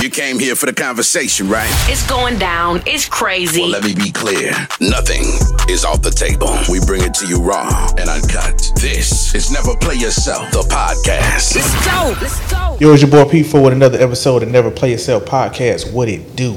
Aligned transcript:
You 0.00 0.10
came 0.10 0.38
here 0.38 0.54
for 0.56 0.66
the 0.66 0.72
conversation, 0.72 1.48
right? 1.48 1.68
It's 1.88 2.06
going 2.08 2.38
down. 2.38 2.82
It's 2.86 3.08
crazy. 3.08 3.60
Well, 3.60 3.70
let 3.70 3.84
me 3.84 3.94
be 3.94 4.10
clear. 4.10 4.52
Nothing 4.80 5.22
is 5.70 5.84
off 5.84 6.02
the 6.02 6.10
table. 6.10 6.48
We 6.70 6.80
bring 6.84 7.02
it 7.02 7.14
to 7.14 7.26
you 7.26 7.40
raw 7.42 7.88
and 7.98 8.08
uncut. 8.08 8.60
This 8.80 9.34
is 9.34 9.50
Never 9.50 9.74
Play 9.76 9.94
Yourself, 9.96 10.50
the 10.52 10.62
podcast. 10.62 11.54
Let's 11.56 11.86
go. 11.86 12.14
Let's 12.20 12.50
go. 12.50 12.76
Yo, 12.80 12.92
it's 12.92 13.02
your 13.02 13.10
boy 13.10 13.24
P4 13.24 13.64
with 13.64 13.72
another 13.72 13.98
episode 13.98 14.42
of 14.42 14.48
Never 14.50 14.70
Play 14.70 14.90
Yourself 14.92 15.24
podcast. 15.24 15.92
What 15.92 16.08
it 16.08 16.34
do? 16.36 16.52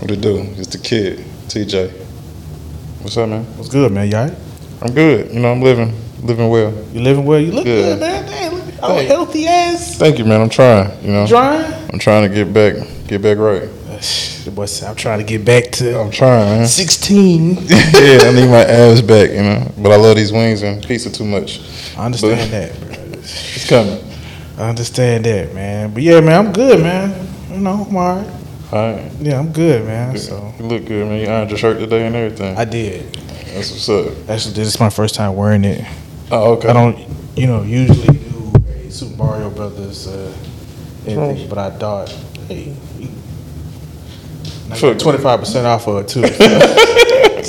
What 0.00 0.10
it 0.10 0.20
do? 0.20 0.38
It's 0.56 0.68
the 0.68 0.78
kid, 0.78 1.18
TJ. 1.48 1.90
What's 3.02 3.16
up, 3.16 3.28
man? 3.28 3.44
What's 3.56 3.68
good, 3.70 3.92
man? 3.92 4.10
Y'all 4.10 4.28
right? 4.28 4.38
I'm 4.82 4.94
good. 4.94 5.32
You 5.32 5.40
know, 5.40 5.52
I'm 5.52 5.60
living, 5.62 5.94
living 6.22 6.48
well. 6.48 6.72
You 6.92 7.00
living 7.00 7.24
well? 7.24 7.40
You 7.40 7.52
look 7.52 7.64
Good. 7.64 7.98
good, 7.98 8.00
man. 8.00 8.26
Damn, 8.26 8.54
look 8.54 8.82
all 8.82 8.96
Thank- 8.96 9.08
healthy 9.08 9.46
ass. 9.46 9.96
Thank 9.96 10.18
you, 10.18 10.24
man. 10.24 10.40
I'm 10.40 10.48
trying. 10.50 11.04
You 11.04 11.12
know, 11.12 11.26
Drying? 11.26 11.77
I'm 11.90 11.98
trying 11.98 12.28
to 12.28 12.34
get 12.34 12.52
back, 12.52 12.74
get 13.06 13.22
back 13.22 13.38
right. 13.38 13.68
Said, 14.00 14.88
I'm 14.88 14.96
trying 14.96 15.18
to 15.18 15.24
get 15.24 15.44
back 15.44 15.64
to 15.72 16.00
I'm 16.00 16.10
trying, 16.10 16.58
man. 16.60 16.66
16. 16.66 17.54
yeah, 17.54 18.18
I 18.22 18.32
need 18.32 18.48
my 18.48 18.64
abs 18.64 19.02
back. 19.02 19.30
You 19.30 19.42
know, 19.42 19.72
but 19.78 19.92
I 19.92 19.96
love 19.96 20.16
these 20.16 20.32
wings 20.32 20.62
and 20.62 20.82
pizza 20.82 21.12
too 21.12 21.24
much. 21.24 21.60
I 21.96 22.06
understand 22.06 22.50
that, 22.52 22.80
bro. 22.80 22.88
It's 23.20 23.68
coming. 23.68 24.02
I 24.56 24.70
understand 24.70 25.24
that, 25.26 25.54
man. 25.54 25.92
But 25.92 26.02
yeah, 26.02 26.20
man, 26.20 26.46
I'm 26.46 26.52
good, 26.52 26.80
man. 26.80 27.28
You 27.50 27.58
know, 27.58 27.86
I'm 27.88 27.96
all 27.96 28.16
right. 28.16 28.38
All 28.72 28.92
right. 28.92 29.12
Yeah, 29.20 29.38
I'm 29.38 29.52
good, 29.52 29.84
man. 29.84 30.16
So 30.16 30.52
You 30.58 30.66
look 30.66 30.84
good, 30.86 31.06
man. 31.06 31.20
You 31.20 31.26
ironed 31.26 31.50
your 31.50 31.58
shirt 31.58 31.78
today 31.78 32.06
and 32.06 32.16
everything. 32.16 32.56
I 32.56 32.64
did. 32.64 33.14
That's 33.54 33.70
what's 33.70 33.88
up. 33.88 34.12
Actually, 34.28 34.54
this 34.54 34.68
is 34.68 34.80
my 34.80 34.90
first 34.90 35.14
time 35.14 35.36
wearing 35.36 35.64
it. 35.64 35.84
Oh, 36.30 36.54
okay. 36.54 36.68
I 36.68 36.72
don't, 36.72 36.98
you 37.36 37.46
know, 37.46 37.62
usually 37.62 38.18
do 38.18 38.52
a 38.68 38.90
Super 38.90 39.16
Mario 39.16 39.50
Brothers 39.50 40.06
uh, 40.06 40.34
anything, 41.06 41.48
but 41.48 41.58
I 41.58 41.70
thought, 41.70 42.08
hey, 42.48 42.74
Fuck. 44.76 44.98
twenty 44.98 45.18
five 45.18 45.40
percent 45.40 45.66
off 45.66 45.86
of 45.88 45.98
it 46.04 46.08
too. 46.08 46.22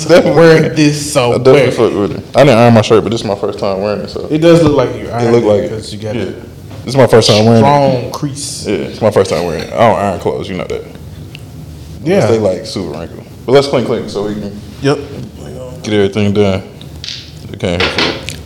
Definitely- 0.00 0.30
wearing 0.32 0.74
this 0.74 1.12
so 1.12 1.32
I 1.34 1.38
definitely 1.38 1.76
well. 1.78 1.90
fuck 1.90 2.10
with 2.10 2.12
it. 2.30 2.36
I 2.36 2.44
didn't 2.44 2.58
iron 2.58 2.74
my 2.74 2.80
shirt, 2.80 3.02
but 3.04 3.10
this 3.10 3.20
is 3.20 3.26
my 3.26 3.34
first 3.34 3.58
time 3.58 3.82
wearing 3.82 4.00
it, 4.02 4.08
so 4.08 4.26
It 4.30 4.38
does 4.38 4.62
look 4.62 4.74
like 4.76 4.96
you. 4.96 5.08
it 5.08 5.30
look 5.30 5.44
like 5.44 5.64
it. 5.64 5.70
because 5.70 5.92
you 5.92 6.00
got 6.00 6.14
yeah. 6.16 6.22
a 6.22 6.26
This 6.26 6.86
is 6.86 6.96
my 6.96 7.06
first 7.06 7.28
time 7.28 7.44
wearing 7.44 7.62
it. 7.62 7.66
strong 8.00 8.12
crease. 8.12 8.66
Yeah, 8.66 8.76
it's 8.76 9.00
my 9.02 9.10
first 9.10 9.28
time 9.30 9.44
wearing 9.44 9.64
it. 9.64 9.72
I 9.72 9.76
don't 9.88 9.98
iron 9.98 10.20
clothes, 10.20 10.48
you 10.48 10.56
know 10.56 10.64
that. 10.64 10.84
Yeah. 12.02 12.26
They 12.26 12.38
like 12.38 12.64
super 12.64 12.98
wrinkled. 12.98 13.26
But 13.44 13.52
let's 13.52 13.66
clean 13.68 13.84
clean 13.84 14.08
so 14.08 14.26
we 14.26 14.34
can 14.40 14.58
Yep. 14.80 14.98
get 15.82 15.92
everything 15.92 16.32
done. 16.32 16.62
We 17.50 17.58
came 17.58 17.78
here 17.80 17.88
for 17.90 18.00
it. 18.00 18.40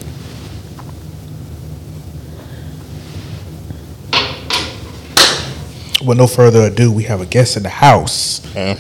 With 6.05 6.19
no 6.19 6.27
further 6.27 6.63
ado, 6.67 6.93
we 6.93 7.05
have 7.05 7.21
a 7.23 7.27
guest 7.27 7.57
in 7.57 7.63
the 7.63 7.71
house. 7.71 8.43
Yeah. 8.55 8.75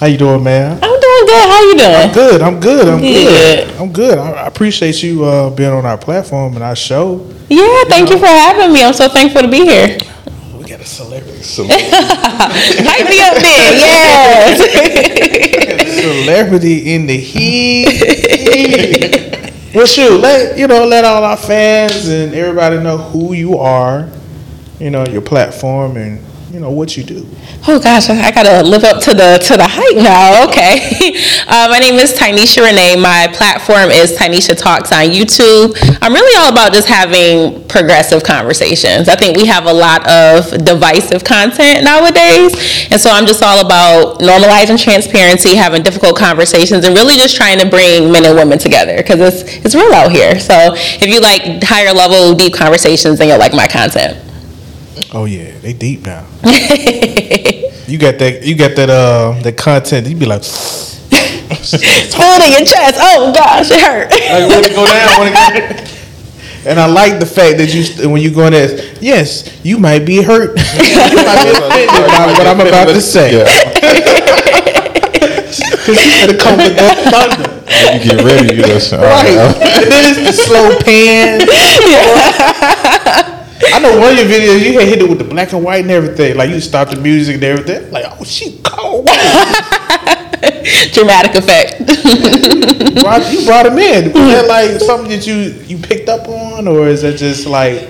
How 0.00 0.06
you 0.06 0.18
doing, 0.18 0.44
man? 0.44 0.72
I'm 0.82 1.00
doing 1.00 1.26
good. 1.26 1.48
How 1.48 1.62
you 1.62 1.76
doing? 1.78 1.94
I'm 1.94 2.12
Good. 2.12 2.42
I'm 2.42 2.60
good. 2.60 2.88
I'm 2.88 3.00
good. 3.00 3.68
Good. 3.68 3.76
I'm 3.80 3.92
good. 3.92 4.18
I, 4.18 4.30
I 4.32 4.46
appreciate 4.46 5.02
you 5.02 5.24
uh, 5.24 5.48
being 5.50 5.72
on 5.72 5.86
our 5.86 5.96
platform 5.96 6.54
and 6.54 6.62
our 6.62 6.76
show. 6.76 7.26
Yeah, 7.48 7.84
thank 7.88 8.10
you 8.10 8.18
for 8.18 8.26
having 8.26 8.72
me. 8.72 8.84
I'm 8.84 8.92
so 8.92 9.08
thankful 9.08 9.40
to 9.42 9.48
be 9.48 9.64
here. 9.64 9.96
We 10.54 10.64
got 10.68 10.80
a 10.80 10.84
celebrity. 10.84 11.42
So, 11.42 11.64
Hype 11.68 13.08
me 13.08 13.20
up 13.22 13.34
there. 13.42 13.72
Yes. 13.78 14.60
celebrity 16.24 16.92
in 16.94 17.06
the 17.06 17.16
heat. 17.16 17.86
well, 19.74 19.86
shoot, 19.86 20.18
let 20.20 20.58
you 20.58 20.66
know, 20.66 20.84
let 20.86 21.06
all 21.06 21.24
our 21.24 21.36
fans 21.38 22.08
and 22.08 22.34
everybody 22.34 22.76
know 22.78 22.98
who 22.98 23.32
you 23.32 23.56
are. 23.58 24.08
You 24.78 24.90
know 24.90 25.04
your 25.06 25.22
platform 25.22 25.96
and 25.96 26.20
you 26.50 26.60
know 26.60 26.70
what 26.70 26.96
you 26.96 27.04
do. 27.04 27.26
Oh 27.66 27.78
gosh, 27.78 28.08
I 28.08 28.30
gotta 28.30 28.66
live 28.66 28.84
up 28.84 29.02
to 29.02 29.12
the 29.12 29.38
to 29.44 29.56
the 29.56 29.66
hype 29.66 29.96
now. 29.96 30.28
Okay, 30.48 31.12
uh, 31.46 31.68
my 31.70 31.78
name 31.78 31.94
is 31.94 32.14
Tynisha 32.14 32.64
Renee. 32.64 32.96
My 32.96 33.28
platform 33.34 33.90
is 33.90 34.16
Tynisha 34.16 34.56
Talks 34.56 34.92
on 34.92 35.04
YouTube. 35.06 35.76
I'm 36.00 36.12
really 36.14 36.34
all 36.40 36.50
about 36.50 36.72
just 36.72 36.88
having 36.88 37.66
progressive 37.68 38.22
conversations. 38.22 39.08
I 39.08 39.14
think 39.14 39.36
we 39.36 39.44
have 39.46 39.66
a 39.66 39.72
lot 39.72 40.08
of 40.08 40.64
divisive 40.64 41.22
content 41.22 41.84
nowadays, 41.84 42.88
and 42.90 43.00
so 43.00 43.10
I'm 43.10 43.26
just 43.26 43.42
all 43.42 43.64
about 43.64 44.20
normalizing 44.20 44.82
transparency, 44.82 45.54
having 45.54 45.82
difficult 45.82 46.16
conversations, 46.16 46.84
and 46.86 46.96
really 46.96 47.16
just 47.16 47.36
trying 47.36 47.58
to 47.58 47.68
bring 47.68 48.10
men 48.10 48.24
and 48.24 48.34
women 48.34 48.58
together 48.58 48.96
because 48.96 49.20
it's 49.20 49.64
it's 49.64 49.74
real 49.74 49.92
out 49.92 50.10
here. 50.10 50.38
So 50.40 50.72
if 50.74 51.06
you 51.06 51.20
like 51.20 51.62
higher 51.62 51.92
level, 51.92 52.34
deep 52.34 52.54
conversations, 52.54 53.18
then 53.18 53.28
you'll 53.28 53.38
like 53.38 53.52
my 53.54 53.66
content. 53.66 54.27
Oh 55.12 55.24
yeah, 55.24 55.50
they 55.60 55.72
deep 55.72 56.04
now. 56.06 56.24
you 57.86 57.98
got 57.98 58.18
that. 58.18 58.40
You 58.44 58.54
got 58.56 58.74
that. 58.76 58.90
Uh, 58.90 59.32
that 59.42 59.56
content. 59.56 60.06
You 60.06 60.16
be 60.16 60.26
like, 60.26 60.42
Feel 61.08 61.80
it 61.80 62.42
in 62.46 62.52
your 62.52 62.66
chest. 62.66 62.96
Oh 63.00 63.32
gosh, 63.34 63.70
it 63.70 63.80
hurt. 63.80 64.12
I 64.12 64.46
want 64.48 64.64
to 64.66 64.72
go 64.74 64.86
down. 64.86 65.18
Want 65.18 65.28
to 65.34 65.84
go. 65.84 65.94
And 66.70 66.78
I 66.80 66.86
like 66.86 67.18
the 67.20 67.26
fact 67.26 67.56
that 67.58 67.72
you, 67.72 68.10
when 68.10 68.20
you 68.20 68.30
go 68.34 68.44
in 68.46 68.52
there, 68.52 68.68
yes, 69.00 69.44
you 69.64 69.78
might 69.78 70.04
be 70.04 70.20
hurt. 70.22 70.50
you 70.58 70.94
might 70.96 71.42
be 71.44 71.50
offended 71.54 71.88
by 71.88 72.26
what 72.36 72.46
I'm 72.46 72.60
about 72.60 72.88
to 72.88 73.00
say. 73.00 73.38
yeah, 73.38 73.46
Cause 75.86 75.96
you 76.04 76.12
better 76.26 76.36
come 76.36 76.58
with 76.58 76.76
that 76.76 76.98
thunder. 77.08 77.48
you 77.94 78.00
get 78.04 78.24
ready. 78.24 78.54
You 78.56 78.62
just 78.64 78.92
all 78.92 79.00
Right. 79.00 79.36
right. 79.36 79.56
and 79.56 79.90
then 79.90 80.04
it's 80.12 80.20
the 80.26 80.32
slow 80.44 80.76
pan. 80.84 81.40
I 83.72 83.78
know 83.80 83.98
one 83.98 84.12
of 84.12 84.18
your 84.18 84.26
videos 84.26 84.64
you 84.64 84.78
had 84.78 84.88
hit 84.88 85.02
it 85.02 85.08
with 85.08 85.18
the 85.18 85.24
black 85.24 85.52
and 85.52 85.64
white 85.64 85.82
and 85.82 85.90
everything. 85.90 86.36
Like 86.36 86.50
you 86.50 86.60
stopped 86.60 86.90
the 86.92 87.00
music 87.00 87.36
and 87.36 87.44
everything. 87.44 87.90
Like, 87.90 88.04
oh 88.08 88.24
she 88.24 88.60
cold. 88.64 89.06
Dramatic 90.92 91.34
effect. 91.34 91.78
brought, 93.02 93.32
you 93.32 93.44
brought 93.44 93.66
him 93.66 93.78
in. 93.78 94.12
Was 94.12 94.32
that 94.32 94.46
like 94.48 94.80
something 94.80 95.10
that 95.10 95.26
you 95.26 95.54
you 95.66 95.78
picked 95.78 96.08
up 96.08 96.28
on, 96.28 96.68
or 96.68 96.88
is 96.88 97.02
that 97.02 97.16
just 97.16 97.46
like 97.46 97.88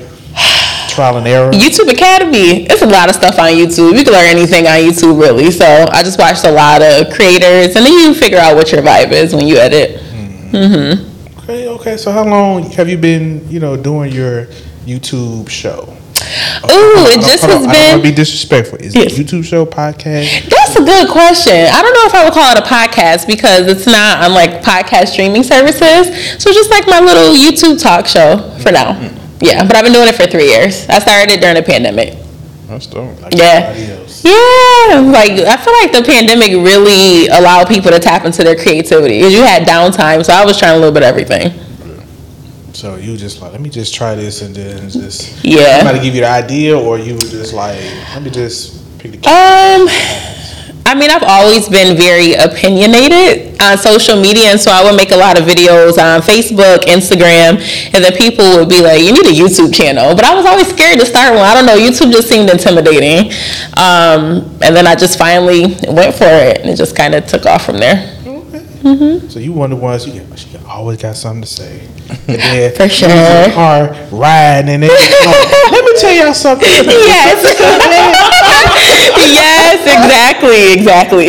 trial 0.89 1.19
and 1.19 1.27
error? 1.27 1.53
YouTube 1.53 1.91
Academy. 1.93 2.67
It's 2.67 2.83
a 2.83 2.87
lot 2.87 3.09
of 3.09 3.15
stuff 3.15 3.39
on 3.39 3.51
YouTube. 3.51 3.99
You 3.99 4.05
can 4.05 4.13
learn 4.13 4.27
anything 4.27 4.67
on 4.67 4.79
YouTube, 4.79 5.21
really. 5.21 5.51
So 5.51 5.65
I 5.91 6.03
just 6.03 6.19
watched 6.19 6.45
a 6.45 6.51
lot 6.51 6.83
of 6.83 7.13
creators, 7.13 7.77
and 7.77 7.85
then 7.85 7.93
you 7.93 8.15
figure 8.15 8.39
out 8.39 8.57
what 8.57 8.73
your 8.73 8.83
vibe 8.83 9.13
is 9.13 9.35
when 9.35 9.47
you 9.47 9.57
edit. 9.57 10.01
Hmm. 10.01 10.57
Mm-hmm. 10.57 11.39
Okay, 11.41 11.69
okay. 11.69 11.97
So 11.97 12.13
how 12.13 12.25
long 12.25 12.71
have 12.73 12.89
you 12.89 12.99
been, 12.99 13.49
you 13.49 13.61
know, 13.61 13.77
doing 13.77 14.13
your 14.13 14.49
YouTube 14.89 15.49
show? 15.49 15.95
Ooh, 16.71 17.07
it 17.07 17.21
just 17.21 17.45
on, 17.45 17.51
has 17.51 17.51
I 17.51 17.59
don't 17.59 17.63
want 17.67 17.73
been. 17.73 17.97
to 17.99 18.03
be 18.03 18.13
disrespectful. 18.15 18.79
Is 18.79 18.95
Yes. 18.95 19.13
it 19.19 19.27
YouTube 19.27 19.45
show 19.45 19.65
podcast? 19.67 20.49
That's 20.49 20.77
a 20.77 20.83
good 20.85 21.09
question. 21.09 21.53
I 21.71 21.81
don't 21.83 21.95
know 21.95 22.07
if 22.07 22.15
I 22.15 22.25
would 22.25 22.33
call 22.33 22.51
it 22.57 22.59
a 22.59 22.67
podcast 22.67 23.27
because 23.27 23.67
it's 23.69 23.87
not 23.87 24.25
on 24.25 24.35
like 24.35 24.63
podcast 24.63 25.09
streaming 25.09 25.43
services. 25.43 26.09
So 26.43 26.53
just 26.53 26.71
like 26.71 26.87
my 26.87 27.01
little 27.01 27.33
YouTube 27.35 27.81
talk 27.81 28.07
show 28.07 28.39
for 28.63 28.73
now. 28.73 28.93
Mm-hmm. 28.95 29.17
Yeah, 29.41 29.65
but 29.67 29.77
I've 29.77 29.85
been 29.85 29.93
doing 29.93 30.09
it 30.09 30.17
for 30.17 30.27
three 30.27 30.47
years. 30.49 30.89
I 30.89 30.99
started 30.99 31.31
it 31.33 31.41
during 31.41 31.55
the 31.55 31.63
pandemic. 31.63 32.19
That's 32.67 32.87
dope. 32.87 33.17
Yeah. 33.33 33.73
Yeah, 34.25 35.01
like 35.01 35.31
I 35.47 35.57
feel 35.57 35.73
like 35.81 35.93
the 35.93 36.03
pandemic 36.05 36.51
really 36.51 37.29
allowed 37.29 37.69
people 37.69 37.93
to 37.93 38.01
tap 38.01 38.25
into 38.25 38.43
their 38.43 38.57
creativity 38.57 39.19
because 39.19 39.33
you 39.33 39.43
had 39.43 39.63
downtime. 39.67 40.25
So 40.25 40.33
I 40.33 40.45
was 40.45 40.59
trying 40.59 40.73
a 40.73 40.77
little 40.79 40.93
bit 40.93 41.03
of 41.05 41.09
everything. 41.09 41.53
So 42.79 42.95
you 42.95 43.17
just 43.17 43.43
like, 43.43 43.51
let 43.51 43.61
me 43.61 43.71
just 43.71 43.93
try 43.93 44.15
this 44.15 44.41
and 44.41 44.55
then 44.55 44.89
just 44.89 45.45
Yeah. 45.45 45.79
Somebody 45.79 45.99
give 45.99 46.15
you 46.15 46.21
the 46.21 46.31
idea, 46.31 46.79
or 46.79 46.97
you 46.97 47.15
were 47.15 47.27
just 47.27 47.53
like, 47.53 47.75
let 48.15 48.23
me 48.23 48.31
just 48.31 48.79
pick 49.01 49.21
the. 49.21 49.27
Um, 49.27 49.91
I 50.87 50.95
mean, 50.95 51.11
I've 51.11 51.25
always 51.27 51.69
been 51.69 51.97
very 51.97 52.35
opinionated 52.35 53.61
on 53.61 53.79
social 53.79 54.15
media, 54.15 54.55
and 54.55 54.61
so 54.61 54.71
I 54.71 54.85
would 54.85 54.95
make 54.95 55.11
a 55.11 55.17
lot 55.17 55.37
of 55.37 55.45
videos 55.45 55.99
on 55.99 56.23
Facebook, 56.23 56.87
Instagram, 56.87 57.59
and 57.93 58.05
then 58.05 58.13
people 58.13 58.47
would 58.59 58.69
be 58.69 58.81
like, 58.81 59.03
"You 59.03 59.11
need 59.11 59.27
a 59.27 59.35
YouTube 59.35 59.75
channel," 59.75 60.15
but 60.15 60.25
I 60.25 60.33
was 60.37 60.47
always 60.47 60.69
scared 60.69 61.01
to 61.01 61.05
start 61.05 61.35
one. 61.35 61.43
I 61.43 61.55
don't 61.55 61.67
know, 61.67 61.77
YouTube 61.77 62.13
just 62.13 62.29
seemed 62.29 62.49
intimidating, 62.49 63.33
um, 63.77 64.47
and 64.63 64.71
then 64.71 64.87
I 64.87 64.95
just 64.95 65.19
finally 65.19 65.75
went 65.89 66.15
for 66.15 66.31
it, 66.31 66.61
and 66.61 66.71
it 66.71 66.77
just 66.77 66.95
kind 66.95 67.17
of 67.17 67.27
took 67.27 67.45
off 67.45 67.67
from 67.67 67.79
there. 67.79 68.18
So 68.83 69.39
you 69.41 69.53
one 69.53 69.73
of 69.73 69.79
the 69.79 69.85
ones 69.85 70.07
you 70.07 70.25
she 70.37 70.57
always 70.67 71.03
got 71.03 71.17
something 71.17 71.43
to 71.43 71.49
say. 71.49 71.81
And 72.29 72.39
then 72.41 72.75
For 72.77 72.89
sure. 72.89 73.09
in 73.09 73.51
the 73.51 73.55
car 73.55 73.91
riding 74.13 74.71
and 74.71 74.83
then 74.85 74.91
like, 74.91 75.73
let 75.73 75.85
me 75.85 75.93
tell 75.99 76.13
y'all 76.15 76.35
something. 76.35 76.69
Yes. 76.69 77.43
yes, 79.35 79.83
exactly, 79.83 80.73
exactly. 80.73 81.27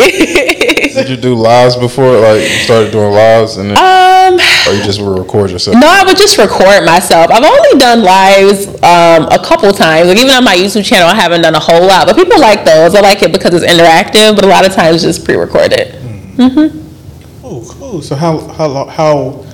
Did 0.93 1.09
you 1.09 1.17
do 1.17 1.35
lives 1.35 1.75
before? 1.75 2.19
Like 2.19 2.41
you 2.41 2.47
started 2.65 2.91
doing 2.91 3.11
lives 3.13 3.57
and 3.57 3.71
then, 3.71 3.77
um, 3.77 4.39
or 4.67 4.73
you 4.77 4.83
just 4.83 5.01
would 5.01 5.17
record 5.17 5.49
yourself? 5.49 5.75
No, 5.79 5.87
I 5.87 6.03
would 6.05 6.17
just 6.17 6.37
record 6.37 6.85
myself. 6.85 7.31
I've 7.31 7.43
only 7.43 7.79
done 7.79 8.03
lives 8.03 8.67
um, 8.83 9.27
a 9.31 9.39
couple 9.43 9.71
times. 9.71 10.07
Like 10.07 10.17
even 10.17 10.31
on 10.31 10.43
my 10.43 10.55
YouTube 10.55 10.85
channel, 10.85 11.07
I 11.07 11.15
haven't 11.15 11.41
done 11.41 11.55
a 11.55 11.59
whole 11.59 11.85
lot. 11.85 12.05
But 12.07 12.15
people 12.15 12.39
like 12.39 12.65
those. 12.65 12.95
I 12.95 13.01
like 13.01 13.23
it 13.23 13.31
because 13.31 13.53
it's 13.53 13.65
interactive. 13.65 14.35
But 14.35 14.45
a 14.45 14.47
lot 14.47 14.65
of 14.67 14.73
times, 14.73 15.01
just 15.01 15.25
pre-recorded. 15.25 15.95
Oh, 16.39 16.78
cool. 17.49 18.01
So 18.01 18.15
how 18.15 18.39
how 18.39 18.85
how 18.85 19.45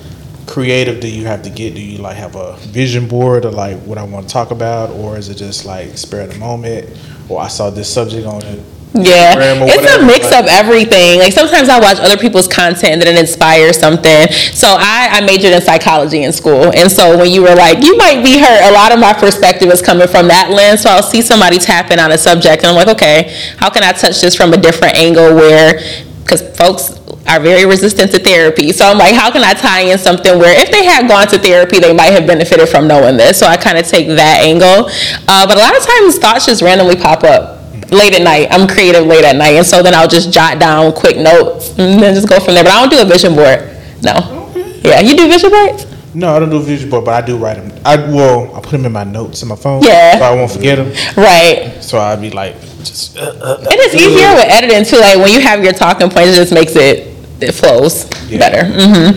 creative 0.46 1.00
do 1.00 1.08
you 1.08 1.26
have 1.26 1.42
to 1.42 1.50
get? 1.50 1.74
Do 1.74 1.80
you 1.80 1.98
like 1.98 2.16
have 2.16 2.36
a 2.36 2.56
vision 2.58 3.08
board 3.08 3.44
of 3.44 3.54
like 3.54 3.78
what 3.80 3.98
I 3.98 4.04
want 4.04 4.28
to 4.28 4.32
talk 4.32 4.50
about, 4.50 4.90
or 4.90 5.16
is 5.16 5.28
it 5.28 5.36
just 5.36 5.64
like 5.64 5.96
spare 5.98 6.22
of 6.22 6.32
the 6.32 6.38
moment? 6.38 6.88
Or 7.28 7.40
I 7.40 7.48
saw 7.48 7.70
this 7.70 7.92
subject 7.92 8.26
on 8.26 8.42
it. 8.42 8.62
Yeah, 8.94 9.36
or 9.36 9.66
it's 9.66 9.76
whatever, 9.76 10.04
a 10.04 10.06
mix 10.06 10.30
like- 10.30 10.44
of 10.44 10.46
everything. 10.48 11.18
Like 11.18 11.32
sometimes 11.32 11.68
I 11.68 11.78
watch 11.80 11.98
other 11.98 12.16
people's 12.16 12.48
content 12.48 12.92
and 12.92 13.02
then 13.02 13.16
it 13.16 13.20
inspires 13.20 13.78
something. 13.78 14.30
So 14.52 14.68
I, 14.68 15.08
I 15.12 15.20
majored 15.26 15.52
in 15.52 15.60
psychology 15.60 16.22
in 16.22 16.32
school, 16.32 16.72
and 16.72 16.90
so 16.90 17.18
when 17.18 17.30
you 17.30 17.42
were 17.42 17.54
like, 17.54 17.82
you 17.82 17.96
might 17.98 18.24
be 18.24 18.38
hurt, 18.38 18.70
a 18.70 18.72
lot 18.72 18.92
of 18.92 18.98
my 18.98 19.12
perspective 19.12 19.68
is 19.70 19.82
coming 19.82 20.08
from 20.08 20.28
that 20.28 20.50
lens. 20.50 20.82
So 20.82 20.90
I'll 20.90 21.02
see 21.02 21.20
somebody 21.20 21.58
tapping 21.58 21.98
on 21.98 22.12
a 22.12 22.18
subject, 22.18 22.62
and 22.62 22.70
I'm 22.70 22.76
like, 22.76 22.88
okay, 22.88 23.36
how 23.58 23.68
can 23.68 23.82
I 23.82 23.92
touch 23.92 24.20
this 24.20 24.34
from 24.34 24.52
a 24.54 24.56
different 24.56 24.96
angle? 24.96 25.34
Where, 25.34 25.80
because 26.22 26.42
folks 26.56 26.95
are 27.28 27.40
very 27.40 27.66
resistant 27.66 28.10
to 28.12 28.18
therapy, 28.18 28.72
so 28.72 28.86
I'm 28.86 28.98
like, 28.98 29.14
how 29.14 29.30
can 29.30 29.42
I 29.42 29.54
tie 29.54 29.80
in 29.80 29.98
something 29.98 30.38
where 30.38 30.54
if 30.60 30.70
they 30.70 30.84
had 30.84 31.08
gone 31.08 31.26
to 31.28 31.38
therapy, 31.38 31.78
they 31.78 31.92
might 31.92 32.12
have 32.12 32.26
benefited 32.26 32.68
from 32.68 32.86
knowing 32.86 33.16
this. 33.16 33.38
So 33.38 33.46
I 33.46 33.56
kind 33.56 33.78
of 33.78 33.86
take 33.86 34.08
that 34.08 34.40
angle, 34.42 34.88
uh, 35.28 35.46
but 35.46 35.56
a 35.56 35.60
lot 35.60 35.76
of 35.76 35.84
times 35.84 36.18
thoughts 36.18 36.46
just 36.46 36.62
randomly 36.62 36.96
pop 36.96 37.24
up 37.24 37.56
late 37.90 38.14
at 38.14 38.22
night. 38.22 38.48
I'm 38.50 38.66
creative 38.66 39.06
late 39.06 39.24
at 39.24 39.36
night, 39.36 39.54
and 39.54 39.66
so 39.66 39.82
then 39.82 39.94
I'll 39.94 40.08
just 40.08 40.32
jot 40.32 40.58
down 40.58 40.92
quick 40.92 41.16
notes 41.16 41.70
and 41.78 42.02
then 42.02 42.14
just 42.14 42.28
go 42.28 42.40
from 42.40 42.54
there. 42.54 42.64
But 42.64 42.72
I 42.72 42.80
don't 42.80 42.90
do 42.90 43.02
a 43.02 43.04
vision 43.04 43.34
board. 43.34 43.76
No. 44.02 44.52
Yeah, 44.84 45.00
you 45.00 45.16
do 45.16 45.28
vision 45.28 45.50
boards? 45.50 45.86
No, 46.14 46.34
I 46.34 46.38
don't 46.38 46.50
do 46.50 46.60
vision 46.60 46.88
board, 46.88 47.04
but 47.04 47.22
I 47.22 47.26
do 47.26 47.36
write 47.36 47.56
them. 47.56 47.78
I 47.84 47.96
well, 47.96 48.54
I 48.54 48.60
put 48.60 48.72
them 48.72 48.86
in 48.86 48.92
my 48.92 49.04
notes 49.04 49.42
in 49.42 49.48
my 49.48 49.56
phone. 49.56 49.82
Yeah. 49.82 50.18
so 50.18 50.24
I 50.24 50.34
won't 50.34 50.50
forget 50.50 50.78
them. 50.78 50.88
Right. 51.16 51.82
So 51.82 51.98
I'd 51.98 52.20
be 52.20 52.30
like, 52.30 52.58
just 52.78 53.18
uh, 53.18 53.20
uh, 53.20 53.58
it's 53.68 53.94
easier 53.94 54.32
with 54.34 54.46
editing 54.48 54.84
too. 54.84 54.98
Like 54.98 55.18
when 55.18 55.32
you 55.32 55.40
have 55.40 55.62
your 55.62 55.72
talking 55.72 56.08
points, 56.08 56.30
it 56.30 56.36
just 56.36 56.54
makes 56.54 56.74
it 56.74 57.15
it 57.40 57.52
flows 57.52 58.04
better. 58.30 58.64
hmm 58.64 59.12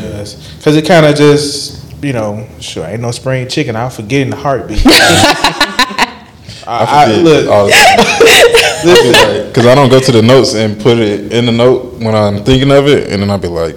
Because 0.58 0.76
it 0.76 0.86
kind 0.86 1.06
of 1.06 1.16
just, 1.16 1.80
you 2.04 2.14
know, 2.14 2.46
sure, 2.60 2.86
ain't 2.86 3.02
no 3.02 3.12
spring 3.12 3.48
chicken. 3.48 3.76
I'll 3.76 3.90
forget 3.90 4.22
in 4.22 4.30
the 4.30 4.36
heartbeat. 4.36 4.82
I, 4.86 6.26
I, 6.68 7.06
forget 7.08 7.24
look, 7.24 7.48
all 7.50 7.66
the. 7.68 7.74
Because 8.80 9.66
I 9.66 9.76
don't 9.76 9.90
go 9.90 10.00
to 10.00 10.12
the 10.12 10.22
notes 10.22 10.54
and 10.56 10.80
put 10.80 10.98
it 11.00 11.34
in 11.34 11.46
the 11.46 11.52
note 11.52 11.96
when 12.00 12.16
I'm 12.16 12.46
thinking 12.46 12.72
of 12.72 12.88
it, 12.88 13.12
and 13.12 13.22
then 13.22 13.30
I'll 13.30 13.38
be 13.38 13.50
like, 13.50 13.76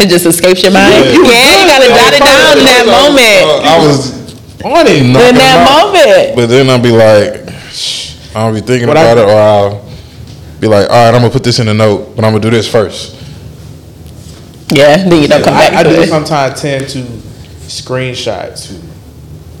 It 0.00 0.08
just 0.10 0.26
escapes 0.26 0.62
your 0.62 0.72
mind. 0.72 0.92
Yeah. 0.92 1.12
Yeah, 1.12 1.62
you 1.62 1.66
gotta 1.66 1.88
jot 1.88 2.12
it 2.12 2.20
down 2.20 2.58
in 2.58 2.64
that 2.64 2.84
Uh, 2.84 3.08
moment. 3.08 3.64
I 3.64 3.78
was 3.86 4.12
on 4.64 4.86
it. 4.86 5.00
In 5.00 5.12
that 5.14 5.66
out. 5.66 5.92
moment. 5.94 6.36
But 6.36 6.46
then 6.46 6.68
I'll 6.68 6.78
be 6.82 6.90
like, 6.90 7.48
shh, 7.72 8.16
I'll 8.36 8.52
be 8.52 8.60
thinking 8.60 8.86
What 8.88 8.98
I- 8.98 9.04
about 9.04 9.18
it, 9.18 9.28
or 9.32 9.40
I'll 9.40 9.80
be 10.60 10.66
like, 10.66 10.88
all 10.88 10.96
right, 10.96 11.14
I'm 11.14 11.20
gonna 11.20 11.30
put 11.30 11.44
this 11.44 11.58
in 11.58 11.66
the 11.66 11.74
note, 11.74 12.16
but 12.16 12.24
I'm 12.24 12.32
gonna 12.32 12.42
do 12.42 12.50
this 12.50 12.70
first. 12.70 13.14
Yeah, 14.70 15.08
then 15.08 15.22
you 15.22 15.28
don't 15.28 15.42
come 15.42 15.54
back 15.54 15.72
I, 15.72 15.80
I 15.80 15.82
to 15.82 15.90
do 15.90 16.02
it. 16.02 16.08
sometimes 16.08 16.60
tend 16.60 16.88
to 16.90 16.98
screenshot 17.68 18.66
too. 18.66 18.74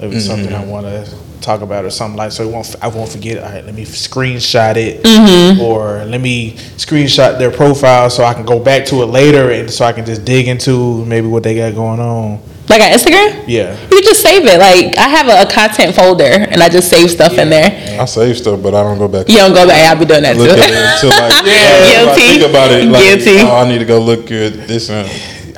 If 0.04 0.12
it's 0.12 0.28
mm-hmm. 0.28 0.44
something 0.44 0.54
I 0.54 0.64
want 0.64 0.86
to 0.86 1.18
talk 1.40 1.62
about 1.62 1.84
or 1.84 1.90
something 1.90 2.16
like, 2.16 2.30
so 2.30 2.46
it 2.46 2.52
won't, 2.52 2.76
I 2.82 2.88
won't 2.88 3.10
forget. 3.10 3.42
All 3.42 3.50
right, 3.50 3.64
let 3.64 3.74
me 3.74 3.84
screenshot 3.84 4.76
it, 4.76 5.02
mm-hmm. 5.02 5.60
or 5.60 6.04
let 6.04 6.20
me 6.20 6.54
screenshot 6.76 7.38
their 7.38 7.50
profile 7.50 8.10
so 8.10 8.24
I 8.24 8.34
can 8.34 8.44
go 8.44 8.60
back 8.60 8.84
to 8.86 9.02
it 9.02 9.06
later, 9.06 9.50
and 9.50 9.70
so 9.70 9.84
I 9.84 9.92
can 9.92 10.04
just 10.04 10.24
dig 10.24 10.46
into 10.46 11.04
maybe 11.06 11.26
what 11.26 11.42
they 11.42 11.56
got 11.56 11.74
going 11.74 12.00
on. 12.00 12.40
Like 12.68 12.82
on 12.82 12.88
Instagram? 12.88 13.44
Yeah. 13.48 13.72
You 13.82 13.88
can 13.88 14.02
just 14.02 14.20
save 14.22 14.44
it. 14.44 14.58
Like 14.58 14.96
I 14.98 15.08
have 15.08 15.26
a, 15.28 15.48
a 15.48 15.50
content 15.50 15.94
folder 15.94 16.24
and 16.24 16.62
I 16.62 16.68
just 16.68 16.90
save 16.90 17.10
stuff 17.10 17.38
in 17.38 17.48
there. 17.50 18.00
I 18.00 18.04
save 18.04 18.36
stuff, 18.36 18.62
but 18.62 18.74
I 18.74 18.82
don't 18.82 18.98
go 18.98 19.08
back. 19.08 19.28
You 19.28 19.36
don't 19.36 19.54
go 19.54 19.66
back. 19.66 19.88
I'll 19.90 19.98
be 19.98 20.04
doing 20.04 20.22
that 20.22 20.36
Look 20.36 20.48
too. 20.54 20.60
at 20.60 20.68
it 20.68 20.76
until 20.76 21.10
like, 21.10 21.32
Yeah. 21.46 21.78
until 21.78 22.08
I 22.10 22.16
Guilty. 22.16 22.38
think 22.38 22.50
about 22.50 22.70
it. 22.72 22.84
Like, 22.88 23.02
Guilty. 23.02 23.40
Oh, 23.40 23.56
I 23.56 23.68
need 23.68 23.78
to 23.78 23.84
go 23.86 23.98
look 24.00 24.30
at 24.30 24.68
this 24.68 24.90
and 24.90 25.08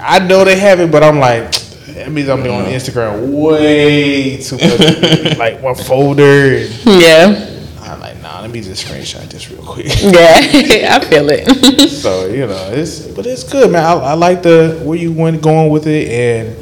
I 0.01 0.19
know 0.21 0.45
they 0.45 0.59
have 0.59 0.79
it, 0.81 0.91
but 0.91 1.03
I'm 1.03 1.19
like, 1.19 1.51
that 1.95 2.11
means 2.11 2.29
I'm 2.29 2.41
on 2.43 2.65
Instagram 2.67 3.31
way 3.33 4.39
too 4.39 4.57
much. 4.57 5.37
like 5.37 5.61
one 5.61 5.75
folder. 5.75 6.59
Yeah, 6.87 7.47
I'm 7.83 8.01
like, 8.01 8.23
nah, 8.23 8.41
let 8.41 8.51
me 8.51 8.63
just 8.63 8.87
screenshot 8.87 9.29
this 9.29 9.51
real 9.51 9.63
quick. 9.63 9.87
yeah, 10.01 10.97
I 10.97 11.05
feel 11.05 11.29
it. 11.29 11.91
so 11.91 12.27
you 12.27 12.47
know, 12.47 12.71
it's 12.73 13.01
but 13.09 13.27
it's 13.27 13.45
good, 13.45 13.71
man. 13.73 13.85
I, 13.85 13.93
I 13.93 14.13
like 14.15 14.43
the 14.43 14.81
where 14.85 14.97
you 14.97 15.13
went 15.13 15.43
going 15.43 15.71
with 15.71 15.87
it, 15.87 16.09
and 16.09 16.57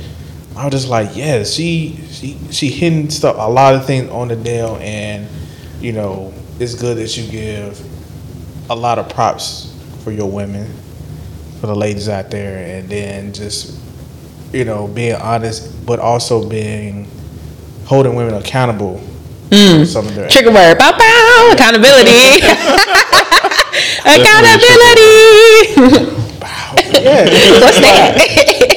I 0.59 0.65
was 0.65 0.73
just 0.73 0.89
like, 0.89 1.15
yeah, 1.15 1.45
she 1.45 2.01
she 2.11 2.37
she 2.51 2.69
hitting 2.69 3.11
stuff 3.11 3.37
a 3.39 3.49
lot 3.49 3.77
of 3.77 3.87
things 3.87 4.11
on 4.11 4.27
the 4.27 4.35
nail, 4.35 4.77
and 4.81 5.29
you 5.81 5.93
know, 5.93 6.35
it's 6.59 6.75
good 6.75 6.97
that 6.97 7.17
you 7.17 7.31
give 7.31 7.81
a 8.69 8.75
lot 8.75 8.99
of 8.99 9.09
props 9.09 9.73
for 10.03 10.11
your 10.11 10.29
women, 10.29 10.69
for 11.61 11.69
the 11.69 11.77
ladies 11.77 12.09
out 12.09 12.33
there, 12.33 12.77
and 12.77 12.89
then 12.89 13.33
just 13.33 13.79
you 14.53 14.65
know 14.65 14.89
being 14.89 15.15
honest, 15.15 15.87
but 15.87 16.01
also 16.01 16.49
being 16.49 17.07
holding 17.85 18.17
women 18.17 18.35
accountable. 18.35 18.99
Hmm. 19.53 19.79
for 19.79 19.87
Some 19.87 20.09
of 20.09 20.15
their 20.17 20.29
Trigger 20.29 20.51
word. 20.51 20.77
Bow 20.77 20.91
bow. 20.91 21.51
Accountability. 21.53 22.41
Accountability. 24.01 25.07
yeah. 27.01 27.61
What's 27.61 27.81
that? 27.81 28.75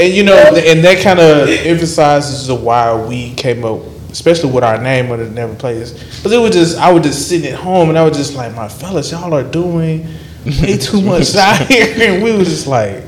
And 0.00 0.14
you 0.14 0.22
know, 0.22 0.36
and 0.36 0.84
that 0.84 1.02
kind 1.02 1.18
of 1.18 1.48
emphasizes 1.48 2.46
the 2.46 2.54
why 2.54 2.94
we 3.06 3.34
came 3.34 3.64
up, 3.64 3.80
especially 4.10 4.52
with 4.52 4.64
our 4.64 4.80
name 4.80 5.08
when 5.08 5.20
it 5.20 5.32
never 5.32 5.54
plays. 5.54 5.92
Because 5.92 6.32
it 6.32 6.38
was 6.38 6.52
just, 6.52 6.78
I 6.78 6.92
was 6.92 7.02
just 7.02 7.28
sitting 7.28 7.50
at 7.50 7.58
home 7.58 7.88
and 7.88 7.98
I 7.98 8.04
was 8.04 8.16
just 8.16 8.34
like, 8.34 8.54
my 8.54 8.68
fellas, 8.68 9.10
y'all 9.10 9.34
are 9.34 9.42
doing 9.42 10.06
way 10.44 10.78
too 10.80 11.00
much 11.00 11.34
out 11.34 11.66
here, 11.66 11.94
and 11.98 12.22
we 12.22 12.32
was 12.32 12.48
just 12.48 12.66
like, 12.66 13.02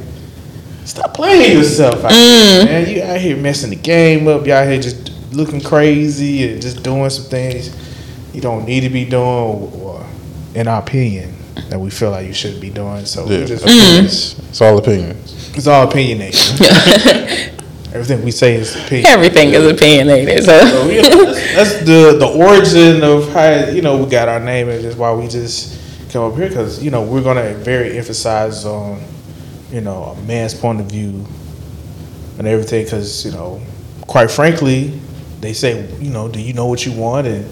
stop 0.85 1.15
playing 1.15 1.59
yourself 1.59 2.05
out 2.05 2.13
here, 2.13 2.63
mm. 2.63 2.65
man. 2.65 2.89
You 2.89 3.03
out 3.03 3.21
here 3.21 3.37
messing 3.37 3.71
the 3.71 3.77
game 3.77 4.27
up. 4.27 4.47
You 4.47 4.53
out 4.53 4.67
here 4.67 4.81
just 4.81 5.11
looking 5.33 5.61
crazy 5.61 6.51
and 6.51 6.61
just 6.61 6.83
doing 6.83 7.09
some 7.09 7.27
things 7.27 7.77
you 8.35 8.41
don't 8.41 8.65
need 8.65 8.81
to 8.81 8.91
be 8.91 9.05
doing, 9.05 9.23
or 9.25 10.07
in 10.55 10.69
our 10.69 10.81
opinion, 10.81 11.35
that 11.69 11.79
we 11.79 11.91
feel 11.91 12.11
like 12.11 12.27
you 12.27 12.35
should 12.35 12.61
be 12.61 12.71
doing. 12.71 13.05
So 13.05 13.27
yeah, 13.27 13.45
just, 13.45 13.65
mm-hmm. 13.65 13.79
opinions. 13.79 14.39
It's 14.51 14.61
all 14.61 14.79
opinions. 14.79 15.40
It's 15.55 15.67
all 15.67 15.89
opinionated. 15.89 16.41
Everything 17.93 18.25
we 18.25 18.31
say 18.31 18.55
is 18.55 18.77
opinion. 18.77 19.07
Everything 19.07 19.49
is 19.49 19.67
opinionated. 19.67 20.45
So 20.45 20.61
So, 20.61 20.87
know, 20.87 21.25
that's, 21.25 21.55
that's 21.55 21.79
the 21.81 22.17
the 22.19 22.27
origin 22.27 23.03
of 23.03 23.33
how 23.33 23.69
you 23.71 23.83
know 23.83 23.97
we 23.97 24.09
got 24.09 24.29
our 24.29 24.39
name 24.39 24.69
and 24.69 24.81
just 24.81 24.97
why 24.97 25.13
we 25.13 25.27
just 25.27 25.77
come 26.13 26.31
up 26.31 26.39
here 26.39 26.49
because 26.49 26.83
you 26.83 26.93
know 26.93 27.03
we're 27.03 27.23
gonna 27.23 27.55
very 27.55 27.99
emphasize 27.99 28.65
on 28.65 29.03
you 29.73 29.81
know 29.81 30.05
a 30.05 30.23
man's 30.23 30.55
point 30.55 30.81
of 30.81 30.87
view 30.87 31.27
and 32.39 32.47
everything 32.47 32.85
because 32.85 33.25
you 33.27 33.33
know 33.33 33.61
quite 34.07 34.31
frankly 34.31 35.01
they 35.41 35.53
say 35.53 35.89
you 35.99 36.11
know 36.11 36.29
do 36.29 36.41
you 36.41 36.53
know 36.53 36.67
what 36.67 36.87
you 36.87 36.93
want 36.93 37.27
and 37.27 37.45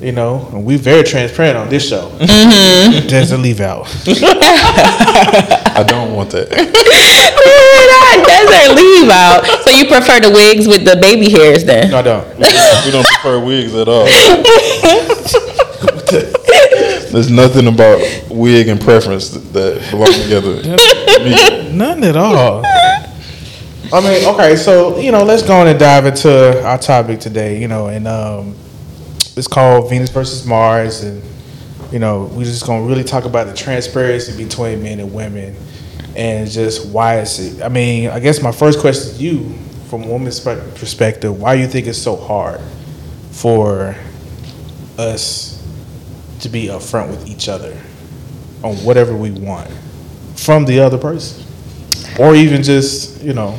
you 0.00 0.12
know 0.12 0.48
and 0.52 0.64
we're 0.64 0.78
very 0.78 1.02
transparent 1.02 1.58
on 1.58 1.68
this 1.68 1.86
show. 1.88 2.08
Mm-hmm. 2.18 3.06
Just 3.06 3.30
to 3.30 3.36
leave 3.36 3.60
out. 3.60 3.86
I 5.78 5.84
don't 5.84 6.12
want 6.12 6.32
that. 6.32 6.50
that 6.58 8.18
desert 8.26 8.74
leave 8.74 9.08
out. 9.08 9.46
So 9.62 9.70
you 9.70 9.86
prefer 9.86 10.18
the 10.18 10.30
wigs 10.34 10.66
with 10.66 10.84
the 10.84 10.96
baby 11.00 11.30
hairs 11.30 11.62
then? 11.64 11.92
No, 11.92 11.98
I 11.98 12.02
don't. 12.02 12.26
we 12.36 12.90
don't 12.90 13.06
prefer 13.06 13.38
wigs 13.38 13.72
at 13.76 13.86
all. 13.86 14.06
There's 17.12 17.30
nothing 17.30 17.68
about 17.68 18.00
wig 18.28 18.66
and 18.66 18.80
preference 18.80 19.30
that, 19.30 19.52
that 19.52 19.88
belong 19.92 20.12
together. 20.12 20.56
Me. 21.22 21.70
None 21.76 22.02
at 22.02 22.16
all. 22.16 22.64
I 22.64 24.00
mean, 24.00 24.26
okay, 24.34 24.56
so 24.56 24.98
you 24.98 25.12
know, 25.12 25.22
let's 25.22 25.44
go 25.44 25.60
on 25.60 25.68
and 25.68 25.78
dive 25.78 26.06
into 26.06 26.60
our 26.66 26.78
topic 26.78 27.20
today. 27.20 27.60
You 27.60 27.68
know, 27.68 27.86
and 27.86 28.08
um, 28.08 28.56
it's 29.36 29.46
called 29.46 29.90
Venus 29.90 30.10
versus 30.10 30.44
Mars, 30.44 31.04
and 31.04 31.22
you 31.90 31.98
know, 31.98 32.24
we're 32.32 32.44
just 32.44 32.66
gonna 32.66 32.86
really 32.86 33.04
talk 33.04 33.24
about 33.24 33.46
the 33.46 33.54
transparency 33.54 34.36
between 34.36 34.82
men 34.82 35.00
and 35.00 35.12
women, 35.12 35.56
and 36.16 36.50
just 36.50 36.88
why 36.90 37.20
it's. 37.20 37.38
it. 37.38 37.62
I 37.62 37.68
mean, 37.68 38.10
I 38.10 38.20
guess 38.20 38.42
my 38.42 38.52
first 38.52 38.80
question 38.80 39.16
to 39.16 39.22
you, 39.22 39.54
from 39.88 40.04
a 40.04 40.06
woman's 40.06 40.40
perspective, 40.40 41.40
why 41.40 41.54
you 41.54 41.66
think 41.66 41.86
it's 41.86 41.98
so 41.98 42.16
hard 42.16 42.60
for 43.30 43.96
us 44.98 45.64
to 46.40 46.48
be 46.48 46.66
upfront 46.66 47.10
with 47.10 47.28
each 47.28 47.48
other 47.48 47.76
on 48.62 48.74
whatever 48.78 49.16
we 49.16 49.30
want 49.30 49.70
from 50.36 50.64
the 50.64 50.80
other 50.80 50.98
person, 50.98 51.44
or 52.18 52.34
even 52.34 52.62
just 52.62 53.22
you 53.22 53.32
know. 53.32 53.58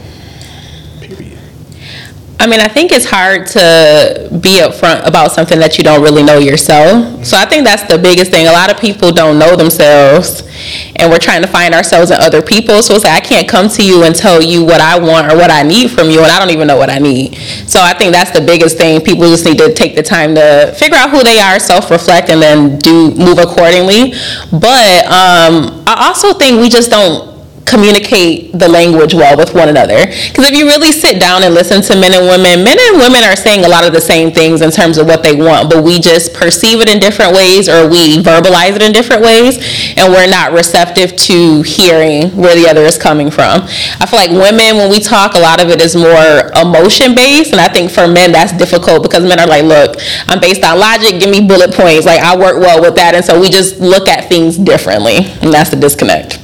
I 2.41 2.47
mean, 2.47 2.61
I 2.61 2.69
think 2.69 2.93
it's 2.93 3.05
hard 3.05 3.47
to 3.47 4.29
be 4.41 4.61
upfront 4.61 5.05
about 5.05 5.33
something 5.33 5.59
that 5.59 5.77
you 5.77 5.83
don't 5.83 6.01
really 6.01 6.23
know 6.23 6.37
yourself. 6.37 7.25
So 7.25 7.35
I 7.37 7.45
think 7.45 7.65
that's 7.65 7.83
the 7.83 7.97
biggest 7.97 8.31
thing. 8.31 8.47
A 8.47 8.51
lot 8.53 8.71
of 8.71 8.79
people 8.79 9.11
don't 9.11 9.37
know 9.37 9.57
themselves, 9.57 10.47
and 10.95 11.11
we're 11.11 11.19
trying 11.19 11.41
to 11.41 11.49
find 11.49 11.73
ourselves 11.73 12.11
in 12.11 12.17
other 12.17 12.41
people. 12.41 12.81
So 12.81 12.95
it's 12.95 13.03
like 13.03 13.21
I 13.21 13.25
can't 13.25 13.45
come 13.45 13.67
to 13.67 13.83
you 13.85 14.03
and 14.03 14.15
tell 14.15 14.41
you 14.41 14.63
what 14.63 14.79
I 14.79 14.97
want 14.97 15.29
or 15.29 15.35
what 15.35 15.51
I 15.51 15.63
need 15.63 15.91
from 15.91 16.09
you, 16.09 16.23
and 16.23 16.31
I 16.31 16.39
don't 16.39 16.51
even 16.51 16.65
know 16.65 16.77
what 16.77 16.89
I 16.89 16.97
need. 16.97 17.35
So 17.67 17.81
I 17.81 17.93
think 17.93 18.13
that's 18.13 18.31
the 18.31 18.41
biggest 18.41 18.77
thing. 18.77 19.01
People 19.01 19.27
just 19.27 19.43
need 19.43 19.57
to 19.57 19.73
take 19.73 19.97
the 19.97 20.03
time 20.03 20.33
to 20.35 20.73
figure 20.79 20.95
out 20.95 21.09
who 21.09 21.21
they 21.23 21.39
are, 21.39 21.59
self-reflect, 21.59 22.29
and 22.29 22.41
then 22.41 22.79
do 22.79 23.11
move 23.15 23.39
accordingly. 23.39 24.13
But 24.49 25.03
um, 25.11 25.83
I 25.85 26.07
also 26.07 26.33
think 26.33 26.61
we 26.61 26.69
just 26.69 26.89
don't 26.89 27.28
communicate 27.69 28.51
the 28.57 28.67
language 28.67 29.13
well 29.13 29.37
with 29.37 29.53
one 29.53 29.69
another. 29.69 30.05
Because 30.05 30.49
if 30.49 30.57
you 30.57 30.65
really 30.65 30.91
sit 30.91 31.19
down 31.19 31.43
and 31.43 31.53
listen 31.53 31.81
to 31.83 31.93
men 31.99 32.13
and 32.13 32.25
women, 32.25 32.63
men 32.65 32.77
and 32.89 32.97
women 32.97 33.23
are 33.23 33.35
saying 33.35 33.63
a 33.63 33.69
lot 33.69 33.85
of 33.85 33.93
the 33.93 34.01
same 34.01 34.31
things 34.31 34.61
in 34.61 34.71
terms 34.71 34.97
of 34.97 35.05
what 35.05 35.21
they 35.23 35.35
want, 35.35 35.69
but 35.69 35.83
we 35.83 35.99
just 35.99 36.33
perceive 36.33 36.81
it 36.81 36.89
in 36.89 36.99
different 36.99 37.33
ways 37.33 37.69
or 37.69 37.87
we 37.87 38.17
verbalize 38.17 38.75
it 38.75 38.81
in 38.81 38.91
different 38.91 39.21
ways, 39.21 39.61
and 39.95 40.11
we're 40.11 40.29
not 40.29 40.51
receptive 40.51 41.15
to 41.15 41.61
hearing 41.61 42.35
where 42.35 42.55
the 42.55 42.67
other 42.67 42.81
is 42.81 42.97
coming 42.97 43.29
from. 43.29 43.61
I 44.01 44.05
feel 44.09 44.19
like 44.19 44.31
women, 44.31 44.77
when 44.77 44.89
we 44.89 44.99
talk, 44.99 45.35
a 45.35 45.39
lot 45.39 45.61
of 45.61 45.69
it 45.69 45.81
is 45.81 45.95
more 45.95 46.49
emotion 46.57 47.13
based, 47.13 47.51
and 47.51 47.61
I 47.61 47.67
think 47.67 47.91
for 47.91 48.07
men 48.07 48.31
that's 48.31 48.51
difficult 48.53 49.03
because 49.03 49.23
men 49.23 49.39
are 49.39 49.47
like, 49.47 49.63
look, 49.63 49.95
I'm 50.27 50.39
based 50.39 50.63
on 50.63 50.79
logic, 50.79 51.19
give 51.19 51.29
me 51.29 51.45
bullet 51.45 51.73
points. 51.73 52.05
Like 52.05 52.21
I 52.21 52.35
work 52.35 52.57
well 52.57 52.81
with 52.81 52.95
that, 52.95 53.13
and 53.13 53.23
so 53.23 53.39
we 53.39 53.49
just 53.49 53.79
look 53.79 54.07
at 54.07 54.27
things 54.27 54.57
differently, 54.57 55.29
and 55.41 55.53
that's 55.53 55.69
the 55.69 55.77
disconnect. 55.77 56.39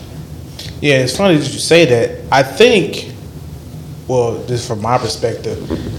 Yeah, 0.86 0.98
it's 0.98 1.18
funny 1.18 1.38
that 1.38 1.52
you 1.52 1.58
say 1.58 1.86
that. 1.86 2.32
I 2.32 2.44
think, 2.44 3.12
well, 4.08 4.46
just 4.46 4.68
from 4.68 4.84
my 4.84 5.00
perspective, 5.00 5.58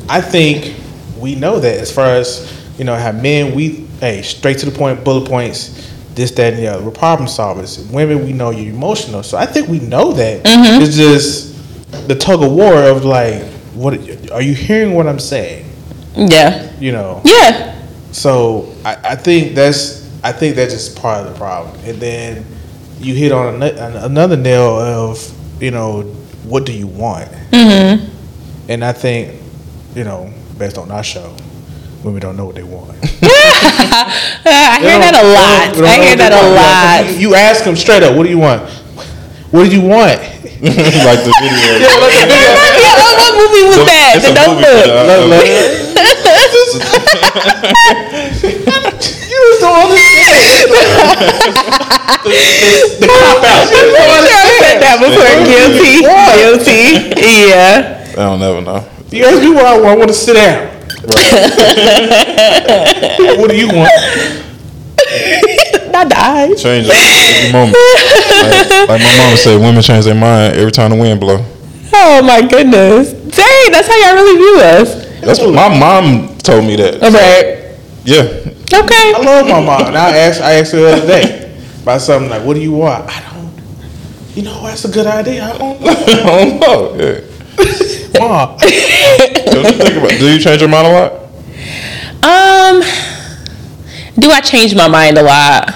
I 0.08 0.20
think 0.20 0.76
we 1.18 1.34
know 1.34 1.58
that 1.58 1.80
as 1.80 1.90
far 1.90 2.06
as 2.06 2.56
you 2.78 2.84
know, 2.84 2.94
have 2.94 3.20
men 3.20 3.52
we 3.52 3.88
hey 3.98 4.22
straight 4.22 4.58
to 4.58 4.66
the 4.70 4.78
point, 4.78 5.02
bullet 5.02 5.28
points, 5.28 5.92
this, 6.14 6.30
that, 6.30 6.52
and 6.52 6.62
the 6.62 6.68
other. 6.68 6.84
We're 6.84 6.92
problem 6.92 7.28
solvers. 7.28 7.90
Women, 7.90 8.24
we 8.24 8.32
know 8.32 8.50
you're 8.50 8.72
emotional, 8.72 9.24
so 9.24 9.36
I 9.36 9.44
think 9.44 9.66
we 9.66 9.80
know 9.80 10.12
that. 10.12 10.44
Mm-hmm. 10.44 10.80
It's 10.80 10.94
just 10.94 12.06
the 12.06 12.14
tug 12.14 12.44
of 12.44 12.52
war 12.52 12.80
of 12.84 13.04
like, 13.04 13.42
what 13.74 13.94
are 14.30 14.42
you 14.42 14.54
hearing? 14.54 14.94
What 14.94 15.08
I'm 15.08 15.18
saying? 15.18 15.68
Yeah. 16.14 16.72
You 16.78 16.92
know. 16.92 17.22
Yeah. 17.24 17.76
So 18.12 18.72
I, 18.84 18.94
I 19.02 19.16
think 19.16 19.56
that's 19.56 20.08
I 20.22 20.30
think 20.30 20.54
that's 20.54 20.72
just 20.72 20.96
part 20.96 21.26
of 21.26 21.32
the 21.32 21.36
problem. 21.36 21.74
And 21.84 22.00
then 22.00 22.46
you 22.98 23.14
hit 23.14 23.32
on 23.32 23.62
an- 23.62 23.96
another 23.96 24.36
nail 24.36 24.78
of 24.78 25.18
you 25.62 25.70
know 25.70 26.02
what 26.44 26.64
do 26.66 26.72
you 26.72 26.86
want? 26.86 27.30
Mm-hmm. 27.50 28.06
And 28.70 28.84
I 28.84 28.92
think 28.92 29.40
you 29.94 30.04
know 30.04 30.32
based 30.58 30.78
on 30.78 30.90
our 30.90 31.04
show, 31.04 31.34
women 32.02 32.20
don't 32.20 32.36
know 32.36 32.46
what 32.46 32.54
they 32.54 32.62
want. 32.62 32.90
I 33.02 34.78
hear 34.80 34.98
that 34.98 35.14
a 35.14 35.26
lot. 35.26 35.76
I 35.84 35.96
hear 36.04 36.16
that 36.16 36.32
a 36.32 36.42
lot. 36.54 37.06
You, 37.12 37.30
you 37.30 37.34
ask 37.34 37.64
them 37.64 37.76
straight 37.76 38.02
up, 38.02 38.16
what 38.16 38.24
do 38.24 38.30
you 38.30 38.38
want? 38.38 38.62
What 39.50 39.68
do 39.68 39.74
you 39.76 39.82
want? 39.82 40.20
like 40.62 41.20
the 41.22 41.32
video. 41.40 41.78
Yeah, 42.76 42.94
what, 43.02 43.14
what 43.18 43.34
movie 43.36 43.64
was 43.66 43.76
The- 43.76 43.84
that? 43.84 44.20
The 44.22 44.30
a 44.32 44.48
movie 44.48 44.64
for 44.64 45.04
Notebook. 48.86 49.15
The- 49.46 49.46
You 49.46 49.52
just 49.52 49.60
don't 49.60 49.78
understand. 49.86 50.66
the, 52.22 52.26
the, 52.26 52.30
the 53.00 53.06
cop 53.06 53.44
out. 53.44 53.66
I 53.70 54.18
said 54.58 54.82
that 54.82 54.98
before. 54.98 55.30
Guilty. 55.46 56.02
Guilty. 56.34 57.14
Yeah. 57.20 58.02
I 58.12 58.14
don't 58.30 58.40
never 58.40 58.60
know. 58.62 58.84
You 59.10 59.24
ask 59.24 59.40
me 59.42 59.50
what 59.54 59.64
I 59.66 59.74
want. 59.78 59.86
I 59.86 59.96
want 59.96 60.08
to 60.08 60.14
sit 60.14 60.34
down. 60.34 60.72
what 63.38 63.50
do 63.50 63.56
you 63.56 63.68
want? 63.68 63.90
Not 65.92 66.08
die. 66.10 66.54
Change 66.54 66.88
every 66.88 67.52
moment. 67.52 67.76
Like, 67.76 68.88
like 68.88 69.02
my 69.02 69.16
mama 69.16 69.36
said, 69.36 69.60
women 69.60 69.82
change 69.82 70.04
their 70.04 70.14
mind 70.14 70.56
every 70.56 70.72
time 70.72 70.90
the 70.90 70.96
wind 70.96 71.20
blow. 71.20 71.44
Oh 71.92 72.22
my 72.22 72.40
goodness. 72.42 73.12
Dang, 73.12 73.70
that's 73.72 73.88
how 73.88 73.96
y'all 73.96 74.14
really 74.14 74.36
view 74.36 74.60
us. 74.60 74.94
That's 75.20 75.40
what 75.40 75.54
my 75.54 75.68
mom 75.78 76.36
told 76.38 76.64
me 76.64 76.76
that. 76.76 77.00
Right. 77.00 77.65
Yeah. 78.06 78.22
Okay. 78.22 79.12
I 79.14 79.20
love 79.22 79.46
my 79.46 79.60
mom. 79.60 79.88
And 79.88 79.98
I 79.98 80.16
asked, 80.16 80.40
I 80.40 80.52
asked 80.54 80.72
her 80.72 80.78
the 80.78 80.92
other 80.96 81.06
day 81.06 81.58
about 81.82 82.00
something 82.00 82.30
like, 82.30 82.44
"What 82.44 82.54
do 82.54 82.60
you 82.60 82.72
want?" 82.72 83.08
I 83.10 83.20
don't. 83.20 83.36
You 84.36 84.42
know, 84.42 84.62
that's 84.62 84.84
a 84.84 84.88
good 84.90 85.06
idea. 85.06 85.44
I 85.44 85.58
don't 85.58 85.80
know. 85.80 85.90
I 85.90 86.04
don't 86.24 86.60
know. 86.60 87.22
Yeah. 88.16 88.20
Mom, 88.20 88.56
Don't 88.58 88.70
you 88.70 89.72
think 89.76 89.96
about? 89.98 90.10
Do 90.10 90.32
you 90.32 90.38
change 90.38 90.60
your 90.62 90.70
mind 90.70 90.86
a 90.86 90.90
lot? 90.90 91.12
Um, 92.24 92.80
do 94.18 94.30
I 94.30 94.40
change 94.40 94.74
my 94.74 94.88
mind 94.88 95.18
a 95.18 95.22
lot? 95.22 95.74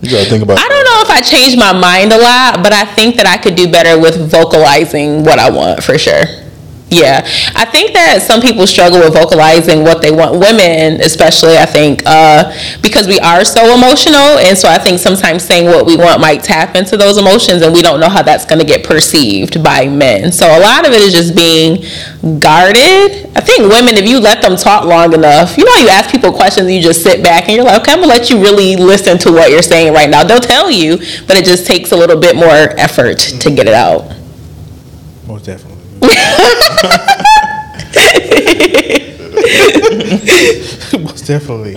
You 0.00 0.10
gotta 0.10 0.30
think 0.30 0.44
about. 0.44 0.58
I 0.58 0.68
don't 0.68 0.84
know 0.84 1.02
if 1.02 1.10
I 1.10 1.20
change 1.22 1.56
my 1.56 1.72
mind 1.72 2.12
a 2.12 2.18
lot, 2.18 2.62
but 2.62 2.72
I 2.72 2.84
think 2.84 3.16
that 3.16 3.26
I 3.26 3.36
could 3.36 3.56
do 3.56 3.70
better 3.70 4.00
with 4.00 4.30
vocalizing 4.30 5.24
what 5.24 5.40
I 5.40 5.50
want 5.50 5.82
for 5.82 5.98
sure. 5.98 6.22
Yeah, 6.88 7.26
I 7.56 7.64
think 7.64 7.94
that 7.94 8.22
some 8.22 8.40
people 8.40 8.64
struggle 8.64 9.00
with 9.00 9.12
vocalizing 9.12 9.82
what 9.82 10.02
they 10.02 10.12
want. 10.12 10.38
Women, 10.38 11.00
especially, 11.00 11.58
I 11.58 11.66
think, 11.66 12.02
uh, 12.06 12.54
because 12.80 13.08
we 13.08 13.18
are 13.18 13.44
so 13.44 13.74
emotional, 13.74 14.38
and 14.38 14.56
so 14.56 14.68
I 14.68 14.78
think 14.78 15.00
sometimes 15.00 15.42
saying 15.42 15.66
what 15.66 15.84
we 15.84 15.96
want 15.96 16.20
might 16.20 16.44
tap 16.44 16.76
into 16.76 16.96
those 16.96 17.18
emotions, 17.18 17.62
and 17.62 17.74
we 17.74 17.82
don't 17.82 17.98
know 17.98 18.08
how 18.08 18.22
that's 18.22 18.44
going 18.44 18.60
to 18.60 18.64
get 18.64 18.84
perceived 18.86 19.64
by 19.64 19.88
men. 19.88 20.30
So 20.30 20.46
a 20.46 20.60
lot 20.60 20.86
of 20.86 20.92
it 20.92 21.02
is 21.02 21.12
just 21.12 21.34
being 21.34 21.82
guarded. 22.38 23.34
I 23.34 23.40
think 23.40 23.68
women, 23.68 23.96
if 23.98 24.08
you 24.08 24.20
let 24.20 24.40
them 24.40 24.56
talk 24.56 24.84
long 24.84 25.12
enough, 25.12 25.58
you 25.58 25.64
know, 25.64 25.74
you 25.82 25.88
ask 25.88 26.08
people 26.08 26.32
questions, 26.32 26.70
you 26.70 26.80
just 26.80 27.02
sit 27.02 27.20
back, 27.20 27.48
and 27.48 27.56
you're 27.56 27.64
like, 27.64 27.80
okay, 27.80 27.94
I'm 27.94 27.98
gonna 27.98 28.12
let 28.12 28.30
you 28.30 28.40
really 28.40 28.76
listen 28.76 29.18
to 29.18 29.32
what 29.32 29.50
you're 29.50 29.60
saying 29.60 29.92
right 29.92 30.08
now. 30.08 30.22
They'll 30.22 30.38
tell 30.38 30.70
you, 30.70 30.98
but 31.26 31.36
it 31.36 31.44
just 31.44 31.66
takes 31.66 31.90
a 31.90 31.96
little 31.96 32.20
bit 32.20 32.36
more 32.36 32.78
effort 32.78 33.18
to 33.18 33.50
get 33.50 33.66
it 33.66 33.74
out. 33.74 34.12
most 40.98 41.26
definitely. 41.26 41.76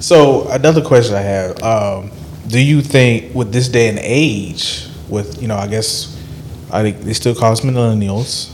So 0.00 0.48
another 0.50 0.82
question 0.82 1.14
I 1.14 1.20
have: 1.20 1.62
um, 1.62 2.10
Do 2.46 2.60
you 2.60 2.82
think 2.82 3.34
with 3.34 3.52
this 3.52 3.68
day 3.68 3.88
and 3.88 3.98
age, 4.00 4.86
with 5.08 5.40
you 5.40 5.48
know, 5.48 5.56
I 5.56 5.66
guess 5.66 6.14
I 6.70 6.82
think 6.82 7.00
they 7.00 7.12
still 7.12 7.34
call 7.34 7.52
us 7.52 7.60
millennials. 7.60 8.52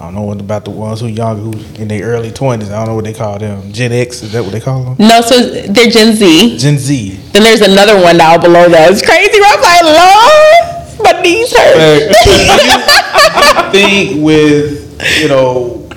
I 0.00 0.04
don't 0.04 0.14
know 0.14 0.22
what 0.22 0.40
about 0.40 0.64
the 0.64 0.70
ones 0.70 1.00
who 1.00 1.08
young 1.08 1.38
who 1.38 1.52
in 1.80 1.88
their 1.88 2.04
early 2.06 2.30
twenties. 2.30 2.70
I 2.70 2.78
don't 2.78 2.88
know 2.88 2.94
what 2.94 3.04
they 3.04 3.12
call 3.12 3.38
them. 3.38 3.70
Gen 3.72 3.92
X 3.92 4.22
is 4.22 4.32
that 4.32 4.42
what 4.42 4.52
they 4.52 4.60
call 4.60 4.82
them? 4.82 4.96
No, 4.98 5.20
so 5.20 5.38
they're 5.38 5.90
Gen 5.90 6.14
Z. 6.14 6.56
Gen 6.58 6.78
Z. 6.78 7.10
Then 7.32 7.42
there's 7.42 7.60
another 7.60 8.00
one 8.02 8.16
now 8.16 8.38
below 8.38 8.66
that. 8.70 8.90
It's 8.90 9.02
crazy. 9.04 9.38
I'm 9.44 9.60
like, 9.60 9.82
Lord, 9.84 11.04
my 11.04 11.12
knees 11.22 11.52
hurt. 11.54 12.14
I 13.56 13.68
think 13.70 14.22
with 14.24 14.79
you 15.20 15.28
know 15.28 15.88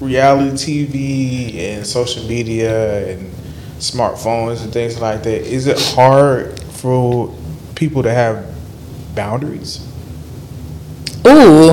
reality 0.00 0.56
TV 0.56 1.58
and 1.58 1.86
social 1.86 2.26
media 2.26 3.06
and 3.08 3.30
smartphones 3.78 4.62
and 4.62 4.72
things 4.72 5.00
like 5.00 5.22
that, 5.22 5.42
is 5.42 5.66
it 5.66 5.78
hard 5.80 6.60
for 6.64 7.34
people 7.74 8.02
to 8.02 8.12
have 8.12 8.46
boundaries? 9.14 9.86
Ooh, 11.26 11.70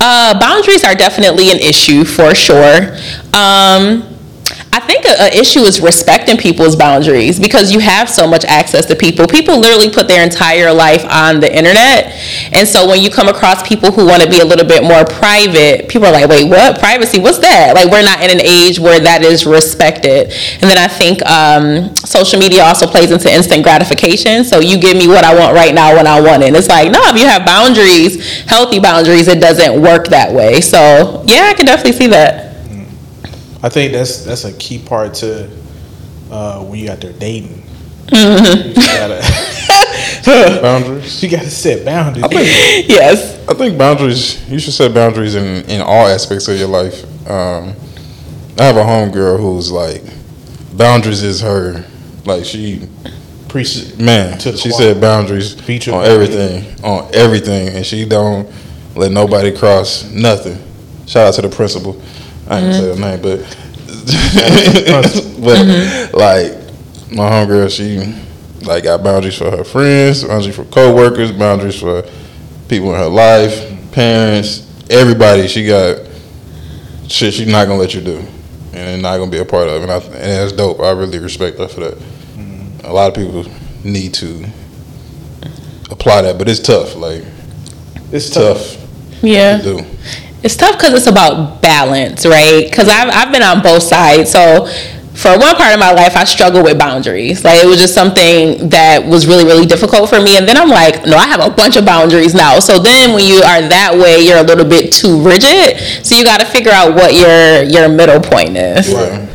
uh, 0.00 0.38
boundaries 0.38 0.84
are 0.84 0.94
definitely 0.94 1.50
an 1.50 1.58
issue 1.58 2.04
for 2.04 2.34
sure. 2.34 2.96
Um, 3.32 4.15
I 4.76 4.80
think 4.80 5.06
a, 5.06 5.32
a 5.32 5.40
issue 5.40 5.60
is 5.60 5.80
respecting 5.80 6.36
people's 6.36 6.76
boundaries 6.76 7.40
because 7.40 7.72
you 7.72 7.78
have 7.78 8.10
so 8.10 8.26
much 8.26 8.44
access 8.44 8.84
to 8.86 8.94
people. 8.94 9.26
People 9.26 9.58
literally 9.58 9.88
put 9.88 10.06
their 10.06 10.22
entire 10.22 10.70
life 10.70 11.02
on 11.08 11.40
the 11.40 11.48
internet, 11.48 12.12
and 12.52 12.68
so 12.68 12.86
when 12.86 13.00
you 13.00 13.08
come 13.08 13.26
across 13.28 13.66
people 13.66 13.90
who 13.90 14.04
want 14.04 14.22
to 14.22 14.28
be 14.28 14.40
a 14.40 14.44
little 14.44 14.66
bit 14.66 14.82
more 14.82 15.06
private, 15.06 15.88
people 15.88 16.08
are 16.08 16.12
like, 16.12 16.28
"Wait, 16.28 16.44
what? 16.44 16.78
Privacy? 16.78 17.18
What's 17.18 17.38
that?" 17.38 17.72
Like 17.74 17.90
we're 17.90 18.02
not 18.02 18.20
in 18.20 18.28
an 18.28 18.44
age 18.44 18.78
where 18.78 19.00
that 19.00 19.22
is 19.22 19.46
respected. 19.46 20.30
And 20.60 20.68
then 20.68 20.76
I 20.76 20.88
think 20.88 21.24
um, 21.24 21.96
social 21.96 22.38
media 22.38 22.62
also 22.62 22.86
plays 22.86 23.10
into 23.10 23.32
instant 23.32 23.62
gratification. 23.62 24.44
So 24.44 24.60
you 24.60 24.76
give 24.76 24.98
me 24.98 25.08
what 25.08 25.24
I 25.24 25.34
want 25.34 25.54
right 25.54 25.74
now 25.74 25.96
when 25.96 26.06
I 26.06 26.20
want 26.20 26.42
it. 26.42 26.48
And 26.48 26.56
it's 26.56 26.68
like, 26.68 26.92
no, 26.92 27.00
if 27.04 27.16
you 27.16 27.24
have 27.24 27.46
boundaries, 27.46 28.44
healthy 28.44 28.78
boundaries, 28.78 29.26
it 29.26 29.40
doesn't 29.40 29.80
work 29.80 30.08
that 30.08 30.34
way. 30.34 30.60
So 30.60 31.24
yeah, 31.26 31.48
I 31.48 31.54
can 31.54 31.64
definitely 31.64 31.96
see 31.96 32.08
that. 32.08 32.45
I 33.66 33.68
think 33.68 33.92
that's 33.92 34.24
that's 34.24 34.44
a 34.44 34.52
key 34.52 34.78
part 34.78 35.14
to 35.14 35.50
uh, 36.30 36.62
when 36.62 36.78
you 36.78 36.88
out 36.88 37.00
there 37.00 37.12
dating. 37.14 37.64
Mm-hmm. 38.06 38.68
You 38.68 38.74
gotta, 38.76 40.62
boundaries. 40.62 41.20
you 41.20 41.28
gotta 41.28 41.50
set 41.50 41.84
boundaries. 41.84 42.26
Yes. 42.88 43.44
I 43.48 43.54
think 43.54 43.76
boundaries. 43.76 44.48
You 44.48 44.60
should 44.60 44.72
set 44.72 44.94
boundaries 44.94 45.34
in 45.34 45.68
in 45.68 45.80
all 45.80 46.06
aspects 46.06 46.46
of 46.46 46.56
your 46.60 46.68
life. 46.68 47.02
Um, 47.28 47.74
I 48.56 48.66
have 48.66 48.76
a 48.76 48.84
homegirl 48.84 49.40
who's 49.40 49.72
like, 49.72 50.04
boundaries 50.76 51.24
is 51.24 51.40
her. 51.40 51.84
Like 52.24 52.44
she, 52.44 52.88
Preach 53.48 53.96
man, 53.98 54.38
she 54.38 54.52
choir. 54.52 54.72
said 54.72 55.00
boundaries 55.00 55.54
it. 55.54 55.88
on 55.88 56.04
everything, 56.04 56.84
on 56.84 57.12
everything, 57.12 57.74
and 57.74 57.84
she 57.84 58.04
don't 58.08 58.48
let 58.94 59.10
nobody 59.10 59.50
cross 59.56 60.08
nothing. 60.12 60.56
Shout 61.08 61.26
out 61.26 61.34
to 61.34 61.42
the 61.42 61.48
principal. 61.48 62.00
I 62.48 62.58
ain't 62.58 62.72
gonna 62.72 62.74
say 62.74 62.88
her 62.88 63.00
name, 63.00 63.22
but 63.22 63.38
but 65.42 65.58
mm-hmm. 65.58 66.16
like 66.16 66.52
my 67.12 67.28
homegirl, 67.28 67.70
she 67.70 68.14
like 68.66 68.84
got 68.84 69.02
boundaries 69.02 69.36
for 69.38 69.50
her 69.50 69.64
friends, 69.64 70.24
boundaries 70.24 70.54
for 70.54 70.64
coworkers, 70.64 71.32
boundaries 71.32 71.78
for 71.78 72.02
people 72.68 72.92
in 72.94 73.00
her 73.00 73.08
life, 73.08 73.92
parents, 73.92 74.66
everybody. 74.90 75.48
She 75.48 75.66
got 75.66 76.06
shit 77.08 77.34
she's 77.34 77.46
not 77.46 77.66
gonna 77.66 77.78
let 77.78 77.94
you 77.94 78.00
do, 78.00 78.24
and 78.72 79.02
not 79.02 79.18
gonna 79.18 79.30
be 79.30 79.38
a 79.38 79.44
part 79.44 79.68
of. 79.68 79.82
And, 79.82 79.90
I, 79.90 79.96
and 79.96 80.12
that's 80.14 80.52
dope. 80.52 80.80
I 80.80 80.90
really 80.92 81.18
respect 81.18 81.58
her 81.58 81.68
for 81.68 81.80
that. 81.80 81.98
Mm-hmm. 81.98 82.86
A 82.86 82.92
lot 82.92 83.08
of 83.08 83.14
people 83.14 83.44
need 83.84 84.14
to 84.14 84.44
apply 85.90 86.22
that, 86.22 86.38
but 86.38 86.48
it's 86.48 86.60
tough. 86.60 86.96
Like 86.96 87.24
It's 88.12 88.30
tough. 88.30 88.58
Tough 88.58 89.22
Yeah. 89.22 89.58
to 89.58 89.62
do. 89.62 89.86
It's 90.42 90.56
tough 90.56 90.76
because 90.78 90.92
it's 90.92 91.06
about 91.06 91.60
balance, 91.62 92.24
right? 92.26 92.64
Because 92.64 92.88
I've, 92.88 93.08
I've 93.08 93.32
been 93.32 93.42
on 93.42 93.62
both 93.62 93.82
sides. 93.82 94.30
So, 94.30 94.66
for 95.14 95.38
one 95.38 95.56
part 95.56 95.72
of 95.72 95.80
my 95.80 95.92
life, 95.92 96.14
I 96.14 96.24
struggled 96.24 96.64
with 96.64 96.78
boundaries. 96.78 97.42
Like, 97.42 97.64
it 97.64 97.66
was 97.66 97.80
just 97.80 97.94
something 97.94 98.68
that 98.68 99.04
was 99.04 99.26
really, 99.26 99.44
really 99.44 99.64
difficult 99.64 100.10
for 100.10 100.20
me. 100.20 100.36
And 100.36 100.46
then 100.46 100.58
I'm 100.58 100.68
like, 100.68 101.06
no, 101.06 101.16
I 101.16 101.26
have 101.26 101.40
a 101.40 101.48
bunch 101.50 101.76
of 101.76 101.86
boundaries 101.86 102.34
now. 102.34 102.58
So, 102.60 102.78
then 102.78 103.14
when 103.14 103.24
you 103.24 103.36
are 103.38 103.62
that 103.62 103.94
way, 103.94 104.20
you're 104.20 104.38
a 104.38 104.42
little 104.42 104.66
bit 104.68 104.92
too 104.92 105.22
rigid. 105.24 105.78
So, 106.04 106.14
you 106.14 106.22
got 106.22 106.40
to 106.40 106.46
figure 106.46 106.72
out 106.72 106.94
what 106.94 107.14
your, 107.14 107.62
your 107.62 107.88
middle 107.88 108.20
point 108.20 108.56
is. 108.56 108.92
Yeah. 108.92 109.26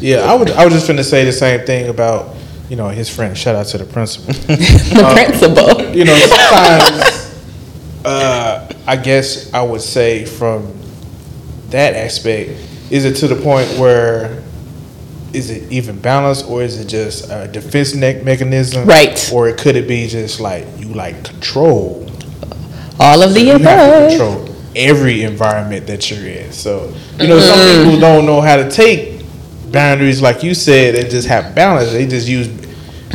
Yeah, 0.00 0.18
I 0.20 0.34
would. 0.34 0.50
I 0.50 0.64
was 0.64 0.74
just 0.74 0.86
gonna 0.86 1.02
say 1.02 1.24
the 1.24 1.32
same 1.32 1.66
thing 1.66 1.88
about 1.88 2.36
you 2.68 2.76
know 2.76 2.88
his 2.88 3.08
friend. 3.10 3.36
Shout 3.36 3.56
out 3.56 3.66
to 3.66 3.78
the 3.78 3.84
principal. 3.84 4.32
The 4.46 5.10
principal. 5.12 5.94
you 5.94 6.04
know, 6.04 6.16
sometimes 6.18 7.34
uh, 8.04 8.37
I 8.88 8.96
guess 8.96 9.52
I 9.52 9.60
would 9.60 9.82
say 9.82 10.24
from 10.24 10.72
that 11.68 11.94
aspect, 11.94 12.52
is 12.90 13.04
it 13.04 13.16
to 13.16 13.28
the 13.28 13.36
point 13.36 13.68
where 13.78 14.42
is 15.34 15.50
it 15.50 15.70
even 15.70 16.00
balanced 16.00 16.46
or 16.46 16.62
is 16.62 16.80
it 16.80 16.88
just 16.88 17.30
a 17.30 17.46
defense 17.48 17.94
ne- 17.94 18.22
mechanism? 18.22 18.86
Right. 18.86 19.30
Or 19.30 19.46
it 19.46 19.58
could 19.58 19.76
it 19.76 19.86
be 19.86 20.08
just 20.08 20.40
like 20.40 20.64
you 20.78 20.88
like 20.94 21.22
control? 21.22 22.10
All 22.98 23.22
of 23.22 23.34
the 23.34 23.42
You 23.42 23.58
have 23.58 23.60
to 23.60 23.66
above. 23.66 24.08
control 24.08 24.56
every 24.74 25.22
environment 25.22 25.86
that 25.86 26.10
you're 26.10 26.26
in. 26.26 26.50
So 26.50 26.94
you 27.20 27.28
know, 27.28 27.40
some 27.40 27.58
mm-hmm. 27.58 27.84
people 27.84 28.00
don't 28.00 28.24
know 28.24 28.40
how 28.40 28.56
to 28.56 28.70
take 28.70 29.22
boundaries, 29.70 30.22
like 30.22 30.42
you 30.42 30.54
said, 30.54 30.94
and 30.94 31.10
just 31.10 31.28
have 31.28 31.54
balance. 31.54 31.92
They 31.92 32.06
just 32.06 32.26
use 32.26 32.48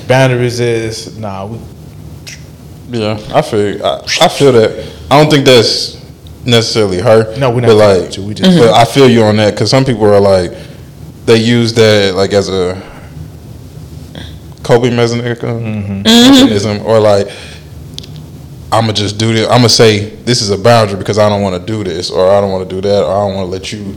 boundaries 0.08 0.62
as 0.62 1.18
nah. 1.18 1.48
We, 1.48 1.58
Yeah, 2.92 3.20
I 3.34 3.42
feel 3.42 3.84
I, 3.84 4.01
I 4.22 4.27
feel 4.27 4.51
that. 4.51 4.92
I 5.10 5.22
don't 5.22 5.29
think 5.29 5.45
that's 5.45 6.01
necessarily 6.45 7.00
her. 7.00 7.38
No, 7.38 7.51
we're 7.51 7.62
not 7.62 7.67
But 7.67 7.75
like, 7.75 8.12
to 8.12 8.22
you, 8.22 8.27
we 8.27 8.33
just- 8.33 8.57
but 8.57 8.65
mm-hmm. 8.65 8.75
I 8.75 8.86
feel 8.86 9.10
you 9.10 9.24
on 9.24 9.38
that 9.38 9.53
because 9.53 9.69
some 9.69 9.86
people 9.86 10.05
are 10.05 10.19
like, 10.19 10.51
they 11.25 11.38
use 11.38 11.74
that 11.75 12.15
like 12.15 12.33
as 12.33 12.50
a 12.50 12.75
coping 14.63 14.93
um, 14.93 15.00
mm-hmm. 15.00 16.01
mechanism, 16.01 16.03
mechanism, 16.03 16.86
or 16.86 17.00
like, 17.00 17.27
I'm 18.72 18.81
gonna 18.86 18.93
just 18.93 19.19
do 19.19 19.33
this. 19.33 19.48
I'm 19.48 19.57
gonna 19.57 19.69
say 19.69 20.10
this 20.10 20.41
is 20.41 20.50
a 20.50 20.57
boundary 20.57 20.98
because 20.98 21.19
I 21.19 21.29
don't 21.29 21.41
want 21.41 21.60
to 21.60 21.65
do 21.65 21.83
this, 21.83 22.10
or 22.10 22.30
I 22.30 22.41
don't 22.41 22.51
want 22.51 22.67
to 22.67 22.75
do 22.75 22.82
that, 22.82 23.04
or 23.04 23.12
I 23.12 23.28
don't 23.28 23.36
want 23.36 23.45
to 23.47 23.51
let 23.51 23.71
you 23.71 23.95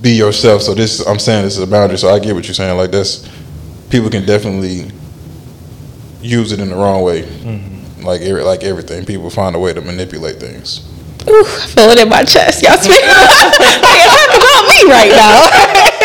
be 0.00 0.12
yourself. 0.12 0.62
So 0.62 0.74
this, 0.74 1.06
I'm 1.06 1.18
saying 1.18 1.44
this 1.44 1.56
is 1.56 1.62
a 1.62 1.66
boundary. 1.66 1.98
So 1.98 2.08
I 2.08 2.18
get 2.18 2.34
what 2.34 2.46
you're 2.46 2.54
saying. 2.54 2.76
Like 2.76 2.90
that's 2.90 3.28
people 3.90 4.08
can 4.08 4.24
definitely 4.24 4.90
use 6.22 6.52
it 6.52 6.60
in 6.60 6.70
the 6.70 6.74
wrong 6.74 7.02
way. 7.02 7.22
Mm-hmm. 7.22 7.71
Like 8.04 8.20
every, 8.22 8.42
like 8.42 8.62
everything, 8.62 9.04
people 9.04 9.30
find 9.30 9.56
a 9.56 9.58
way 9.58 9.72
to 9.72 9.80
manipulate 9.80 10.36
things. 10.36 10.88
Ooh, 11.28 11.44
I 11.46 11.66
feel 11.66 11.90
it 11.90 11.98
in 11.98 12.08
my 12.08 12.24
chest. 12.24 12.62
Y'all 12.62 12.76
speak. 12.76 13.00
like, 13.02 13.54
talk 13.54 14.30
about 14.36 14.64
me 14.68 14.90
right 14.90 15.12
now. 15.12 15.46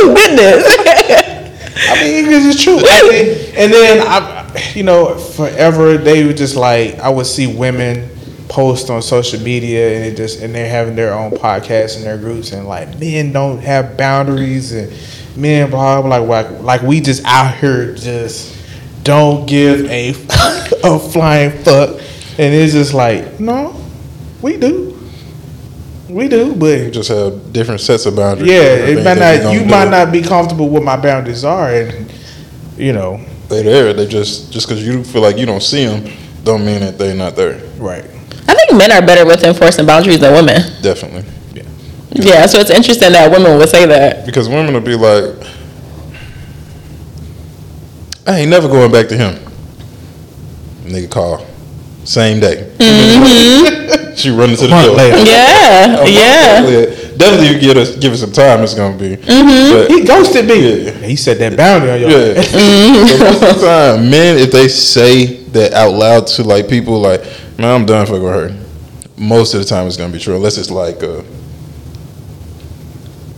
Ooh, 0.00 0.14
goodness. 0.14 0.64
I 1.86 2.02
mean, 2.02 2.24
because 2.24 2.46
it's 2.46 2.62
true. 2.62 2.78
I 2.78 3.08
mean, 3.08 3.54
and 3.56 3.72
then 3.72 4.06
I, 4.06 4.72
you 4.74 4.82
know, 4.82 5.16
forever 5.16 5.96
they 5.98 6.26
would 6.26 6.36
just 6.36 6.56
like 6.56 6.98
I 6.98 7.08
would 7.08 7.26
see 7.26 7.46
women 7.46 8.10
post 8.48 8.88
on 8.88 9.02
social 9.02 9.40
media 9.40 9.94
and 9.94 10.04
it 10.06 10.16
just 10.16 10.40
and 10.40 10.54
they're 10.54 10.68
having 10.68 10.96
their 10.96 11.12
own 11.12 11.30
podcasts 11.30 11.96
and 11.96 12.04
their 12.06 12.16
groups 12.16 12.52
and 12.52 12.66
like 12.66 12.98
men 12.98 13.30
don't 13.30 13.58
have 13.58 13.96
boundaries 13.96 14.72
and 14.72 14.90
men 15.36 15.68
blah 15.70 16.00
blah 16.00 16.18
blah 16.18 16.26
like 16.26 16.50
like 16.62 16.82
we 16.82 16.98
just 16.98 17.22
out 17.26 17.54
here 17.56 17.94
just 17.94 18.57
don't 19.08 19.46
give 19.46 19.84
a 19.90 20.10
a 20.84 20.98
flying 20.98 21.50
fuck 21.64 21.90
and 22.38 22.54
it's 22.54 22.72
just 22.72 22.94
like 22.94 23.40
no 23.40 23.74
we 24.42 24.56
do 24.56 24.94
we 26.08 26.28
do 26.28 26.46
You 26.48 26.54
but 26.54 26.90
just 26.92 27.08
have 27.10 27.52
different 27.52 27.80
sets 27.80 28.06
of 28.06 28.14
boundaries. 28.16 28.50
yeah 28.50 28.86
it 28.92 29.04
might 29.04 29.18
not 29.18 29.42
gonna 29.42 29.52
you 29.54 29.60
do. 29.60 29.66
might 29.66 29.90
not 29.90 30.12
be 30.12 30.22
comfortable 30.22 30.68
with 30.68 30.82
my 30.84 30.96
boundaries 30.96 31.44
are 31.44 31.70
and 31.72 32.12
you 32.76 32.92
know 32.92 33.18
They're 33.48 33.62
there. 33.64 33.92
They 33.94 34.06
just 34.06 34.52
just 34.52 34.68
because 34.68 34.86
you 34.86 35.02
feel 35.04 35.22
like 35.22 35.36
you 35.38 35.46
don't 35.46 35.62
see 35.62 35.84
them, 35.86 36.04
don't 36.44 36.64
mean 36.64 36.80
that 36.80 36.98
they're 36.98 37.14
not 37.16 37.34
there. 37.34 37.58
right 37.80 38.04
I 38.46 38.54
think 38.54 38.78
men 38.78 38.92
are 38.92 39.04
better 39.04 39.24
with 39.26 39.42
enforcing 39.42 39.86
boundaries 39.86 40.20
than 40.20 40.32
women. 40.32 40.60
Definitely, 40.82 41.24
Yeah, 42.12 42.46
so 42.46 42.58
it's 42.60 42.70
interesting 42.70 43.12
that 43.12 43.30
women 43.30 43.58
would 43.58 43.68
say 43.68 43.84
that. 43.86 44.24
because 44.26 44.48
women 44.48 44.72
will 44.72 44.80
be 44.80 44.96
like, 44.96 45.24
"I 48.28 48.40
ain't 48.40 48.50
never 48.50 48.68
going 48.68 48.92
back 48.92 49.08
to 49.08 49.16
him." 49.16 49.34
Nigga 50.84 51.10
call, 51.10 51.46
same 52.04 52.40
day. 52.40 52.70
she 54.16 54.30
run 54.30 54.50
into 54.50 54.62
the 54.62 54.68
month 54.70 54.86
door. 54.86 54.96
later. 54.96 55.16
Yeah, 55.18 56.04
yeah. 56.04 56.66
Yeah, 56.66 56.84
Definitely, 57.18 57.48
you 57.54 57.60
give 57.60 57.76
us 57.76 57.96
give 57.96 58.12
it 58.12 58.18
some 58.18 58.32
time. 58.32 58.62
It's 58.62 58.74
gonna 58.74 58.96
be. 58.96 59.16
Mm-hmm. 59.16 59.74
But- 59.74 59.90
He 59.90 60.04
ghosted 60.04 60.46
me. 60.46 60.84
Yeah. 60.86 60.90
He 60.92 61.16
set 61.16 61.38
that 61.40 61.56
boundary 61.56 61.90
on 61.92 62.00
your 62.00 62.10
Yeah. 62.10 62.42
so 62.42 62.58
most 62.58 63.42
of 63.42 63.60
the 63.60 63.66
time, 63.66 64.10
men, 64.10 64.38
if 64.38 64.50
they 64.52 64.68
say 64.68 65.42
that 65.52 65.72
out 65.72 65.92
loud 65.94 66.26
to 66.28 66.42
like 66.44 66.68
people, 66.68 67.00
like, 67.00 67.22
man, 67.58 67.74
I'm 67.80 67.86
done 67.86 68.06
fucking 68.06 68.22
with 68.22 68.32
her. 68.32 68.64
Most 69.16 69.52
of 69.54 69.60
the 69.60 69.66
time, 69.66 69.86
it's 69.88 69.96
gonna 69.96 70.12
be 70.12 70.18
true, 70.20 70.36
unless 70.36 70.56
it's 70.58 70.70
like 70.70 71.02
a 71.02 71.24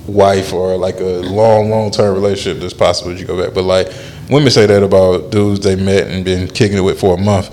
wife 0.06 0.52
or 0.52 0.76
like 0.76 1.00
a 1.00 1.04
long, 1.22 1.70
long 1.70 1.90
term 1.90 2.14
relationship. 2.14 2.60
That's 2.60 2.74
possible 2.74 3.10
that 3.12 3.18
you 3.20 3.26
go 3.26 3.42
back. 3.42 3.54
But 3.54 3.64
like, 3.64 3.88
women 4.30 4.50
say 4.50 4.66
that 4.66 4.82
about 4.82 5.30
dudes 5.30 5.60
they 5.60 5.76
met 5.76 6.06
and 6.06 6.24
been 6.24 6.48
kicking 6.48 6.78
it 6.78 6.82
with 6.82 7.00
for 7.00 7.14
a 7.14 7.20
month, 7.20 7.50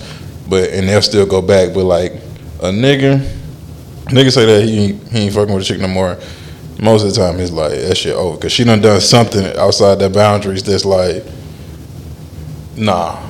but 0.48 0.70
and 0.70 0.88
they'll 0.88 1.02
still 1.02 1.26
go 1.26 1.42
back. 1.42 1.74
But 1.74 1.84
like 1.84 2.12
a 2.60 2.70
nigga, 2.70 3.18
nigga 4.06 4.32
say 4.32 4.46
that 4.46 4.64
he 4.66 4.92
he 4.94 5.24
ain't 5.24 5.34
fucking 5.34 5.54
with 5.54 5.64
a 5.64 5.66
chick 5.66 5.80
no 5.80 5.88
more. 5.88 6.18
Most 6.80 7.04
of 7.04 7.12
the 7.12 7.16
time, 7.16 7.40
it's 7.40 7.50
like 7.50 7.72
that 7.72 7.96
shit 7.96 8.14
over 8.14 8.36
because 8.36 8.52
she 8.52 8.62
done 8.64 8.80
done 8.80 9.00
something 9.00 9.44
outside 9.56 9.98
the 9.98 10.08
boundaries 10.08 10.62
that's 10.62 10.84
like, 10.84 11.24
nah, 12.76 13.20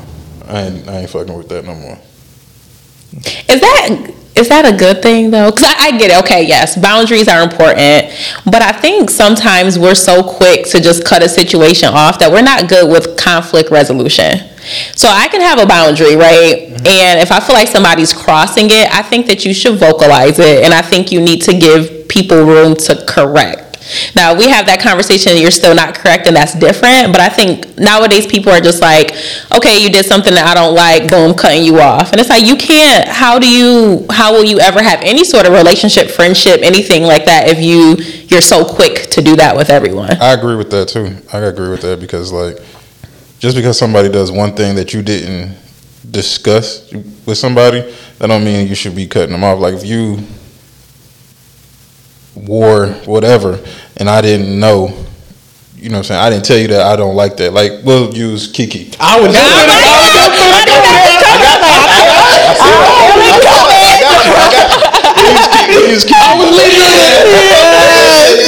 I 0.47 0.63
ain't, 0.63 0.89
I 0.89 0.99
ain't 0.99 1.11
fucking 1.11 1.35
with 1.35 1.49
that 1.49 1.65
no 1.65 1.75
more. 1.75 1.99
Is 3.49 3.61
that 3.61 4.15
is 4.39 4.49
that 4.49 4.65
a 4.65 4.77
good 4.77 5.03
thing 5.03 5.31
though? 5.31 5.51
Because 5.51 5.67
I, 5.69 5.89
I 5.89 5.99
get 5.99 6.11
it. 6.11 6.19
Okay, 6.25 6.47
yes, 6.47 6.77
boundaries 6.77 7.29
are 7.29 7.43
important, 7.43 8.15
but 8.45 8.63
I 8.63 8.73
think 8.73 9.11
sometimes 9.11 9.79
we're 9.79 9.95
so 9.95 10.23
quick 10.23 10.67
to 10.67 10.81
just 10.81 11.05
cut 11.05 11.23
a 11.23 11.29
situation 11.29 11.89
off 11.93 12.19
that 12.21 12.31
we're 12.31 12.43
not 12.43 12.69
good 12.69 12.91
with 12.91 13.19
conflict 13.19 13.71
resolution. 13.71 14.39
So 14.95 15.09
I 15.09 15.29
can 15.29 15.41
have 15.41 15.59
a 15.59 15.67
boundary, 15.67 16.17
right? 16.17 16.69
Mm-hmm. 16.69 16.87
And 16.87 17.21
if 17.21 17.33
I 17.33 17.41
feel 17.41 17.57
like 17.57 17.69
somebody's 17.69 18.13
crossing 18.13 18.67
it, 18.67 18.93
I 18.95 19.03
think 19.03 19.27
that 19.27 19.45
you 19.45 19.53
should 19.53 19.77
vocalize 19.77 20.39
it, 20.39 20.65
and 20.65 20.73
I 20.73 20.83
think 20.83 21.11
you 21.11 21.21
need 21.21 21.43
to 21.43 21.59
give 21.59 22.09
people 22.09 22.45
room 22.45 22.77
to 22.77 23.05
correct. 23.07 23.68
Now 24.15 24.35
we 24.35 24.49
have 24.49 24.67
that 24.67 24.81
conversation 24.81 25.33
and 25.33 25.41
you're 25.41 25.51
still 25.51 25.75
not 25.75 25.95
correct 25.95 26.27
and 26.27 26.37
that's 26.37 26.55
different. 26.55 27.13
But 27.13 27.21
I 27.21 27.29
think 27.29 27.79
nowadays 27.79 28.27
people 28.27 28.53
are 28.53 28.61
just 28.61 28.81
like, 28.81 29.13
okay, 29.55 29.83
you 29.83 29.91
did 29.91 30.05
something 30.05 30.35
that 30.35 30.47
I 30.47 30.55
don't 30.55 30.75
like, 30.75 31.11
boom, 31.11 31.35
cutting 31.35 31.65
you 31.65 31.81
off. 31.81 32.13
And 32.13 32.21
it's 32.21 32.31
like 32.31 32.45
you 32.45 32.57
can't 32.57 33.09
how 33.09 33.39
do 33.39 33.49
you 33.49 34.07
how 34.11 34.33
will 34.33 34.45
you 34.45 34.59
ever 34.61 34.83
have 34.83 35.01
any 35.03 35.25
sort 35.25 35.47
of 35.47 35.53
relationship, 35.53 36.11
friendship, 36.11 36.61
anything 36.63 37.03
like 37.03 37.25
that 37.25 37.49
if 37.49 37.61
you 37.61 37.97
you're 38.29 38.41
so 38.41 38.65
quick 38.65 39.11
to 39.11 39.23
do 39.23 39.37
that 39.37 39.57
with 39.57 39.71
everyone? 39.71 40.11
I 40.21 40.33
agree 40.33 40.57
with 40.57 40.71
that 40.71 40.89
too. 40.89 41.17
I 41.33 41.39
agree 41.39 41.71
with 41.71 41.83
that 41.83 42.01
because 42.01 42.33
like, 42.33 42.59
just 43.39 43.57
because 43.57 43.79
somebody 43.79 44.09
does 44.09 44.31
one 44.31 44.55
thing 44.55 44.77
that 44.77 44.93
you 44.93 45.03
didn't 45.03 45.57
discuss 46.11 46.93
with 46.93 47.39
somebody, 47.39 47.81
that 48.19 48.27
don't 48.27 48.45
mean 48.45 48.67
you 48.69 48.75
should 48.75 48.97
be 48.97 49.07
cutting 49.07 49.33
them 49.33 49.45
off. 49.45 49.59
Like 49.59 49.75
if 49.75 49.85
you 49.85 50.19
wore 52.47 52.89
whatever 53.07 53.59
and 53.97 54.09
I 54.09 54.21
didn't 54.21 54.59
know, 54.59 54.89
you 55.77 55.89
know 55.91 55.97
what 55.97 55.99
I'm 55.99 56.05
saying? 56.05 56.21
I 56.21 56.31
didn't 56.31 56.45
tell 56.45 56.59
you 56.59 56.69
that 56.69 56.83
I 56.83 56.97
don't 56.97 57.17
like 57.17 57.37
that. 57.39 57.53
Like 57.53 57.73
we'll 57.85 58.15
use 58.15 58.51
Kiki. 58.51 58.93
I 59.01 59.21
was 59.21 59.35
We'll 65.69 65.91
use 65.91 66.05
Kiki. 66.05 66.15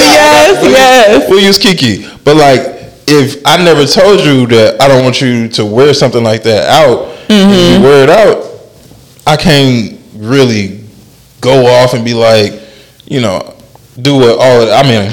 yes, 0.00 0.62
yes. 0.64 1.28
We'll 1.30 1.40
use 1.44 1.58
Kiki. 1.58 2.06
But 2.24 2.36
like, 2.36 2.60
if 3.06 3.40
I 3.46 3.62
never 3.62 3.84
told 3.86 4.20
you 4.20 4.46
that 4.48 4.80
I 4.80 4.88
don't 4.88 5.02
want 5.04 5.20
you 5.20 5.48
to 5.48 5.64
wear 5.66 5.92
something 5.94 6.22
like 6.24 6.42
that 6.44 6.68
out, 6.68 7.08
and 7.28 7.50
you 7.82 7.88
wear 7.88 8.02
it 8.04 8.10
out, 8.10 8.44
I 9.26 9.36
can't 9.36 10.00
really 10.14 10.84
go 11.40 11.66
off 11.66 11.94
and 11.94 12.04
be 12.04 12.14
like, 12.14 12.52
you 13.06 13.20
know, 13.20 13.54
do 14.02 14.16
what 14.16 14.38
all. 14.38 14.62
Of, 14.62 14.68
I 14.68 14.82
mean, 14.82 15.12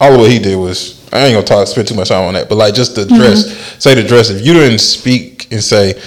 all 0.00 0.14
of 0.14 0.20
what 0.20 0.30
he 0.30 0.38
did 0.38 0.56
was. 0.56 0.98
I 1.10 1.20
ain't 1.20 1.34
gonna 1.34 1.46
talk 1.46 1.66
spend 1.66 1.88
too 1.88 1.94
much 1.94 2.08
time 2.10 2.24
on 2.24 2.34
that, 2.34 2.50
but 2.50 2.56
like 2.56 2.74
just 2.74 2.94
the 2.94 3.04
mm-hmm. 3.04 3.16
dress. 3.16 3.82
Say 3.82 3.94
the 3.94 4.06
dress. 4.06 4.28
If 4.28 4.44
you 4.44 4.52
didn't 4.52 4.80
speak 4.80 5.50
and 5.50 5.64
say, 5.64 5.98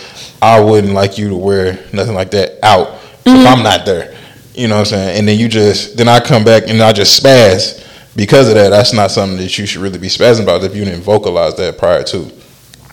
I 0.41 0.59
wouldn't 0.59 0.93
like 0.93 1.17
you 1.17 1.29
to 1.29 1.35
wear 1.35 1.73
nothing 1.91 2.13
like 2.13 2.31
that 2.31 2.63
out 2.63 2.89
if 2.93 3.25
mm-hmm. 3.25 3.47
I'm 3.47 3.63
not 3.63 3.85
there. 3.85 4.15
You 4.53 4.67
know 4.67 4.75
what 4.75 4.79
I'm 4.81 4.85
saying? 4.85 5.19
And 5.19 5.27
then 5.27 5.39
you 5.39 5.47
just 5.47 5.97
then 5.97 6.07
I 6.07 6.19
come 6.19 6.43
back 6.43 6.67
and 6.67 6.81
I 6.81 6.93
just 6.93 7.21
spaz 7.21 7.83
because 8.15 8.47
of 8.47 8.55
that. 8.55 8.69
That's 8.69 8.93
not 8.93 9.11
something 9.11 9.37
that 9.37 9.57
you 9.57 9.65
should 9.65 9.81
really 9.81 9.99
be 9.99 10.07
spazzing 10.07 10.43
about 10.43 10.63
if 10.63 10.75
you 10.75 10.85
didn't 10.85 11.01
vocalize 11.01 11.55
that 11.55 11.77
prior 11.77 12.03
to. 12.03 12.31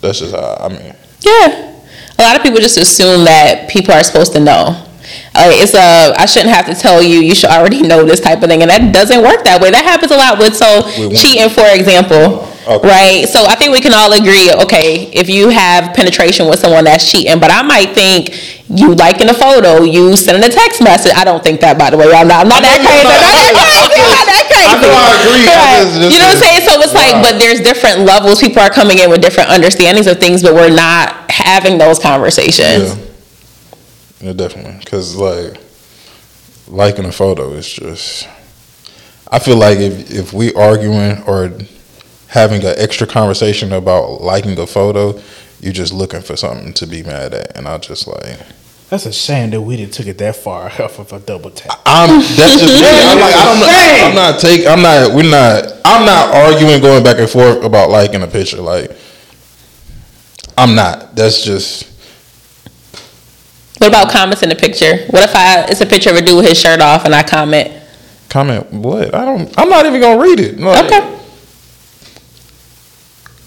That's 0.01 0.19
just 0.19 0.33
how 0.33 0.57
I 0.59 0.69
mean. 0.69 0.95
Yeah. 1.21 1.75
A 2.17 2.21
lot 2.21 2.35
of 2.35 2.43
people 2.43 2.59
just 2.59 2.77
assume 2.77 3.23
that 3.25 3.69
people 3.69 3.93
are 3.93 4.03
supposed 4.03 4.33
to 4.33 4.39
know. 4.39 4.85
Uh, 5.39 5.51
it's 5.55 5.73
a 5.73 6.13
I 6.19 6.25
shouldn't 6.25 6.51
have 6.53 6.65
to 6.67 6.75
tell 6.75 7.01
you. 7.01 7.19
You 7.21 7.33
should 7.33 7.49
already 7.49 7.81
know 7.81 8.03
this 8.03 8.19
type 8.19 8.43
of 8.43 8.49
thing, 8.49 8.61
and 8.61 8.69
that 8.69 8.93
doesn't 8.93 9.21
work 9.23 9.43
that 9.45 9.61
way. 9.61 9.71
That 9.71 9.85
happens 9.85 10.11
a 10.11 10.17
lot 10.19 10.37
with 10.37 10.55
so 10.55 10.83
cheating, 11.15 11.47
for 11.49 11.65
example. 11.71 12.45
Okay. 12.69 12.85
Right, 12.87 13.25
so 13.25 13.45
I 13.49 13.55
think 13.55 13.71
we 13.73 13.81
can 13.81 13.93
all 13.97 14.13
agree. 14.13 14.51
Okay, 14.53 15.09
if 15.09 15.25
you 15.27 15.49
have 15.49 15.95
penetration 15.95 16.45
with 16.45 16.59
someone 16.59 16.83
that's 16.83 17.01
cheating, 17.09 17.39
but 17.39 17.49
I 17.49 17.63
might 17.63 17.95
think 17.97 18.29
you 18.69 18.93
liking 18.93 19.25
a 19.29 19.33
photo, 19.33 19.81
you 19.81 20.13
sending 20.15 20.43
a 20.45 20.53
text 20.53 20.77
message. 20.83 21.13
I 21.17 21.25
don't 21.25 21.41
think 21.41 21.61
that, 21.65 21.79
by 21.79 21.89
the 21.89 21.97
way. 21.97 22.13
I'm 22.13 22.27
not. 22.29 22.45
I'm 22.45 22.49
not 22.51 22.61
that 22.61 22.77
crazy. 22.77 22.93
you're 22.93 23.09
I'm 23.09 23.17
not. 23.17 23.25
not 23.25 23.33
that 23.41 23.57
crazy. 23.57 24.05
I'm 24.05 24.13
not 24.13 24.27
that 24.29 24.45
crazy. 24.53 24.69
I 24.69 24.75
know 24.85 24.93
I 24.93 25.09
agree. 25.17 25.45
I 25.49 25.57
Right. 25.57 25.81
just- 25.81 25.97
just- 25.97 26.11
you 26.13 26.17
know 26.21 26.29
what 26.29 26.37
I'm 26.37 26.43
saying? 26.45 26.61
So 26.69 26.71
it's 26.85 26.93
like, 26.93 27.15
but 27.25 27.33
there's 27.41 27.59
different 27.65 28.05
levels. 28.05 28.37
People 28.37 28.61
are 28.61 28.69
coming 28.69 28.99
in 29.01 29.09
with 29.09 29.21
different 29.25 29.49
understandings 29.49 30.05
of 30.05 30.19
things, 30.21 30.43
but 30.45 30.53
we're 30.53 30.69
not 30.69 31.25
having 31.31 31.79
those 31.81 31.97
conversations. 31.97 32.93
Yeah. 32.93 33.08
Yeah, 34.21 34.33
definitely. 34.33 34.77
Because 34.79 35.15
like 35.15 35.61
liking 36.67 37.05
a 37.05 37.11
photo 37.11 37.53
is 37.53 37.71
just. 37.71 38.27
I 39.31 39.39
feel 39.39 39.57
like 39.57 39.77
if 39.77 40.11
if 40.11 40.33
we 40.33 40.53
arguing 40.53 41.21
or 41.23 41.51
having 42.29 42.63
an 42.63 42.73
extra 42.77 43.07
conversation 43.07 43.73
about 43.73 44.21
liking 44.21 44.57
a 44.59 44.67
photo, 44.67 45.19
you're 45.59 45.73
just 45.73 45.93
looking 45.93 46.21
for 46.21 46.35
something 46.35 46.73
to 46.73 46.87
be 46.87 47.03
mad 47.03 47.33
at, 47.33 47.55
and 47.57 47.67
I 47.67 47.77
just 47.77 48.07
like 48.07 48.39
That's 48.89 49.05
a 49.05 49.13
shame 49.13 49.49
that 49.51 49.61
we 49.61 49.77
didn't 49.77 49.93
took 49.93 50.07
it 50.07 50.17
that 50.19 50.35
far 50.35 50.65
off 50.81 50.99
of 50.99 51.11
a 51.13 51.19
double 51.19 51.51
tap. 51.51 51.79
I'm 51.85 52.21
that's 52.21 52.59
just 52.59 52.81
me. 52.81 52.87
I'm 52.89 53.19
like 53.19 53.35
I 53.35 53.45
don't 53.45 53.59
know. 53.59 54.07
I'm 54.07 54.15
not 54.15 54.39
take. 54.39 54.67
I'm 54.67 54.81
not. 54.81 55.13
We're 55.13 55.29
not. 55.29 55.73
I'm 55.85 56.05
not 56.05 56.33
arguing 56.33 56.81
going 56.81 57.03
back 57.03 57.19
and 57.19 57.29
forth 57.29 57.63
about 57.63 57.89
liking 57.89 58.21
a 58.23 58.27
picture. 58.27 58.61
Like 58.61 58.91
I'm 60.57 60.75
not. 60.75 61.15
That's 61.15 61.43
just. 61.43 61.85
What 63.79 63.87
about 63.87 64.11
comments 64.11 64.43
in 64.43 64.49
the 64.49 64.55
picture? 64.55 65.05
What 65.09 65.23
if 65.23 65.35
I 65.35 65.63
it's 65.63 65.81
a 65.81 65.85
picture 65.85 66.09
of 66.09 66.17
a 66.17 66.21
dude 66.21 66.37
with 66.37 66.47
his 66.47 66.59
shirt 66.59 66.81
off 66.81 67.05
and 67.05 67.15
I 67.15 67.23
comment? 67.23 67.71
Comment 68.29 68.69
what? 68.71 69.15
I 69.15 69.25
don't. 69.25 69.57
I'm 69.57 69.69
not 69.69 69.85
even 69.85 70.01
gonna 70.01 70.21
read 70.21 70.39
it. 70.39 70.59
Like, 70.59 70.85
Okay. 70.85 71.15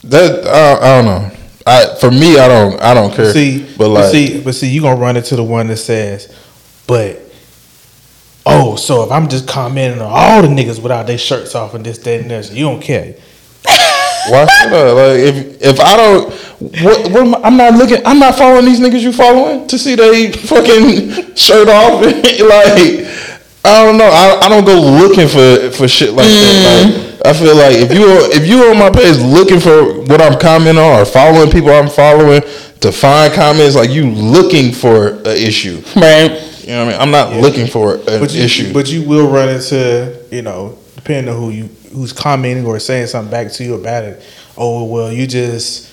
That 0.05 0.47
I, 0.47 0.75
I 0.75 1.03
don't 1.03 1.05
know. 1.05 1.37
I 1.67 1.95
for 2.01 2.11
me, 2.11 2.39
I 2.39 2.49
don't. 2.49 2.81
I 2.81 2.95
don't 2.95 3.15
care. 3.15 3.33
See, 3.33 3.61
but 3.61 3.79
but 3.79 3.89
like, 3.91 4.11
see, 4.11 4.43
but 4.43 4.55
see, 4.55 4.69
you 4.69 4.81
gonna 4.81 4.99
run 4.99 5.17
into 5.17 5.37
the 5.37 5.45
one 5.45 5.69
that 5.69 5.77
says, 5.77 6.35
"But 6.87 7.21
oh, 8.45 8.75
so 8.77 9.05
if 9.05 9.13
I'm 9.13 9.29
just 9.29 9.47
commenting 9.47 10.01
on 10.01 10.11
all 10.11 10.43
the 10.43 10.49
niggas 10.49 10.83
without 10.83 11.07
their 11.07 11.19
shirts 11.19 11.55
off 11.55 11.75
and 11.75 11.87
this, 11.87 11.99
that, 11.99 12.21
and 12.21 12.31
this, 12.31 12.51
you 12.53 12.65
don't 12.65 12.83
care." 12.83 13.15
Why 14.29 14.47
should 14.47 14.73
I? 14.73 14.91
Like, 14.93 15.19
if 15.21 15.63
if 15.63 15.81
I 15.81 15.97
don't, 15.97 16.33
what, 16.83 17.11
what 17.11 17.27
am 17.27 17.35
I, 17.35 17.41
I'm 17.43 17.57
not 17.57 17.75
looking. 17.75 18.05
I'm 18.07 18.19
not 18.19 18.37
following 18.37 18.65
these 18.65 18.81
niggas 18.81 19.03
you 19.03 19.13
following 19.13 19.67
to 19.69 19.79
see 19.79 19.95
they 19.95 20.33
fucking 20.33 21.35
shirt 21.37 21.69
off. 21.69 22.03
like, 22.05 23.07
I 23.65 23.85
don't 23.85 23.97
know. 23.99 24.11
I, 24.11 24.41
I 24.43 24.49
don't 24.49 24.65
go 24.65 24.75
looking 24.81 25.29
for 25.29 25.71
for 25.77 25.89
shit 25.89 26.11
like 26.13 26.27
that. 26.27 26.87
Mm. 26.87 26.99
Like, 27.19 27.27
I 27.27 27.33
feel 27.33 27.57
like 27.57 27.77
if 27.77 27.93
you 27.93 28.07
if 28.33 28.47
you 28.49 28.65
on 28.71 28.79
my 28.79 28.91
page 28.91 29.19
looking 29.19 29.61
for 29.61 30.01
what 30.03 30.21
I'm 30.21 30.39
commenting 30.39 30.83
on 30.83 31.01
or 31.01 31.05
following 31.05 31.51
people 31.51 31.71
I'm 31.71 31.89
following 31.89 32.43
to 32.81 32.91
find 32.93 33.33
comments, 33.33 33.77
like 33.77 33.91
you 33.91 34.11
looking 34.11 34.73
for 34.73 35.09
an 35.21 35.27
issue. 35.27 35.83
Right. 35.95 36.49
You 36.63 36.69
know 36.69 36.87
what 36.87 36.95
I 36.95 36.99
mean? 36.99 37.01
I'm 37.01 37.11
not 37.11 37.33
looking 37.41 37.67
for 37.67 37.97
an 37.97 38.21
But 38.21 38.33
you, 38.33 38.43
issue. 38.43 38.73
but 38.73 38.89
you 38.91 39.03
will 39.03 39.29
run 39.29 39.49
into, 39.49 40.25
you 40.31 40.43
know, 40.43 40.79
depending 40.97 41.33
on 41.33 41.41
who 41.41 41.51
you 41.51 41.69
who's 41.93 42.13
commenting 42.13 42.67
or 42.67 42.79
saying 42.79 43.07
something 43.09 43.31
back 43.31 43.53
to 43.53 43.65
you 43.65 43.75
about 43.75 44.05
it. 44.05 44.23
Oh 44.57 44.85
well, 44.85 45.13
you 45.13 45.27
just 45.27 45.91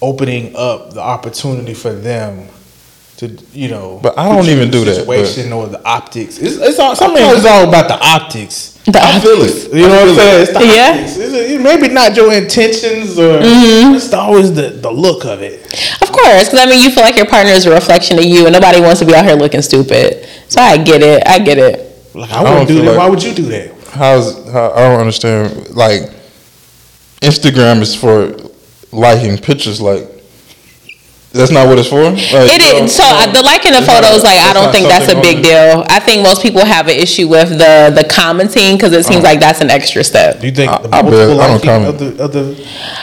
opening 0.00 0.54
up 0.56 0.92
the 0.94 1.00
opportunity 1.00 1.74
for 1.74 1.92
them 1.92 2.48
to, 3.18 3.28
you 3.52 3.68
know. 3.68 4.00
But 4.02 4.18
I 4.18 4.28
don't 4.28 4.38
put 4.38 4.46
you 4.46 4.52
even 4.52 4.64
in 4.64 4.70
the 4.70 4.78
do 4.78 4.84
that, 4.86 4.94
Situation 4.96 5.52
or 5.52 5.66
the 5.68 5.84
optics. 5.84 6.38
It's, 6.38 6.56
it's 6.56 6.78
all 6.78 6.96
sometimes 6.96 7.38
it's 7.38 7.46
all 7.46 7.68
about 7.68 7.88
the 7.88 7.98
optics. 8.04 8.70
The 8.84 8.98
I 9.00 9.20
feel 9.20 9.40
it. 9.42 9.72
You 9.72 9.82
know 9.86 9.90
what 9.90 10.08
I'm 10.08 10.14
saying? 10.16 10.42
It's 10.42 10.52
the 10.52 10.66
Yeah. 10.66 10.90
optics. 10.90 11.16
It's, 11.16 11.32
it's 11.52 11.62
maybe 11.62 11.88
not 11.94 12.16
your 12.16 12.32
intentions 12.32 13.16
or 13.16 13.38
Mm-hmm. 13.38 13.94
it's 13.94 14.12
always 14.12 14.52
the, 14.52 14.70
the 14.70 14.90
look 14.90 15.24
of 15.24 15.40
it. 15.40 15.62
Of 16.02 16.10
course, 16.10 16.48
because 16.50 16.58
I 16.58 16.66
mean, 16.66 16.82
you 16.82 16.90
feel 16.90 17.04
like 17.04 17.16
your 17.16 17.26
partner 17.26 17.52
is 17.52 17.64
a 17.64 17.70
reflection 17.70 18.18
of 18.18 18.24
you, 18.24 18.44
and 18.46 18.52
nobody 18.52 18.80
wants 18.80 18.98
to 18.98 19.06
be 19.06 19.14
out 19.14 19.24
here 19.24 19.36
looking 19.36 19.62
stupid. 19.62 20.28
So 20.48 20.60
I 20.60 20.78
get 20.78 21.00
it. 21.00 21.22
I 21.26 21.38
get 21.38 21.58
it. 21.58 21.88
Like 22.14 22.30
I 22.32 22.42
don't 22.42 22.52
wouldn't 22.58 22.68
do 22.68 22.74
that. 22.82 22.84
like- 22.90 22.98
Why 22.98 23.08
would 23.08 23.22
you 23.22 23.32
do 23.34 23.44
that? 23.44 23.71
How's 23.92 24.50
how, 24.50 24.72
I 24.72 24.88
don't 24.88 25.00
understand. 25.00 25.70
Like 25.76 26.02
Instagram 27.20 27.80
is 27.82 27.94
for 27.94 28.34
liking 28.90 29.36
pictures. 29.38 29.80
Like 29.80 30.08
that's 31.32 31.50
not 31.50 31.66
what 31.66 31.78
it's 31.78 31.88
for. 31.88 32.02
Like, 32.12 32.20
It 32.52 32.60
is. 32.60 32.92
So 32.94 33.04
uh, 33.04 33.24
the 33.32 33.40
liking 33.40 33.72
of 33.72 33.78
It's 33.84 33.86
not- 33.88 34.04
photos, 34.04 34.20
like 34.24 34.36
I 34.40 34.52
don't 34.52 34.68
think 34.72 34.88
that's 34.88 35.08
a 35.12 35.16
big 35.20 35.42
deal. 35.42 35.84
I 35.88 36.00
think 36.00 36.22
most 36.22 36.42
people 36.42 36.64
have 36.64 36.88
an 36.88 36.96
issue 36.96 37.28
with 37.28 37.50
the 37.56 37.88
the 37.94 38.04
commenting 38.08 38.76
because 38.76 38.92
it 38.92 39.04
seems 39.04 39.24
like 39.24 39.40
that's 39.40 39.60
an 39.60 39.70
extra 39.70 40.04
step. 40.04 40.40
Do 40.40 40.46
you 40.46 40.52
think 40.52 40.72
I- 40.72 40.82
the 40.82 40.88
I 40.92 41.02
multiple 41.02 41.36
bet- 41.36 41.40
I 41.40 41.48
don't 41.48 41.52
liking 41.52 41.70
comment. 41.72 41.88
of 41.88 41.98
the 42.00 42.24
of 42.24 42.32
the 42.32 42.44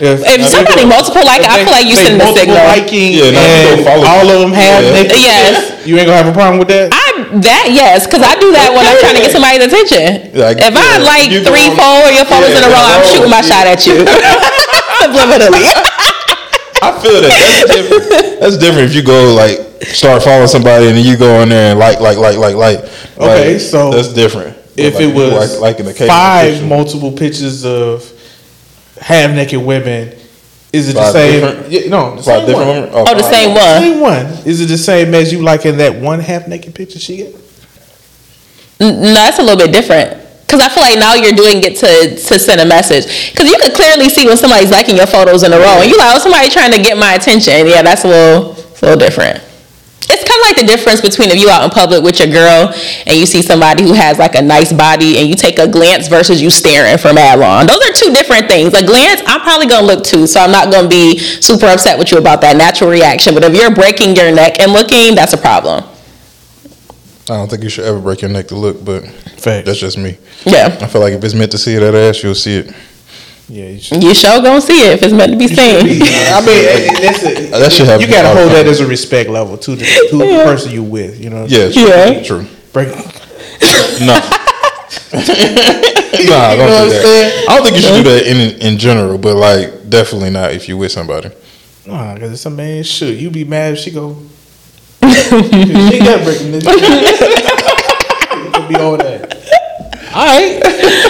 If 0.01 0.45
somebody 0.49 0.85
multiple 0.85 1.25
like, 1.25 1.41
I 1.41 1.63
feel 1.65 1.73
like 1.73 1.85
you 1.89 1.95
send 1.97 2.21
the 2.21 2.25
multiple 2.25 2.53
signal. 2.53 2.69
liking 2.69 3.13
Yeah, 3.13 3.29
now 3.33 3.45
you 3.45 3.69
and 3.73 3.77
go 3.77 3.83
follow- 3.85 4.07
all 4.09 4.25
of 4.29 4.37
them 4.41 4.53
have 4.53 4.83
Yeah. 4.85 4.93
naked 4.93 5.17
Yes. 5.21 5.87
you 5.87 5.97
ain't 5.97 6.05
gonna 6.05 6.21
have 6.21 6.29
a 6.29 6.37
problem 6.37 6.59
with 6.59 6.67
that. 6.69 6.93
I 6.93 6.98
that 7.29 7.69
yes, 7.69 8.05
because 8.07 8.21
I 8.25 8.33
do 8.39 8.51
that 8.51 8.73
when 8.73 8.81
I'm 8.85 8.97
trying 8.99 9.15
to 9.15 9.21
get 9.21 9.31
somebody's 9.31 9.61
attention. 9.69 10.33
Like, 10.37 10.57
if 10.57 10.73
I 10.73 10.97
yeah, 10.97 11.05
like 11.05 11.29
three, 11.45 11.69
go- 11.69 11.77
four 11.77 12.09
of 12.09 12.13
your 12.17 12.25
photos 12.25 12.49
Yeah, 12.49 12.57
in 12.57 12.63
a 12.65 12.71
row, 12.73 12.85
I'm 12.97 13.03
shooting 13.05 13.29
my 13.29 13.41
yeah. 13.45 13.49
shot 13.49 13.65
at 13.69 13.81
you. 13.85 14.01
Subliminally. 15.05 15.63
I 16.81 16.95
feel 17.01 17.21
that. 17.21 17.29
That's 17.29 17.75
different. 17.75 18.39
That's 18.39 18.57
different 18.57 18.85
if 18.89 18.95
you 18.95 19.03
go 19.03 19.33
like 19.35 19.59
start 19.83 20.23
following 20.23 20.47
somebody 20.47 20.87
and 20.87 20.97
then 20.97 21.05
you 21.05 21.17
go 21.17 21.41
in 21.43 21.49
there 21.49 21.71
and 21.71 21.79
like 21.79 21.99
like 21.99 22.17
like 22.17 22.37
like 22.37 22.55
like. 22.55 22.79
Okay, 23.19 23.53
Like, 23.53 23.61
so 23.61 23.91
that's 23.91 24.13
different. 24.13 24.57
if 24.77 24.95
Like, 24.95 25.03
it 25.03 25.13
was 25.13 25.59
like, 25.59 25.77
like 25.77 25.85
the 25.85 25.93
case 25.93 26.07
five 26.07 26.53
picture. 26.53 26.65
multiple 26.67 27.11
pictures 27.11 27.65
of 27.65 28.03
half 28.99 29.31
naked 29.35 29.61
women, 29.61 30.15
is 30.71 30.89
it 30.89 30.93
the 30.93 31.11
same? 31.11 31.41
different- 31.41 31.71
Yeah, 31.71 31.89
no, 31.89 32.15
the 32.15 32.23
Five 32.23 32.25
same 32.25 32.45
different 32.47 32.67
one. 32.67 32.75
women? 32.81 32.89
Oh, 32.93 33.05
oh 33.07 33.15
the 33.15 33.23
same 33.23 33.49
one. 33.55 33.81
Same 33.81 33.99
one. 33.99 34.25
Is 34.45 34.61
it 34.61 34.67
the 34.67 34.77
same 34.77 35.13
as 35.15 35.31
you 35.33 35.41
liking 35.41 35.77
that 35.77 35.95
one 35.95 36.19
half 36.19 36.47
naked 36.47 36.75
picture 36.75 36.99
she 36.99 37.23
got? 37.23 37.33
No, 38.79 39.13
that's 39.13 39.39
a 39.39 39.41
little 39.43 39.57
bit 39.57 39.73
different. 39.73 40.25
Cause 40.47 40.61
I 40.61 40.69
feel 40.69 40.81
like 40.81 40.97
now 40.97 41.13
you're 41.13 41.33
doing 41.35 41.61
it 41.63 41.75
to 41.77 42.15
to 42.15 42.39
send 42.39 42.59
a 42.59 42.65
message. 42.65 43.35
Cause 43.35 43.47
you 43.49 43.57
can 43.59 43.71
clearly 43.75 44.09
see 44.09 44.25
when 44.25 44.35
somebody's 44.35 44.71
liking 44.71 44.95
your 44.97 45.05
photos 45.05 45.43
in 45.43 45.53
a 45.53 45.57
row, 45.59 45.77
and 45.81 45.87
you're 45.89 45.99
like, 45.99 46.15
oh, 46.15 46.19
somebody 46.19 46.49
trying 46.49 46.71
to 46.71 46.81
get 46.81 46.97
my 46.97 47.13
attention. 47.13 47.67
Yeah, 47.67 47.83
that's 47.83 48.03
a 48.03 48.07
little, 48.07 48.53
a 48.53 48.81
little 48.81 48.97
different. 48.97 49.43
It's 50.11 50.23
kind 50.23 50.39
of 50.41 50.47
like 50.47 50.57
the 50.57 50.65
difference 50.65 51.01
between 51.01 51.29
if 51.29 51.37
you 51.39 51.49
out 51.49 51.63
in 51.63 51.69
public 51.69 52.01
with 52.03 52.19
your 52.19 52.29
girl 52.29 52.73
and 53.05 53.15
you 53.15 53.25
see 53.25 53.41
somebody 53.41 53.83
who 53.83 53.93
has 53.93 54.17
like 54.17 54.35
a 54.35 54.41
nice 54.41 54.73
body 54.73 55.19
and 55.19 55.27
you 55.27 55.35
take 55.35 55.59
a 55.59 55.67
glance 55.67 56.07
versus 56.07 56.41
you 56.41 56.49
staring 56.49 56.97
for 56.97 57.13
mad 57.13 57.39
long. 57.39 57.67
Those 57.67 57.81
are 57.87 57.93
two 57.93 58.13
different 58.13 58.47
things. 58.47 58.73
A 58.73 58.83
glance, 58.85 59.21
I'm 59.27 59.41
probably 59.41 59.67
gonna 59.67 59.85
look 59.85 60.03
too, 60.03 60.25
so 60.25 60.39
I'm 60.39 60.51
not 60.51 60.71
gonna 60.71 60.87
be 60.87 61.19
super 61.19 61.67
upset 61.67 61.99
with 61.99 62.11
you 62.11 62.17
about 62.17 62.41
that 62.41 62.57
natural 62.57 62.89
reaction. 62.89 63.33
But 63.35 63.43
if 63.43 63.53
you're 63.53 63.73
breaking 63.73 64.15
your 64.15 64.33
neck 64.33 64.59
and 64.59 64.71
looking, 64.73 65.15
that's 65.15 65.33
a 65.33 65.37
problem. 65.37 65.83
I 67.29 67.37
don't 67.37 67.47
think 67.47 67.61
you 67.61 67.69
should 67.69 67.85
ever 67.85 67.99
break 67.99 68.21
your 68.21 68.31
neck 68.31 68.47
to 68.47 68.55
look, 68.55 68.83
but 68.83 69.05
Facts. 69.05 69.67
that's 69.67 69.79
just 69.79 69.97
me. 69.99 70.17
Yeah. 70.45 70.75
I 70.81 70.87
feel 70.87 71.01
like 71.01 71.13
if 71.13 71.23
it's 71.23 71.35
meant 71.35 71.51
to 71.51 71.59
see 71.59 71.75
that 71.75 71.93
ass, 71.93 72.23
you'll 72.23 72.33
see 72.33 72.57
it. 72.57 72.73
Yeah, 73.49 73.65
you 73.69 73.79
should. 73.79 74.03
You 74.03 74.13
sure 74.13 74.41
gonna 74.43 74.61
see 74.61 74.85
it 74.85 74.93
if 74.93 75.03
it's 75.03 75.13
meant 75.13 75.31
to 75.31 75.37
be 75.37 75.47
seen. 75.47 75.77
I 75.77 76.39
mean, 76.41 76.61
it- 76.63 77.01
that's 77.01 77.23
a, 77.23 77.49
That 77.59 77.71
should 77.71 77.87
happen 77.87 78.01
You 78.07 78.13
gotta 78.13 78.27
hold 78.29 78.51
that 78.51 78.61
time. 78.63 78.71
as 78.71 78.79
a 78.79 78.85
respect 78.87 79.29
level 79.29 79.57
to 79.57 79.75
the, 79.75 79.85
to 80.11 80.17
the 80.17 80.25
person 80.45 80.71
you 80.71 80.83
with. 80.83 81.19
You 81.19 81.31
know. 81.31 81.45
Yeah, 81.45 81.71
true. 81.71 81.81
Yeah. 81.87 82.23
True. 82.23 82.45
Break. 82.73 82.89
No. 84.01 84.15
nah, 85.13 86.55
don't 86.55 86.69
know 86.69 86.77
I'm 86.77 86.87
do 86.87 86.93
that. 86.93 87.01
saying? 87.03 87.45
I 87.49 87.55
don't 87.55 87.63
think 87.65 87.75
you 87.75 87.81
should 87.81 88.03
do 88.03 88.09
that 88.11 88.25
in 88.27 88.61
in 88.61 88.77
general, 88.77 89.17
but 89.17 89.35
like 89.35 89.89
definitely 89.89 90.29
not 90.29 90.51
if 90.53 90.69
you 90.69 90.77
with 90.77 90.91
somebody. 90.91 91.29
Nah, 91.85 92.17
cause 92.17 92.31
it's 92.31 92.45
a 92.45 92.49
man. 92.49 92.83
Shoot, 92.83 93.19
you 93.19 93.29
be 93.29 93.43
mad 93.43 93.73
if 93.73 93.79
she 93.79 93.91
go. 93.91 94.15
she 95.03 95.99
got 95.99 96.23
breaking 96.23 96.51
this. 96.51 96.63
It 98.31 98.53
could 98.53 98.67
be 98.69 98.75
all 98.75 98.95
that. 98.97 99.35
All 100.13 100.25
right, 100.25 100.61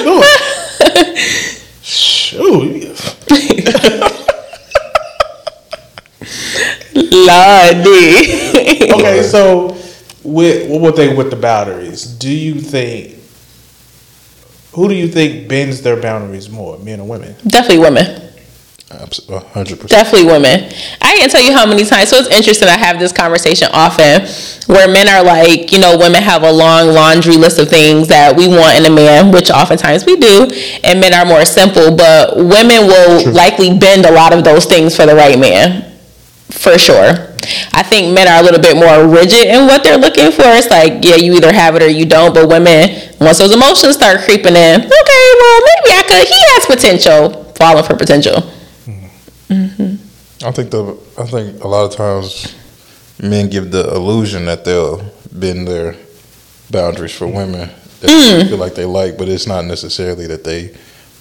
do 0.03 0.21
it. 0.23 1.48
Shoot. 2.29 2.93
Lordy. 6.93 8.45
Okay, 8.99 9.21
so 9.23 9.77
with 10.23 10.69
one 10.69 10.81
more 10.81 10.91
thing 10.91 11.15
with 11.15 11.29
the 11.29 11.35
boundaries, 11.35 12.05
do 12.05 12.29
you 12.29 12.55
think 12.59 13.15
who 14.73 14.87
do 14.89 14.95
you 14.95 15.07
think 15.07 15.47
bends 15.47 15.81
their 15.81 15.99
boundaries 16.01 16.49
more, 16.49 16.77
men 16.79 16.99
or 16.99 17.07
women? 17.07 17.35
Definitely 17.47 17.79
women. 17.79 18.28
Abs- 18.91 19.27
hundred 19.53 19.79
percent. 19.79 19.89
Definitely 19.89 20.25
women. 20.27 20.71
I 21.01 21.15
can't 21.17 21.31
tell 21.31 21.43
you 21.43 21.53
how 21.53 21.65
many 21.65 21.85
times. 21.85 22.09
So 22.09 22.17
it's 22.17 22.29
interesting. 22.29 22.67
I 22.67 22.77
have 22.77 22.97
this 22.97 23.11
conversation 23.11 23.67
often 23.71 24.25
where 24.65 24.87
men 24.91 25.07
are 25.07 25.23
like, 25.23 25.71
you 25.71 25.79
know, 25.79 25.95
women 25.97 26.23
have 26.23 26.41
a 26.41 26.51
long 26.51 26.87
laundry 26.93 27.37
list 27.37 27.59
of 27.59 27.69
things 27.69 28.07
that 28.07 28.35
we 28.35 28.47
want 28.47 28.79
in 28.79 28.85
a 28.85 28.89
man, 28.93 29.31
which 29.31 29.51
oftentimes 29.51 30.05
we 30.05 30.15
do, 30.17 30.49
and 30.83 30.99
men 30.99 31.13
are 31.13 31.25
more 31.25 31.45
simple. 31.45 31.95
But 31.95 32.35
women 32.35 32.87
will 32.87 33.31
likely 33.31 33.77
bend 33.77 34.05
a 34.05 34.11
lot 34.11 34.33
of 34.33 34.43
those 34.43 34.65
things 34.65 34.95
for 34.95 35.05
the 35.05 35.15
right 35.15 35.37
man, 35.37 35.91
for 36.49 36.77
sure. 36.79 37.29
I 37.73 37.83
think 37.83 38.13
men 38.13 38.27
are 38.27 38.41
a 38.41 38.43
little 38.43 38.59
bit 38.61 38.75
more 38.75 39.07
rigid 39.07 39.47
in 39.47 39.65
what 39.65 39.83
they're 39.83 39.97
looking 39.97 40.31
for. 40.31 40.43
It's 40.57 40.69
like, 40.69 41.05
yeah, 41.05 41.15
you 41.15 41.33
either 41.35 41.53
have 41.53 41.75
it 41.75 41.83
or 41.83 41.87
you 41.87 42.05
don't. 42.05 42.33
But 42.33 42.49
women, 42.49 42.89
once 43.21 43.37
those 43.37 43.53
emotions 43.53 43.95
start 43.95 44.21
creeping 44.21 44.55
in, 44.57 44.81
okay, 44.81 45.25
well, 45.41 45.59
maybe 45.61 45.89
I 45.93 46.03
could. 46.07 46.27
He 46.27 46.39
has 46.53 46.65
potential. 46.65 47.45
Falling 47.55 47.83
for 47.83 47.95
potential. 47.95 48.41
I 49.49 50.51
think 50.51 50.71
the 50.71 50.97
I 51.17 51.25
think 51.25 51.63
a 51.63 51.67
lot 51.67 51.85
of 51.85 51.95
times 51.95 52.55
men 53.21 53.49
give 53.49 53.71
the 53.71 53.93
illusion 53.95 54.45
that 54.45 54.63
they'll 54.63 55.03
bend 55.31 55.67
their 55.67 55.95
boundaries 56.71 57.13
for 57.13 57.27
women 57.27 57.69
that 58.01 58.07
they 58.07 58.47
feel 58.47 58.57
like 58.57 58.75
they 58.75 58.85
like, 58.85 59.17
but 59.17 59.27
it's 59.27 59.47
not 59.47 59.65
necessarily 59.65 60.27
that 60.27 60.43
they 60.43 60.75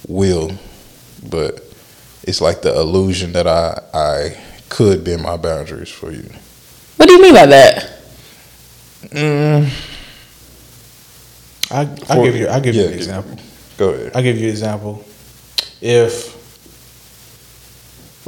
will. 0.06 0.52
But 1.28 1.62
it's 2.22 2.40
like 2.40 2.62
the 2.62 2.72
illusion 2.78 3.32
that 3.32 3.46
I 3.46 3.80
I 3.94 4.36
could 4.68 5.04
bend 5.04 5.22
my 5.22 5.36
boundaries 5.36 5.88
for 5.90 6.12
you. 6.12 6.28
What 6.96 7.06
do 7.08 7.14
you 7.14 7.22
mean 7.22 7.34
by 7.34 7.46
that? 7.46 7.90
Mm, 9.10 9.64
I 11.70 11.80
I 11.80 11.86
For- 11.86 12.24
give 12.24 12.36
you 12.36 12.48
I 12.48 12.60
give 12.60 12.74
you 12.74 12.82
yeah, 12.82 12.86
an 12.88 12.92
give- 12.92 13.00
example. 13.00 13.36
go 13.78 13.88
ahead. 13.90 14.12
I'll 14.14 14.22
give 14.22 14.36
you 14.36 14.44
an 14.44 14.50
example. 14.50 15.04
If 15.80 16.36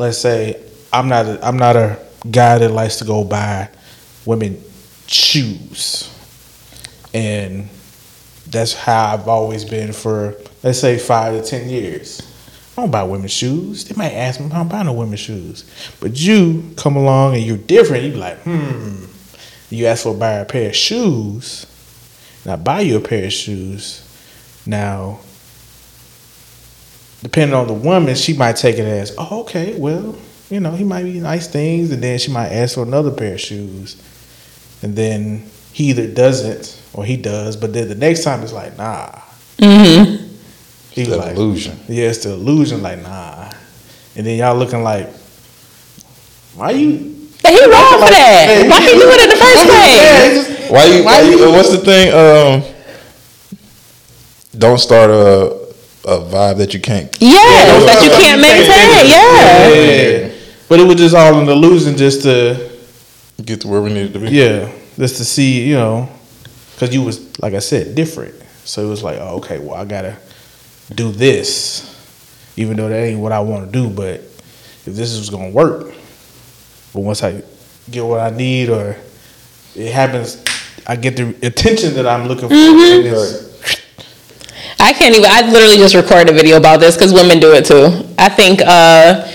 let's 0.00 0.18
say 0.18 0.60
I'm 0.92 1.08
not 1.08 1.26
a, 1.26 1.46
I'm 1.46 1.58
not 1.58 1.76
a 1.76 1.98
guy 2.30 2.58
that 2.58 2.70
likes 2.70 2.96
to 2.96 3.04
go 3.04 3.22
buy 3.22 3.68
women 4.24 4.60
shoes, 5.06 6.12
and 7.12 7.68
that's 8.48 8.72
how 8.72 9.12
I've 9.12 9.28
always 9.28 9.64
been 9.64 9.92
for 9.92 10.34
let's 10.62 10.80
say 10.80 10.98
five 10.98 11.40
to 11.40 11.48
ten 11.48 11.68
years. 11.68 12.22
I 12.76 12.82
don't 12.82 12.90
buy 12.90 13.02
women's 13.02 13.32
shoes. 13.32 13.84
They 13.84 13.94
might 13.94 14.12
ask 14.12 14.40
me, 14.40 14.46
I 14.46 14.58
don't 14.58 14.68
buy 14.68 14.82
no 14.82 14.94
women's 14.94 15.20
shoes. 15.20 15.64
But 16.00 16.18
you 16.18 16.72
come 16.76 16.96
along 16.96 17.34
and 17.34 17.44
you're 17.44 17.58
different. 17.58 18.04
You 18.04 18.12
be 18.12 18.16
like, 18.16 18.38
hmm. 18.38 19.04
You 19.68 19.86
ask 19.86 20.04
for 20.04 20.14
buy 20.14 20.32
a 20.32 20.44
pair 20.46 20.70
of 20.70 20.76
shoes, 20.76 21.66
and 22.44 22.52
I 22.52 22.56
buy 22.56 22.80
you 22.80 22.96
a 22.96 23.00
pair 23.00 23.26
of 23.26 23.32
shoes. 23.32 24.06
Now, 24.66 25.20
depending 27.22 27.54
on 27.54 27.66
the 27.66 27.74
woman, 27.74 28.14
she 28.14 28.34
might 28.36 28.56
take 28.56 28.76
it 28.78 28.86
as, 28.86 29.14
oh, 29.18 29.40
okay, 29.42 29.78
well, 29.78 30.16
you 30.48 30.60
know, 30.60 30.72
he 30.72 30.84
might 30.84 31.04
be 31.04 31.20
nice 31.20 31.46
things, 31.46 31.92
and 31.92 32.02
then 32.02 32.18
she 32.18 32.30
might 32.30 32.48
ask 32.48 32.74
for 32.74 32.82
another 32.82 33.10
pair 33.10 33.34
of 33.34 33.40
shoes, 33.40 34.00
and 34.82 34.96
then 34.96 35.48
he 35.72 35.90
either 35.90 36.06
doesn't 36.12 36.80
or 36.92 37.04
he 37.04 37.16
does, 37.16 37.56
but 37.56 37.72
then 37.72 37.88
the 37.88 37.94
next 37.94 38.24
time 38.24 38.42
it's 38.42 38.52
like, 38.52 38.76
nah. 38.76 39.10
Mm-hmm. 39.58 40.26
He 40.90 41.04
That 41.04 41.18
like, 41.18 41.36
illusion. 41.36 41.78
yeah, 41.88 42.08
it's 42.08 42.24
the 42.24 42.32
illusion, 42.32 42.82
like, 42.82 43.00
nah. 43.02 43.52
And 44.16 44.26
then 44.26 44.38
y'all 44.38 44.56
looking 44.56 44.82
like, 44.82 45.08
why 46.54 46.72
you? 46.72 47.16
But 47.42 47.52
he 47.52 47.60
wrong 47.64 48.00
for 48.00 48.10
that. 48.10 48.66
Why 48.68 48.80
he 48.80 48.92
do 48.98 49.08
it 49.08 49.22
in 49.22 49.28
the 49.30 49.36
first 49.36 49.64
place? 49.66 50.70
Why 50.70 50.84
you? 50.84 51.04
Why 51.04 51.20
you? 51.22 51.38
What's 51.52 51.70
the 51.70 51.78
thing? 51.78 52.12
Um, 52.12 52.62
don't 54.58 54.78
start 54.78 55.10
a 55.10 55.59
a 56.04 56.18
vibe 56.18 56.58
that 56.58 56.72
you 56.74 56.80
can't. 56.80 57.14
Yes, 57.20 57.84
that 57.86 58.02
you 58.04 58.10
can't 58.10 58.40
maintain. 58.40 59.10
Yeah. 59.10 60.28
Yeah. 60.28 60.34
But 60.68 60.80
it 60.80 60.86
was 60.86 60.96
just 60.96 61.14
all 61.14 61.38
an 61.40 61.48
illusion 61.48 61.96
just 61.96 62.22
to, 62.22 62.70
Get 63.44 63.62
to 63.62 63.68
where 63.68 63.80
we 63.82 63.90
needed 63.92 64.12
to 64.12 64.18
be. 64.20 64.28
yeah, 64.30 64.70
just 64.96 65.16
to 65.16 65.24
see, 65.24 65.66
you 65.68 65.74
know, 65.74 66.08
because 66.74 66.94
you 66.94 67.02
was, 67.02 67.40
like 67.40 67.54
I 67.54 67.58
said, 67.58 67.94
different. 67.94 68.34
So 68.64 68.84
it 68.86 68.88
was 68.88 69.02
like, 69.02 69.18
oh, 69.20 69.36
okay, 69.38 69.58
well, 69.58 69.74
I 69.74 69.84
got 69.84 70.02
to 70.02 70.16
do 70.94 71.10
this, 71.10 71.86
even 72.56 72.76
though 72.76 72.88
that 72.88 72.96
ain't 73.02 73.18
what 73.20 73.32
I 73.32 73.40
want 73.40 73.66
to 73.66 73.72
do. 73.72 73.88
But 73.88 74.20
if 74.20 74.84
this 74.84 75.12
is 75.12 75.28
going 75.30 75.50
to 75.52 75.56
work, 75.56 75.92
but 76.92 77.00
once 77.00 77.22
I 77.22 77.42
get 77.90 78.04
what 78.04 78.20
I 78.20 78.30
need 78.30 78.68
or 78.68 78.96
it 79.74 79.92
happens, 79.92 80.42
I 80.86 80.96
get 80.96 81.16
the 81.16 81.34
attention 81.46 81.94
that 81.94 82.06
I'm 82.06 82.26
looking 82.28 82.48
for. 82.48 82.54
Mm-hmm. 82.54 82.98
and 82.98 83.06
it's- 83.06 83.49
I 84.80 84.92
can't 84.92 85.14
even. 85.14 85.30
I 85.30 85.42
literally 85.50 85.76
just 85.76 85.94
recorded 85.94 86.30
a 86.30 86.32
video 86.32 86.56
about 86.56 86.80
this 86.80 86.96
because 86.96 87.12
women 87.12 87.38
do 87.38 87.52
it 87.52 87.66
too. 87.66 88.08
I 88.18 88.28
think 88.28 88.60
uh, 88.64 89.30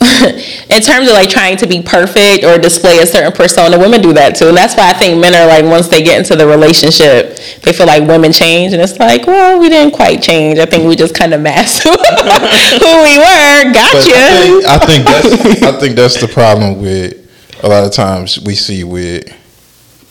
in 0.70 0.82
terms 0.82 1.08
of 1.08 1.14
like 1.14 1.28
trying 1.28 1.56
to 1.58 1.66
be 1.66 1.82
perfect 1.82 2.42
or 2.42 2.58
display 2.58 2.98
a 2.98 3.06
certain 3.06 3.32
persona, 3.32 3.78
women 3.78 4.00
do 4.00 4.12
that 4.14 4.34
too, 4.34 4.48
and 4.48 4.56
that's 4.56 4.74
why 4.74 4.90
I 4.90 4.94
think 4.94 5.20
men 5.20 5.34
are 5.34 5.46
like 5.46 5.64
once 5.64 5.88
they 5.88 6.02
get 6.02 6.18
into 6.18 6.36
the 6.36 6.46
relationship, 6.46 7.36
they 7.62 7.72
feel 7.72 7.86
like 7.86 8.08
women 8.08 8.32
change, 8.32 8.72
and 8.72 8.82
it's 8.82 8.98
like, 8.98 9.26
well, 9.26 9.60
we 9.60 9.68
didn't 9.68 9.94
quite 9.94 10.22
change. 10.22 10.58
I 10.58 10.66
think 10.66 10.88
we 10.88 10.96
just 10.96 11.14
kind 11.14 11.34
of 11.34 11.40
masked 11.40 11.82
who 11.84 11.90
we 11.90 13.18
were. 13.18 13.72
Gotcha. 13.72 14.10
I 14.16 14.38
think, 14.42 14.64
I 14.66 14.78
think 14.78 15.04
that's 15.04 15.62
I 15.62 15.72
think 15.78 15.96
that's 15.96 16.20
the 16.20 16.28
problem 16.28 16.80
with 16.80 17.14
a 17.62 17.68
lot 17.68 17.84
of 17.84 17.92
times 17.92 18.40
we 18.40 18.54
see 18.54 18.84
with 18.84 19.24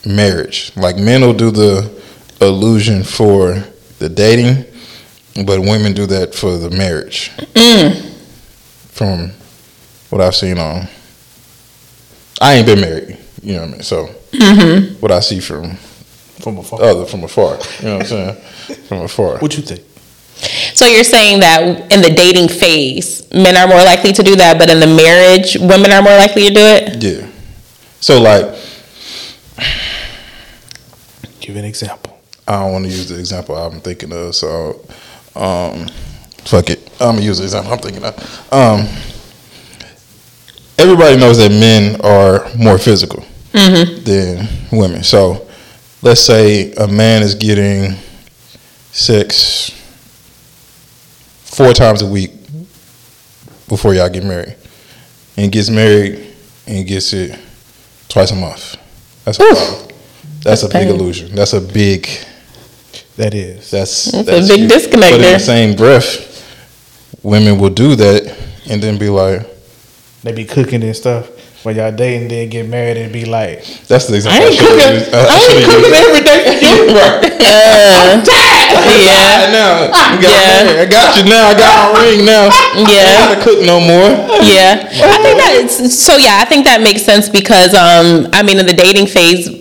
marriage. 0.06 0.72
Like 0.78 0.98
men 0.98 1.22
will 1.22 1.34
do 1.34 1.52
the 1.52 2.00
illusion 2.42 3.04
for 3.04 3.66
the 3.98 4.08
dating, 4.08 4.66
but 5.46 5.60
women 5.60 5.94
do 5.94 6.06
that 6.08 6.36
for 6.36 6.58
the 6.58 6.70
marriage. 6.70 7.32
Mm. 7.54 8.06
From 8.92 9.32
what 10.10 10.22
I've 10.22 10.36
seen 10.36 10.58
on, 10.58 10.88
I 12.42 12.56
ain't 12.56 12.66
been 12.66 12.82
married. 12.82 13.18
You 13.42 13.54
know 13.54 13.62
what 13.62 13.68
I 13.68 13.72
mean? 13.72 13.82
So 13.84 14.08
mm-hmm. 14.32 15.00
what 15.00 15.12
I 15.12 15.20
see 15.20 15.40
from 15.40 15.76
From 16.42 16.58
afar. 16.58 16.82
other 16.82 17.06
from 17.06 17.24
afar. 17.24 17.58
You 17.80 17.86
know 17.86 17.98
what 17.98 18.02
I'm 18.02 18.08
saying? 18.08 18.36
From 18.88 19.02
afar. 19.02 19.38
What 19.38 19.56
you 19.56 19.64
think? 19.64 19.86
So 20.74 20.86
you're 20.86 21.04
saying 21.04 21.42
that 21.42 21.92
in 21.92 22.02
the 22.02 22.10
dating 22.10 22.48
phase, 22.48 23.30
men 23.34 23.58
are 23.58 23.68
more 23.68 23.84
likely 23.84 24.14
to 24.14 24.24
do 24.24 24.36
that, 24.38 24.58
but 24.58 24.70
in 24.70 24.80
the 24.80 24.88
marriage, 24.88 25.58
women 25.60 25.92
are 25.92 26.02
more 26.02 26.16
likely 26.16 26.48
to 26.48 26.54
do 26.54 26.62
it. 26.62 27.04
Yeah. 27.04 27.28
So 28.00 28.22
like 28.22 28.56
Give 31.50 31.56
an 31.56 31.66
example. 31.66 32.22
I 32.48 32.60
don't 32.60 32.74
want 32.74 32.86
to 32.86 32.92
use 32.92 33.10
the 33.10 33.18
example 33.18 33.56
I'm 33.56 33.82
thinking 33.82 34.12
of, 34.12 34.36
so 34.36 34.86
um, 35.36 35.88
fuck 36.46 36.70
it. 36.70 36.90
I'm 37.00 37.16
gonna 37.16 37.22
use 37.22 37.38
the 37.38 37.46
example 37.46 37.74
I'm 37.74 37.80
thinking 37.80 38.04
of. 38.04 38.54
Um, 38.54 38.88
everybody 40.78 41.18
knows 41.18 41.38
that 41.38 41.52
men 41.52 42.00
are 42.02 42.48
more 42.58 42.78
physical 42.78 43.26
than 43.52 44.48
women. 44.72 45.04
So 45.04 45.48
let's 46.02 46.22
say 46.22 46.72
a 46.74 46.88
man 46.88 47.22
is 47.22 47.36
getting 47.36 47.96
sex 48.92 49.72
four 51.44 51.74
times 51.74 52.02
a 52.02 52.08
week 52.08 52.32
before 53.68 53.94
y'all 53.94 54.10
get 54.10 54.24
married, 54.24 54.56
and 55.38 55.52
gets 55.52 55.70
married 55.70 56.34
and 56.68 56.88
gets 56.88 57.14
it 57.14 57.40
twice 58.08 58.32
a 58.32 58.36
month. 58.36 58.78
That's 59.26 59.40
a 59.40 59.44
problem. 59.44 59.88
That's, 60.42 60.64
a 60.64 60.70
big 60.70 60.88
illusion. 60.88 61.36
That's 61.36 61.54
a 61.54 61.62
big. 61.62 62.08
That 63.20 63.34
is. 63.36 63.70
That's, 63.70 64.12
That's 64.14 64.48
a 64.48 64.48
big 64.48 64.62
you. 64.62 64.68
disconnect 64.70 65.12
But 65.12 65.22
in 65.28 65.34
the 65.34 65.40
same 65.40 65.76
breath, 65.76 66.08
women 67.22 67.60
will 67.60 67.70
do 67.70 67.96
that 67.96 68.24
and 68.70 68.82
then 68.82 68.98
be 68.98 69.10
like, 69.10 69.46
They 70.24 70.32
be 70.32 70.46
cooking 70.46 70.82
and 70.84 70.96
stuff 70.96 71.28
when 71.64 71.76
y'all 71.76 71.92
dating, 71.92 72.30
then 72.30 72.48
get 72.48 72.70
married 72.70 72.96
and 72.96 73.12
be 73.12 73.26
like, 73.26 73.66
"That's 73.92 74.08
the 74.08 74.16
example." 74.16 74.40
I 74.40 74.46
ain't 74.48 74.56
should've 74.56 74.80
cooking. 74.80 74.94
used. 74.96 75.12
I 75.14 75.20
I 75.20 75.36
ain't 75.36 75.44
should've 75.44 75.68
cooking 75.68 75.92
used. 75.92 76.08
every 76.08 76.24
day 76.24 76.40
for 76.48 76.56
you, 76.64 76.78
bro. 76.96 77.04
Yeah, 79.04 79.52
now, 79.52 79.92
you 80.16 80.22
got 80.24 80.32
Yeah. 80.32 80.64
married. 80.64 80.80
I 80.80 80.86
got 80.88 81.18
you 81.18 81.24
now. 81.28 81.50
I 81.50 81.54
got 81.60 81.94
my 81.94 82.00
ring 82.00 82.24
now. 82.24 82.48
I 82.48 82.80
Yeah. 82.80 83.04
ain't 83.04 83.20
gotta 83.20 83.44
cook 83.44 83.60
no 83.66 83.80
more. 83.82 84.08
yeah. 84.40 84.88
I 85.04 85.20
think 85.20 85.36
that 85.44 85.68
so. 85.92 86.16
Yeah, 86.16 86.40
I 86.40 86.46
think 86.46 86.64
that 86.66 86.80
makes 86.82 87.02
sense 87.04 87.28
because 87.28 87.74
um, 87.74 88.30
I 88.32 88.42
mean, 88.42 88.58
in 88.58 88.66
the 88.66 88.74
dating 88.74 89.08
phase, 89.08 89.59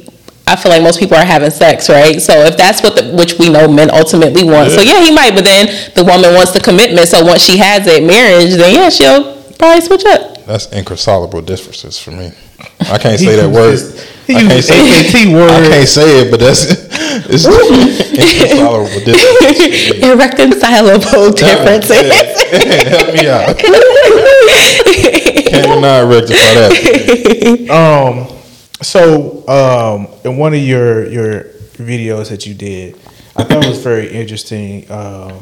I 0.48 0.56
feel 0.56 0.72
like 0.72 0.82
most 0.82 0.98
people 0.98 1.16
are 1.16 1.24
having 1.24 1.50
sex, 1.50 1.88
right? 1.88 2.20
So 2.20 2.32
if 2.44 2.56
that's 2.56 2.82
what 2.82 2.96
the, 2.96 3.12
which 3.14 3.38
we 3.38 3.48
know 3.50 3.68
men 3.68 3.90
ultimately 3.90 4.44
want, 4.44 4.70
so 4.72 4.80
yeah, 4.80 5.02
he 5.04 5.12
might. 5.14 5.34
But 5.34 5.44
then 5.44 5.66
the 5.94 6.04
woman 6.04 6.34
wants 6.34 6.52
the 6.52 6.60
commitment. 6.60 7.06
So 7.08 7.24
once 7.24 7.42
she 7.42 7.58
has 7.58 7.86
it, 7.86 8.02
marriage, 8.02 8.54
then 8.56 8.74
yeah, 8.74 8.88
she'll 8.88 9.36
probably 9.58 9.82
switch 9.82 10.04
up. 10.06 10.44
That's 10.46 10.72
inconsolable 10.72 11.42
differences 11.42 11.98
for 11.98 12.12
me. 12.12 12.32
I 12.80 12.96
can't 12.98 13.18
say 13.20 13.36
that 13.36 13.50
word. 13.50 13.78
he 14.26 14.34
I 14.36 14.40
can't 14.40 14.64
say 14.64 14.80
AKT 14.80 15.34
word. 15.34 15.50
I 15.50 15.68
can't 15.68 15.88
say 15.88 16.22
it, 16.22 16.30
but 16.30 16.40
that's 16.40 16.64
it's 17.28 17.44
inconsolable 17.44 19.00
differences. 19.04 20.00
Irreconcilable 20.02 21.32
differences. 21.36 22.08
Yeah. 22.08 22.88
Help 22.88 23.12
me 23.12 23.28
out. 23.28 23.58
Cannot 25.48 26.08
rectify 26.08 26.54
that. 26.56 26.72
Um, 27.70 28.37
so 28.82 29.46
um, 29.48 30.08
in 30.24 30.36
one 30.36 30.54
of 30.54 30.60
your 30.60 31.06
your 31.08 31.44
videos 31.74 32.30
that 32.30 32.46
you 32.46 32.54
did, 32.54 32.94
I 33.36 33.44
thought 33.44 33.64
it 33.64 33.68
was 33.68 33.82
very 33.82 34.10
interesting. 34.10 34.90
Um, 34.90 35.40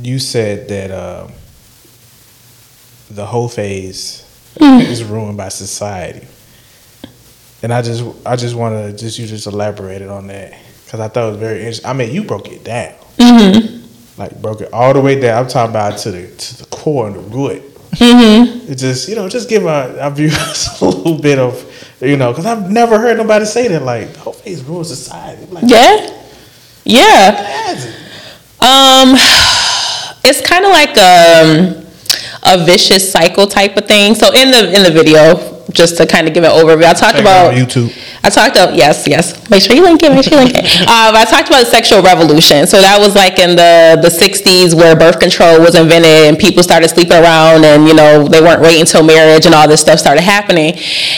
you 0.00 0.18
said 0.18 0.68
that 0.68 0.90
um, 0.90 1.32
the 3.10 3.24
whole 3.26 3.48
phase 3.48 4.22
is 4.60 5.04
ruined 5.04 5.36
by 5.36 5.48
society, 5.48 6.26
and 7.62 7.72
I 7.72 7.82
just 7.82 8.04
I 8.26 8.36
just 8.36 8.54
want 8.54 8.74
to 8.74 8.96
just 8.96 9.18
you 9.18 9.26
just 9.26 9.46
elaborated 9.46 10.08
on 10.08 10.26
that 10.28 10.58
because 10.84 11.00
I 11.00 11.08
thought 11.08 11.28
it 11.28 11.30
was 11.32 11.40
very 11.40 11.58
interesting. 11.60 11.86
I 11.86 11.92
mean, 11.92 12.12
you 12.12 12.24
broke 12.24 12.48
it 12.50 12.64
down, 12.64 12.94
like 14.16 14.40
broke 14.40 14.60
it 14.62 14.72
all 14.72 14.92
the 14.94 15.00
way 15.00 15.20
down. 15.20 15.44
I'm 15.44 15.48
talking 15.50 15.70
about 15.70 15.98
to 15.98 16.10
the 16.10 16.28
to 16.28 16.56
the 16.58 16.66
core 16.66 17.06
and 17.06 17.16
the 17.16 17.20
root. 17.20 17.62
Mm-hmm. 17.94 18.72
It 18.72 18.76
just 18.76 19.08
you 19.08 19.14
know 19.14 19.28
just 19.28 19.48
give 19.48 19.66
our, 19.66 19.98
our 19.98 20.10
viewers 20.10 20.68
a 20.80 20.84
little 20.84 21.18
bit 21.18 21.38
of 21.38 21.54
you 22.00 22.16
know 22.16 22.32
because 22.32 22.46
I've 22.46 22.70
never 22.70 22.98
heard 22.98 23.16
nobody 23.16 23.44
say 23.44 23.68
that 23.68 23.82
like 23.82 24.14
whole 24.16 24.32
face 24.32 24.62
rules 24.62 24.88
society. 24.88 25.46
Like, 25.46 25.64
Yeah. 25.66 26.22
Yeah. 26.84 27.70
Um, 28.60 29.14
it's 30.24 30.40
kind 30.46 30.64
of 30.64 30.72
like 30.72 30.96
um, 30.98 31.86
a 32.42 32.64
vicious 32.64 33.10
cycle 33.10 33.46
type 33.46 33.76
of 33.76 33.86
thing. 33.86 34.14
So 34.14 34.32
in 34.32 34.50
the 34.50 34.72
in 34.74 34.82
the 34.82 34.90
video, 34.90 35.53
just 35.72 35.96
to 35.96 36.06
kind 36.06 36.28
of 36.28 36.34
give 36.34 36.44
an 36.44 36.50
overview, 36.50 36.84
I 36.84 36.92
talked 36.92 37.16
Check 37.16 37.20
about 37.22 37.54
on 37.54 37.54
YouTube. 37.54 37.92
I 38.22 38.30
talked 38.30 38.56
about 38.56 38.74
yes, 38.74 39.06
yes. 39.06 39.48
Make 39.50 39.62
sure 39.62 39.76
you 39.76 39.82
link 39.82 40.02
it. 40.02 40.10
Make 40.12 40.24
sure 40.24 40.38
you 40.38 40.44
link 40.44 40.54
it. 40.56 40.64
Um, 40.94 41.16
I 41.16 41.24
talked 41.24 41.48
about 41.48 41.64
the 41.64 41.70
sexual 41.70 42.02
revolution. 42.02 42.66
So 42.66 42.80
that 42.80 43.00
was 43.00 43.16
like 43.16 43.38
in 43.38 43.56
the 43.56 43.98
the 44.00 44.08
'60s 44.08 44.74
where 44.74 44.94
birth 44.94 45.18
control 45.18 45.60
was 45.60 45.74
invented 45.74 46.28
and 46.28 46.38
people 46.38 46.62
started 46.62 46.88
sleeping 46.88 47.18
around 47.18 47.64
and 47.64 47.88
you 47.88 47.94
know 47.94 48.28
they 48.28 48.40
weren't 48.40 48.60
waiting 48.60 48.82
until 48.82 49.02
marriage 49.02 49.44
and 49.46 49.54
all 49.54 49.66
this 49.66 49.80
stuff 49.80 49.98
started 49.98 50.22
happening. 50.22 50.74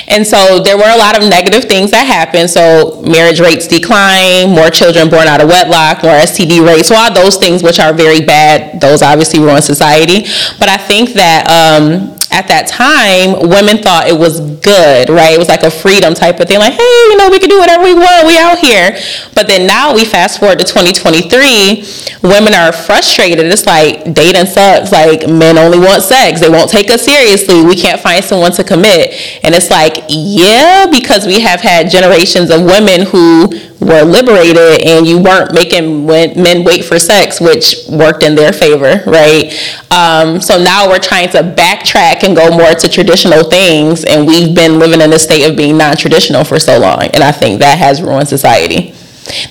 And 0.08 0.26
so 0.26 0.60
there 0.60 0.76
were 0.76 0.88
a 0.88 0.96
lot 0.96 1.18
of 1.18 1.28
negative 1.28 1.64
things 1.64 1.90
that 1.90 2.06
happened. 2.06 2.48
So 2.48 3.02
marriage 3.02 3.40
rates 3.40 3.66
decline, 3.66 4.50
more 4.50 4.70
children 4.70 5.10
born 5.10 5.26
out 5.28 5.42
of 5.42 5.48
wedlock, 5.48 6.02
more 6.02 6.14
STD 6.14 6.66
rates. 6.66 6.88
So 6.88 6.96
all 6.96 7.12
those 7.12 7.36
things 7.36 7.62
which 7.62 7.78
are 7.78 7.92
very 7.92 8.20
bad, 8.24 8.80
those 8.80 9.02
obviously 9.02 9.40
ruin 9.40 9.62
society. 9.62 10.22
But 10.58 10.68
I 10.68 10.78
think 10.78 11.10
that. 11.14 11.46
Um, 11.50 12.15
at 12.32 12.48
that 12.48 12.66
time, 12.66 13.48
women 13.48 13.78
thought 13.78 14.08
it 14.08 14.18
was 14.18 14.40
good, 14.40 15.08
right? 15.08 15.32
It 15.34 15.38
was 15.38 15.48
like 15.48 15.62
a 15.62 15.70
freedom 15.70 16.14
type 16.14 16.40
of 16.40 16.48
thing, 16.48 16.58
like, 16.58 16.74
hey, 16.74 16.96
you 17.10 17.16
know, 17.16 17.30
we 17.30 17.38
can 17.38 17.48
do 17.48 17.58
whatever 17.58 17.84
we 17.84 17.94
want, 17.94 18.26
we 18.26 18.38
out 18.38 18.58
here. 18.58 18.98
But 19.34 19.46
then 19.46 19.66
now 19.66 19.94
we 19.94 20.04
fast 20.04 20.40
forward 20.40 20.58
to 20.58 20.64
2023, 20.64 21.84
women 22.22 22.54
are 22.54 22.72
frustrated. 22.72 23.46
It's 23.46 23.66
like 23.66 24.12
dating 24.14 24.46
sucks. 24.46 24.92
Like 24.92 25.28
men 25.28 25.58
only 25.58 25.78
want 25.78 26.02
sex. 26.02 26.40
They 26.40 26.50
won't 26.50 26.70
take 26.70 26.90
us 26.90 27.04
seriously. 27.04 27.64
We 27.64 27.76
can't 27.76 28.00
find 28.00 28.24
someone 28.24 28.52
to 28.52 28.64
commit. 28.64 29.14
And 29.42 29.54
it's 29.54 29.70
like, 29.70 30.04
yeah, 30.08 30.86
because 30.90 31.26
we 31.26 31.40
have 31.40 31.60
had 31.60 31.90
generations 31.90 32.50
of 32.50 32.62
women 32.62 33.06
who 33.06 33.48
were 33.86 34.02
liberated 34.02 34.82
and 34.82 35.06
you 35.06 35.18
weren't 35.22 35.54
making 35.54 36.06
men 36.06 36.64
wait 36.64 36.84
for 36.84 36.98
sex, 36.98 37.40
which 37.40 37.76
worked 37.88 38.22
in 38.22 38.34
their 38.34 38.52
favor, 38.52 39.02
right? 39.06 39.52
Um, 39.90 40.40
so 40.40 40.62
now 40.62 40.88
we're 40.88 40.98
trying 40.98 41.30
to 41.30 41.38
backtrack 41.38 42.22
and 42.24 42.36
go 42.36 42.50
more 42.50 42.74
to 42.74 42.88
traditional 42.88 43.48
things, 43.48 44.04
and 44.04 44.26
we've 44.26 44.54
been 44.54 44.78
living 44.78 45.00
in 45.00 45.12
a 45.12 45.18
state 45.18 45.48
of 45.48 45.56
being 45.56 45.78
non-traditional 45.78 46.44
for 46.44 46.58
so 46.58 46.78
long, 46.78 47.02
and 47.14 47.22
I 47.22 47.32
think 47.32 47.60
that 47.60 47.78
has 47.78 48.02
ruined 48.02 48.28
society. 48.28 48.92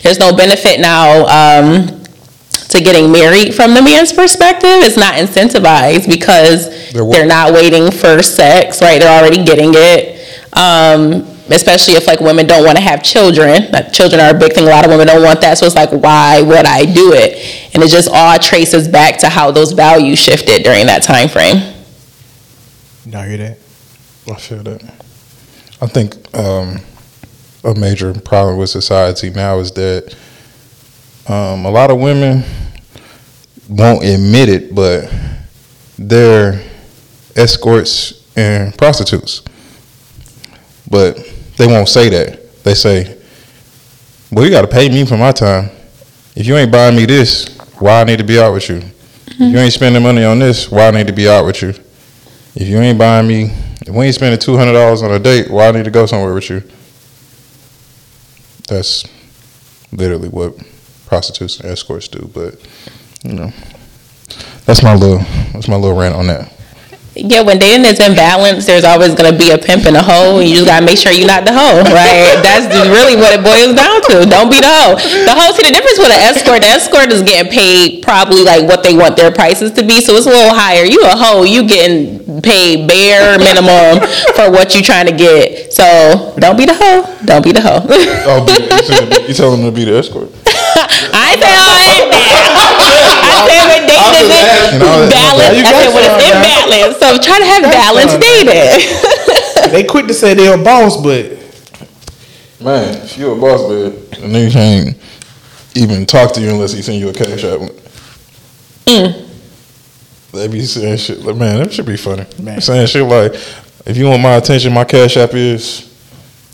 There's 0.04 0.20
no 0.20 0.36
benefit 0.36 0.80
now. 0.80 1.26
Um, 1.26 2.02
to 2.70 2.82
getting 2.82 3.12
married 3.12 3.54
from 3.54 3.74
the 3.74 3.82
man's 3.82 4.12
perspective, 4.12 4.84
it's 4.84 4.98
not 4.98 5.16
incentivized 5.16 6.10
because 6.10 6.92
They're 6.92 7.06
they're, 7.06 7.26
not 7.26 7.54
waiting 7.54 7.92
for 7.92 8.22
sex, 8.24 8.82
right? 8.82 9.00
They're 9.00 9.22
already 9.22 9.44
getting 9.44 9.72
it. 9.74 10.16
Um, 10.54 11.35
especially 11.50 11.96
if 11.96 12.08
like 12.08 12.20
women 12.20 12.48
don't 12.48 12.64
want 12.66 12.78
to 12.78 12.84
have 12.84 13.04
children. 13.04 13.70
Like 13.72 13.92
children 13.92 14.22
are 14.22 14.36
a 14.36 14.38
big 14.38 14.54
thing. 14.54 14.66
A 14.66 14.70
lot 14.70 14.86
of 14.86 14.92
women 14.92 15.08
don't 15.08 15.24
want 15.24 15.42
that. 15.42 15.58
So 15.58 15.66
it's 15.66 15.76
like, 15.76 15.92
why 15.92 16.42
would 16.42 16.66
I 16.66 16.86
do 16.86 17.14
it? 17.14 17.74
And 17.74 17.84
it 17.84 17.90
just 17.90 18.10
all 18.12 18.38
traces 18.40 18.88
back 18.88 19.18
to 19.20 19.30
how 19.30 19.52
those 19.52 19.72
values 19.72 20.20
shifted 20.20 20.64
during 20.64 20.86
that 20.88 21.04
time 21.04 21.30
frame. 21.30 21.74
Y'all 23.06 23.24
hear 23.24 23.38
that? 23.38 23.58
I 24.32 24.36
feel 24.36 24.64
that. 24.64 24.84
I 25.82 25.88
think 25.88 26.16
um, 26.36 26.80
a 27.64 27.76
major 27.76 28.14
problem 28.14 28.58
with 28.58 28.70
society 28.70 29.30
now 29.30 29.60
is 29.60 29.72
that 29.74 30.16
um, 31.28 31.66
a 31.66 31.70
lot 31.70 31.92
of 31.92 32.00
women 32.00 32.44
won't 33.70 34.04
admit 34.04 34.50
it, 34.50 34.74
but 34.74 35.12
they're 35.98 36.64
escorts 37.36 38.24
and 38.36 38.76
prostitutes. 38.78 39.42
But 40.90 41.35
they 41.58 41.68
won't 41.68 41.90
say 41.90 42.10
that. 42.10 42.64
They 42.64 42.74
say, 42.74 43.18
"Well, 44.32 44.46
you 44.46 44.52
got 44.52 44.62
to 44.62 44.68
pay 44.68 44.90
me 44.90 45.06
for 45.06 45.18
my 45.18 45.32
time. 45.32 45.70
If 46.36 46.46
you 46.48 46.56
ain't 46.58 46.72
buying 46.72 46.96
me 46.96 47.06
this, 47.06 47.58
why 47.80 48.02
I 48.02 48.04
need 48.04 48.18
to 48.18 48.24
be 48.26 48.40
out 48.40 48.54
with 48.54 48.70
you? 48.70 48.82
If 49.28 49.40
you 49.40 49.58
ain't 49.58 49.74
spending 49.74 50.04
money 50.04 50.24
on 50.24 50.40
this, 50.40 50.70
why 50.72 50.88
I 50.88 50.92
need 50.92 51.08
to 51.08 51.14
be 51.14 51.28
out 51.30 51.46
with 51.46 51.62
you? 51.62 51.70
If 51.70 52.68
you 52.68 52.78
ain't 52.80 52.98
buying 52.98 53.28
me, 53.28 53.52
if 53.82 53.90
we 53.90 54.06
ain't 54.06 54.16
spending 54.16 54.40
two 54.40 54.58
hundred 54.58 54.74
dollars 54.74 55.02
on 55.02 55.12
a 55.12 55.20
date, 55.20 55.50
why 55.50 55.68
I 55.68 55.72
need 55.72 55.86
to 55.86 55.92
go 55.92 56.06
somewhere 56.06 56.34
with 56.34 56.50
you? 56.50 56.64
That's 58.68 59.06
literally 59.92 60.30
what 60.30 60.56
prostitutes 61.06 61.60
and 61.60 61.70
escorts 61.70 62.08
do. 62.08 62.30
But 62.34 62.66
you 63.24 63.34
know, 63.34 63.52
that's 64.66 64.84
my 64.84 64.96
little 64.96 65.20
that's 65.54 65.68
my 65.68 65.76
little 65.76 65.98
rant 65.98 66.16
on 66.16 66.28
that. 66.28 66.52
Yeah, 67.16 67.42
when 67.48 67.60
dating 67.60 67.86
is 67.88 68.00
imbalanced, 68.00 68.66
there's 68.68 68.84
always 68.84 69.16
gonna 69.16 69.32
be 69.36 69.52
a 69.52 69.58
pimp 69.58 69.86
and 69.88 69.96
a 69.96 70.04
hoe, 70.04 70.40
and 70.40 70.50
you 70.50 70.56
just 70.56 70.68
gotta 70.68 70.84
make 70.86 70.98
sure 70.98 71.14
you're 71.14 71.26
not 71.28 71.46
the 71.46 71.54
hoe, 71.56 71.80
right? 71.96 72.36
That's 72.44 72.68
really 72.92 73.16
what 73.16 73.32
it 73.32 73.40
boils 73.40 73.72
down 73.72 74.04
to. 74.12 74.28
Don't 74.30 74.52
be 74.52 74.60
the 74.60 74.68
hoe. 74.68 75.00
The 75.00 75.32
hoe, 75.32 75.56
see 75.56 75.64
the 75.64 75.72
difference 75.72 75.96
with 75.98 76.12
an 76.12 76.20
escort. 76.28 76.60
The 76.62 76.68
escort 76.76 77.12
is 77.16 77.24
getting 77.24 77.50
paid 77.52 78.04
probably 78.04 78.44
like 78.44 78.68
what 78.68 78.84
they 78.84 78.98
want 78.98 79.16
their 79.16 79.32
prices 79.32 79.72
to 79.80 79.84
be, 79.84 80.02
so 80.02 80.14
it's 80.16 80.28
a 80.28 80.30
little 80.30 80.54
higher. 80.54 80.84
You 80.84 81.02
a 81.08 81.16
hoe, 81.16 81.44
you 81.44 81.64
getting 81.66 82.20
paid 82.42 82.86
bare 82.88 83.40
minimum 83.40 84.04
for 84.36 84.52
what 84.52 84.74
you're 84.76 84.84
trying 84.84 85.08
to 85.08 85.16
get. 85.16 85.72
So 85.72 86.36
don't 86.38 86.58
be 86.58 86.66
the 86.66 86.76
hoe. 86.76 87.08
Don't 87.24 87.44
be 87.44 87.54
the 87.54 87.62
hoe. 87.62 87.80
Oh, 88.28 88.44
you, 88.44 88.84
said- 88.84 89.28
you 89.30 89.34
tell 89.34 89.52
them 89.56 89.64
to 89.64 89.72
be 89.72 89.86
the 89.86 89.96
escort. 89.98 90.28
I 91.16 91.40
ain't 91.40 92.12
saying 93.44 93.68
all 93.68 93.84
that. 93.84 94.00
I 94.00 94.14
said 94.16 94.30
when 94.32 94.40
dating 94.40 94.40
is 94.40 94.56
asking 94.56 94.88
that. 94.88 95.12
balance. 95.12 95.56
You 95.58 95.64
I 95.66 95.74
said 95.76 95.92
when 95.92 96.04
it's 96.08 96.18
some, 96.24 96.40
man. 96.72 96.88
So 96.96 97.08
try 97.20 97.38
to 97.40 97.48
have 97.52 97.64
balanced 97.68 98.18
dating. 98.24 98.80
They 99.66 99.84
quick 99.84 100.06
to 100.08 100.14
say 100.14 100.36
they're 100.36 100.60
a 100.60 100.64
boss, 100.64 101.02
but 101.02 101.36
Man, 102.62 103.04
if 103.04 103.18
you're 103.18 103.38
a 103.38 103.40
boss, 103.40 103.62
man, 103.70 103.92
a 103.92 104.28
nigga 104.28 104.52
can't 104.54 104.98
even 105.76 106.06
talk 106.06 106.34
to 106.34 106.42
you 106.42 106.50
unless 106.50 106.72
he 106.72 106.82
send 106.82 107.00
you 107.00 107.10
a 107.10 107.14
cash 107.14 107.44
app. 107.44 107.60
Mm. 108.86 109.30
They 110.32 110.48
be 110.48 110.62
saying 110.62 110.98
shit 110.98 111.20
like, 111.20 111.36
man, 111.36 111.60
that 111.60 111.74
should 111.74 111.86
be 111.86 111.98
funny. 111.98 112.26
Man. 112.42 112.62
Saying 112.62 112.88
shit 112.88 113.04
like, 113.04 113.34
if 113.86 113.98
you 113.98 114.06
want 114.06 114.22
my 114.24 114.36
attention, 114.36 114.74
my 114.74 114.86
cash 114.86 115.18
app 115.18 115.34
is. 115.34 115.95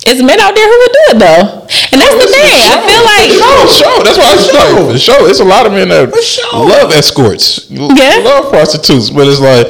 It's 0.08 0.22
men 0.22 0.40
out 0.40 0.56
there 0.56 0.66
who 0.66 0.78
would 0.80 0.92
do 0.92 1.04
it 1.14 1.20
though, 1.20 1.62
and 1.94 2.02
that's 2.02 2.16
the 2.18 2.28
thing. 2.28 2.50
I 2.74 2.78
feel 2.82 3.04
like 3.06 3.30
Show, 3.38 3.68
show. 3.70 4.04
That's 4.04 4.18
why 4.18 4.32
I 4.32 4.36
was 4.36 4.50
like, 4.52 4.94
for 4.94 4.98
sure. 5.00 5.30
It's 5.30 5.40
a 5.40 5.46
lot 5.46 5.66
of 5.68 5.74
men 5.74 5.90
that 5.90 6.10
love 6.54 6.92
escorts, 6.92 7.70
Yeah. 7.70 8.22
love 8.24 8.50
prostitutes, 8.50 9.10
but 9.12 9.28
it's 9.28 9.40
like, 9.40 9.68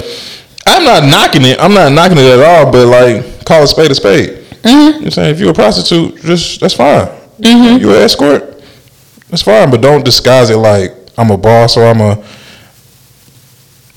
I'm 0.65 0.83
not 0.85 1.03
knocking 1.03 1.43
it. 1.43 1.59
I'm 1.59 1.73
not 1.73 1.91
knocking 1.91 2.17
it 2.17 2.25
at 2.25 2.39
all, 2.39 2.71
but 2.71 2.87
like, 2.87 3.45
call 3.45 3.63
a 3.63 3.67
spade 3.67 3.91
a 3.91 3.95
spade. 3.95 4.29
Mm-hmm. 4.63 5.01
You're 5.01 5.11
saying 5.11 5.31
if 5.35 5.39
you're 5.39 5.51
a 5.51 5.53
prostitute, 5.53 6.21
just 6.21 6.61
that's 6.61 6.75
fine. 6.75 7.09
You're 7.39 7.95
an 7.97 8.03
escort, 8.03 8.63
that's 9.29 9.41
fine, 9.41 9.69
but 9.69 9.81
don't 9.81 10.05
disguise 10.05 10.49
it 10.49 10.57
like 10.57 10.95
I'm 11.17 11.29
a 11.31 11.37
boss 11.37 11.75
or 11.75 11.83
I'm 11.83 11.99
a 11.99 12.15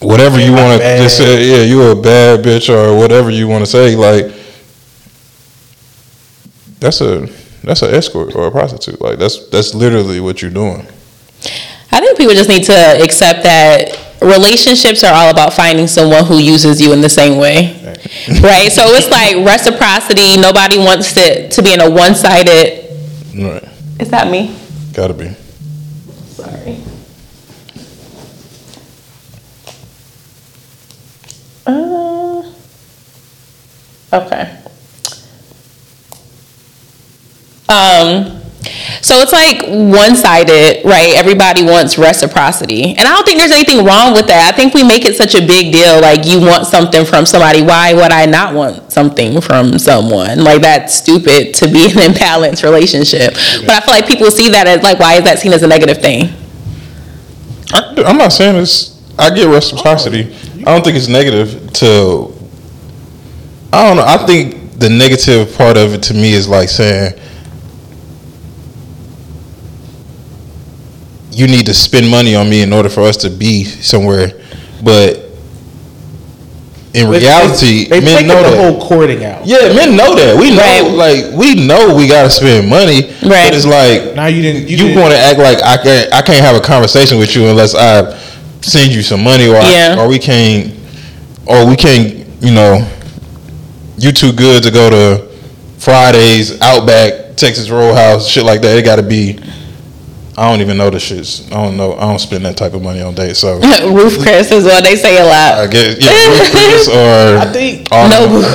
whatever 0.01 0.41
you 0.41 0.53
want 0.53 0.81
to 0.81 0.97
just 0.99 1.17
say. 1.17 1.49
Yeah, 1.49 1.63
you're 1.63 1.93
a 1.93 1.97
bad 1.97 2.45
bitch 2.45 2.69
or 2.75 2.97
whatever 2.99 3.31
you 3.31 3.47
want 3.47 3.65
to 3.65 3.71
say. 3.71 3.95
Like 3.95 4.33
that's 6.81 7.01
a 7.01 7.27
that's 7.63 7.83
an 7.83 7.95
escort 7.95 8.35
or 8.35 8.47
a 8.47 8.51
prostitute. 8.51 9.01
Like 9.01 9.19
that's 9.19 9.49
that's 9.49 9.75
literally 9.75 10.21
what 10.21 10.43
you're 10.43 10.51
doing. 10.51 10.87
I 11.93 12.01
think 12.01 12.19
people 12.19 12.35
just 12.35 12.49
need 12.49 12.65
to 12.65 13.03
accept 13.03 13.43
that 13.45 13.99
relationships 14.21 15.05
are 15.05 15.13
all 15.15 15.31
about 15.31 15.53
finding 15.53 15.87
someone 15.87 16.25
who 16.25 16.39
uses 16.39 16.81
you 16.81 16.93
in 16.93 17.01
the 17.01 17.09
same 17.09 17.39
way, 17.39 17.81
right? 18.43 18.73
So 18.73 18.83
it's 18.89 19.11
like 19.11 19.45
reciprocity. 19.47 20.37
Nobody 20.37 20.79
wants 20.79 21.17
it 21.17 21.53
to 21.53 21.63
be 21.63 21.73
in 21.73 21.81
a 21.81 21.89
one-sided. 21.91 22.85
Right. 23.37 23.65
Is 24.01 24.11
that 24.11 24.29
me? 24.31 24.57
Gotta 24.93 25.15
be. 25.15 25.29
Sorry. 26.35 26.79
Uh, 31.67 32.53
okay. 34.13 34.64
Um, 37.69 38.41
so 39.03 39.21
it's 39.21 39.33
like 39.33 39.63
one-sided, 39.67 40.85
right? 40.85 41.15
Everybody 41.17 41.63
wants 41.63 41.99
reciprocity, 41.99 42.95
and 42.97 43.01
I 43.01 43.15
don't 43.15 43.25
think 43.25 43.39
there's 43.39 43.51
anything 43.51 43.85
wrong 43.85 44.15
with 44.15 44.27
that. 44.29 44.53
I 44.53 44.57
think 44.57 44.73
we 44.75 44.83
make 44.83 45.05
it 45.05 45.17
such 45.17 45.35
a 45.35 45.47
big 45.47 45.73
deal, 45.73 46.01
like 46.01 46.25
you 46.25 46.41
want 46.41 46.67
something 46.67 47.05
from 47.05 47.27
somebody. 47.27 47.63
Why 47.63 47.93
would 47.93 48.13
I 48.13 48.27
not 48.27 48.55
want 48.55 48.93
something 48.93 49.41
from 49.41 49.79
someone? 49.79 50.43
Like 50.43 50.63
that's 50.63 50.95
stupid 50.95 51.55
to 51.55 51.67
be 51.69 51.91
in 51.91 51.99
an 51.99 52.13
imbalanced 52.13 52.63
relationship. 52.63 53.35
But 53.67 53.71
I 53.71 53.81
feel 53.81 53.95
like 53.95 54.07
people 54.07 54.31
see 54.31 54.49
that 54.51 54.67
as 54.67 54.83
like, 54.83 54.99
why 54.99 55.15
is 55.15 55.25
that 55.25 55.39
seen 55.39 55.53
as 55.53 55.63
a 55.63 55.67
negative 55.67 55.99
thing? 55.99 56.33
I, 57.73 58.05
I'm 58.07 58.17
not 58.17 58.33
saying 58.33 58.57
it's. 58.57 58.95
I 59.19 59.33
get 59.33 59.47
reciprocity. 59.47 60.35
I 60.61 60.75
don't 60.75 60.83
think 60.83 60.97
it's 60.97 61.09
negative 61.09 61.73
to. 61.75 62.33
I 63.73 63.87
don't 63.87 63.97
know. 63.97 64.05
I 64.07 64.17
think 64.27 64.79
the 64.79 64.89
negative 64.89 65.55
part 65.57 65.77
of 65.77 65.95
it 65.95 66.03
to 66.05 66.15
me 66.15 66.33
is 66.33 66.49
like 66.49 66.69
saying 66.69 67.13
you 71.35 71.47
need 71.47 71.67
to 71.67 71.75
spend 71.75 72.09
money 72.11 72.35
on 72.35 72.49
me 72.49 72.63
in 72.63 72.73
order 72.73 72.89
for 72.89 73.03
us 73.03 73.17
to 73.19 73.31
be 73.31 73.65
somewhere, 73.65 74.29
but 74.83 75.21
in 76.95 77.09
reality, 77.11 77.89
they, 77.89 77.99
they 77.99 78.05
men 78.05 78.27
know 78.29 78.43
the 78.45 78.51
that. 78.51 78.73
whole 78.73 78.89
courting 78.89 79.25
out. 79.25 79.45
Yeah, 79.45 79.73
men 79.75 79.97
know 79.97 80.15
that. 80.15 80.39
We 80.39 80.51
know, 80.51 80.59
Right. 80.63 81.25
like, 81.25 81.33
we 81.37 81.67
know 81.67 81.93
we 81.95 82.07
gotta 82.07 82.31
spend 82.31 82.69
money. 82.69 83.07
Right. 83.23 83.51
But 83.51 83.55
it's 83.55 83.67
like 83.67 84.15
Now 84.15 84.27
you 84.27 84.43
didn't. 84.43 84.63
You, 84.69 84.77
you, 84.77 84.89
didn't- 84.89 85.01
want 85.03 85.13
to 85.13 85.19
act 85.19 85.39
like 85.41 85.61
I 85.65 85.77
can't. 85.83 86.13
I 86.13 86.23
can't 86.23 86.45
have 86.45 86.55
a 86.55 86.61
conversation 86.65 87.19
with 87.19 87.35
you 87.35 87.47
unless 87.49 87.75
I 87.75 88.17
send 88.61 88.93
you 88.95 89.03
some 89.03 89.25
money, 89.25 89.49
or 89.49 89.55
Yeah. 89.57 89.97
I, 89.99 90.03
or 90.05 90.09
we 90.09 90.21
can't, 90.21 90.73
or 91.47 91.67
we 91.67 91.75
can't. 91.75 92.25
You 92.41 92.53
know, 92.55 92.89
you 93.99 94.13
too 94.13 94.33
good 94.33 94.63
to 94.63 94.71
go 94.71 94.89
to 94.91 95.29
Fridays, 95.79 96.61
Outback, 96.61 97.37
Texas 97.37 97.71
Roadhouse, 97.71 98.29
shit 98.29 98.45
like 98.45 98.61
that. 98.63 98.79
It 98.79 98.85
got 98.85 98.97
to 98.97 99.03
be. 99.03 99.41
I 100.37 100.51
don't 100.51 100.61
even 100.61 100.77
know 100.77 100.91
the 100.91 100.99
shits. 100.99 101.47
I 101.53 101.63
don't 101.65 101.77
know. 101.77 101.95
I 101.95 102.01
don't 102.01 102.19
spend 102.19 102.45
that 102.45 102.57
type 102.57 102.75
of 102.75 102.83
money 102.83 103.01
on 103.01 103.15
dates. 103.15 103.39
So 103.39 103.55
Roof 103.93 104.19
Chris 104.21 104.51
is 104.51 104.65
what 104.65 104.83
they 104.83 104.97
say 104.97 105.19
a 105.21 105.25
lot. 105.25 105.59
I 105.59 105.67
guess 105.69 105.97
yeah, 106.05 106.29
Ruth 106.29 106.51
Chris 106.51 106.89
or 106.89 107.39
I 107.39 107.53
think 107.53 107.89
all 107.93 108.09
No 108.09 108.41
the- 108.41 108.49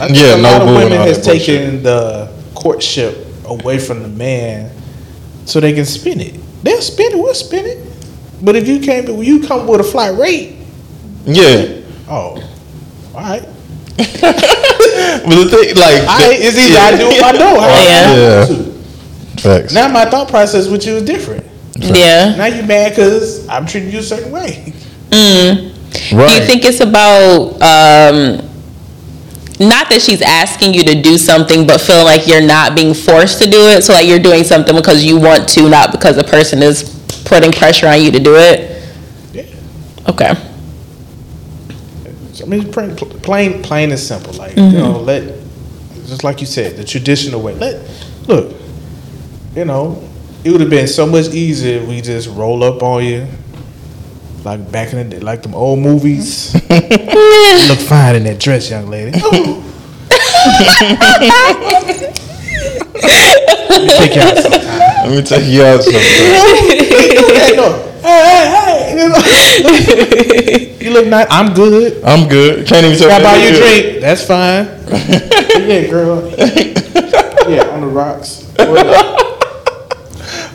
I 0.00 0.06
think 0.08 0.18
Yeah, 0.18 0.34
a 0.34 0.36
no 0.36 0.42
lot 0.50 0.62
of 0.62 0.68
women 0.68 0.92
has 0.98 1.18
that 1.18 1.24
bullshit. 1.26 1.46
taken 1.60 1.82
the 1.84 2.32
courtship 2.54 3.26
away 3.44 3.78
from 3.78 4.02
the 4.02 4.08
man, 4.08 4.72
so 5.44 5.60
they 5.60 5.72
can 5.72 5.84
spend 5.86 6.20
it. 6.20 6.34
They'll 6.64 6.80
spend 6.82 7.14
it. 7.14 7.18
We'll 7.18 7.34
spend 7.34 7.66
it. 7.68 7.86
But 8.42 8.56
if 8.56 8.66
you 8.66 8.80
came, 8.80 9.06
when 9.06 9.24
you 9.26 9.40
come 9.46 9.66
with 9.66 9.80
a 9.80 9.84
flat 9.84 10.18
rate, 10.18 10.56
Yeah, 11.26 11.80
oh, 12.08 12.42
all 13.14 13.20
right. 13.20 13.42
but 13.96 15.34
the 15.36 15.48
thing, 15.50 15.76
like, 15.76 16.02
I, 16.08 16.32
it's 16.32 16.56
either 16.56 16.78
I 16.78 16.96
do 16.96 17.06
or 17.06 17.24
I 17.24 17.32
don't. 17.32 17.60
I 17.60 17.84
Yeah. 17.84 18.46
Yeah. 18.48 18.69
Yeah. 19.36 19.42
facts. 19.42 19.74
Now 19.74 19.88
my 19.88 20.04
thought 20.04 20.28
process 20.28 20.68
with 20.68 20.86
you 20.86 20.94
is 20.94 21.02
different. 21.04 21.46
Yeah. 21.76 22.36
Now 22.36 22.46
you're 22.46 22.66
mad 22.66 22.90
because 22.90 23.48
I'm 23.48 23.66
treating 23.66 23.90
you 23.90 24.00
a 24.00 24.02
certain 24.02 24.30
way. 24.30 24.72
Do 25.10 26.16
right. 26.16 26.40
you 26.40 26.46
think 26.46 26.64
it's 26.64 26.80
about 26.80 27.54
um, 27.62 28.46
not 29.58 29.88
that 29.90 30.00
she's 30.00 30.22
asking 30.22 30.74
you 30.74 30.84
to 30.84 31.02
do 31.02 31.18
something, 31.18 31.66
but 31.66 31.80
feeling 31.80 32.04
like 32.04 32.26
you're 32.26 32.40
not 32.40 32.74
being 32.74 32.94
forced 32.94 33.42
to 33.42 33.50
do 33.50 33.58
it? 33.68 33.82
So 33.82 33.92
like 33.92 34.06
you're 34.06 34.18
doing 34.18 34.44
something 34.44 34.74
because 34.74 35.04
you 35.04 35.18
want 35.18 35.48
to, 35.50 35.68
not 35.68 35.92
because 35.92 36.16
the 36.16 36.24
person 36.24 36.62
is 36.62 36.96
putting 37.24 37.52
pressure 37.52 37.86
on 37.86 38.00
you 38.00 38.10
to 38.10 38.20
do 38.20 38.36
it. 38.36 38.82
Yeah. 39.32 39.44
Okay. 40.08 40.34
I 42.40 42.46
mean, 42.46 42.72
plain, 42.72 42.96
plain, 42.96 43.62
plain 43.62 43.90
and 43.90 43.98
simple. 44.00 44.32
Like 44.34 44.50
Mm-hmm. 44.54 44.76
you 44.76 44.82
know, 44.82 45.00
let 45.00 45.22
just 46.06 46.24
like 46.24 46.40
you 46.40 46.46
said, 46.46 46.76
the 46.76 46.84
traditional 46.84 47.40
way. 47.40 47.54
Let 47.54 47.88
look, 48.26 48.54
you 49.54 49.64
know, 49.64 50.02
it 50.44 50.50
would 50.50 50.60
have 50.60 50.70
been 50.70 50.86
so 50.86 51.06
much 51.06 51.28
easier 51.28 51.80
if 51.80 51.88
we 51.88 52.00
just 52.00 52.28
roll 52.28 52.62
up 52.62 52.82
on 52.82 53.04
you, 53.04 53.26
like 54.44 54.70
back 54.70 54.92
in 54.92 54.98
the 54.98 55.16
day, 55.16 55.20
like 55.20 55.42
them 55.42 55.54
old 55.54 55.78
movies. 55.80 56.54
you 56.54 56.60
look 57.68 57.78
fine 57.78 58.16
in 58.16 58.24
that 58.24 58.38
dress, 58.38 58.70
young 58.70 58.86
lady. 58.86 59.18
Ooh. 59.18 59.62
Let 63.70 63.82
me 63.82 63.88
take 63.96 64.14
you 64.14 64.22
out 64.22 64.36
sometime. 64.38 64.78
Let 65.04 65.10
me 65.10 65.22
take 65.22 65.46
you 65.46 65.64
out 65.64 65.82
sometime. 65.82 66.02
Hey, 67.30 67.52
no. 67.56 67.82
hey, 68.02 68.94
hey, 68.94 70.76
hey. 70.78 70.84
You 70.84 70.90
look 70.92 71.06
nice. 71.06 71.26
I'm 71.30 71.54
good. 71.54 72.02
I'm 72.04 72.28
good. 72.28 72.66
Can't 72.66 72.86
even 72.86 72.98
tell 72.98 73.08
Can 73.08 73.20
about 73.20 73.36
me 73.36 73.48
you 73.48 73.56
drink? 73.56 74.00
That's 74.00 74.26
fine. 74.26 74.66
yeah, 75.68 75.90
girl. 75.90 76.28
Yeah, 77.48 77.68
on 77.70 77.80
the 77.80 77.88
rocks. 77.88 78.46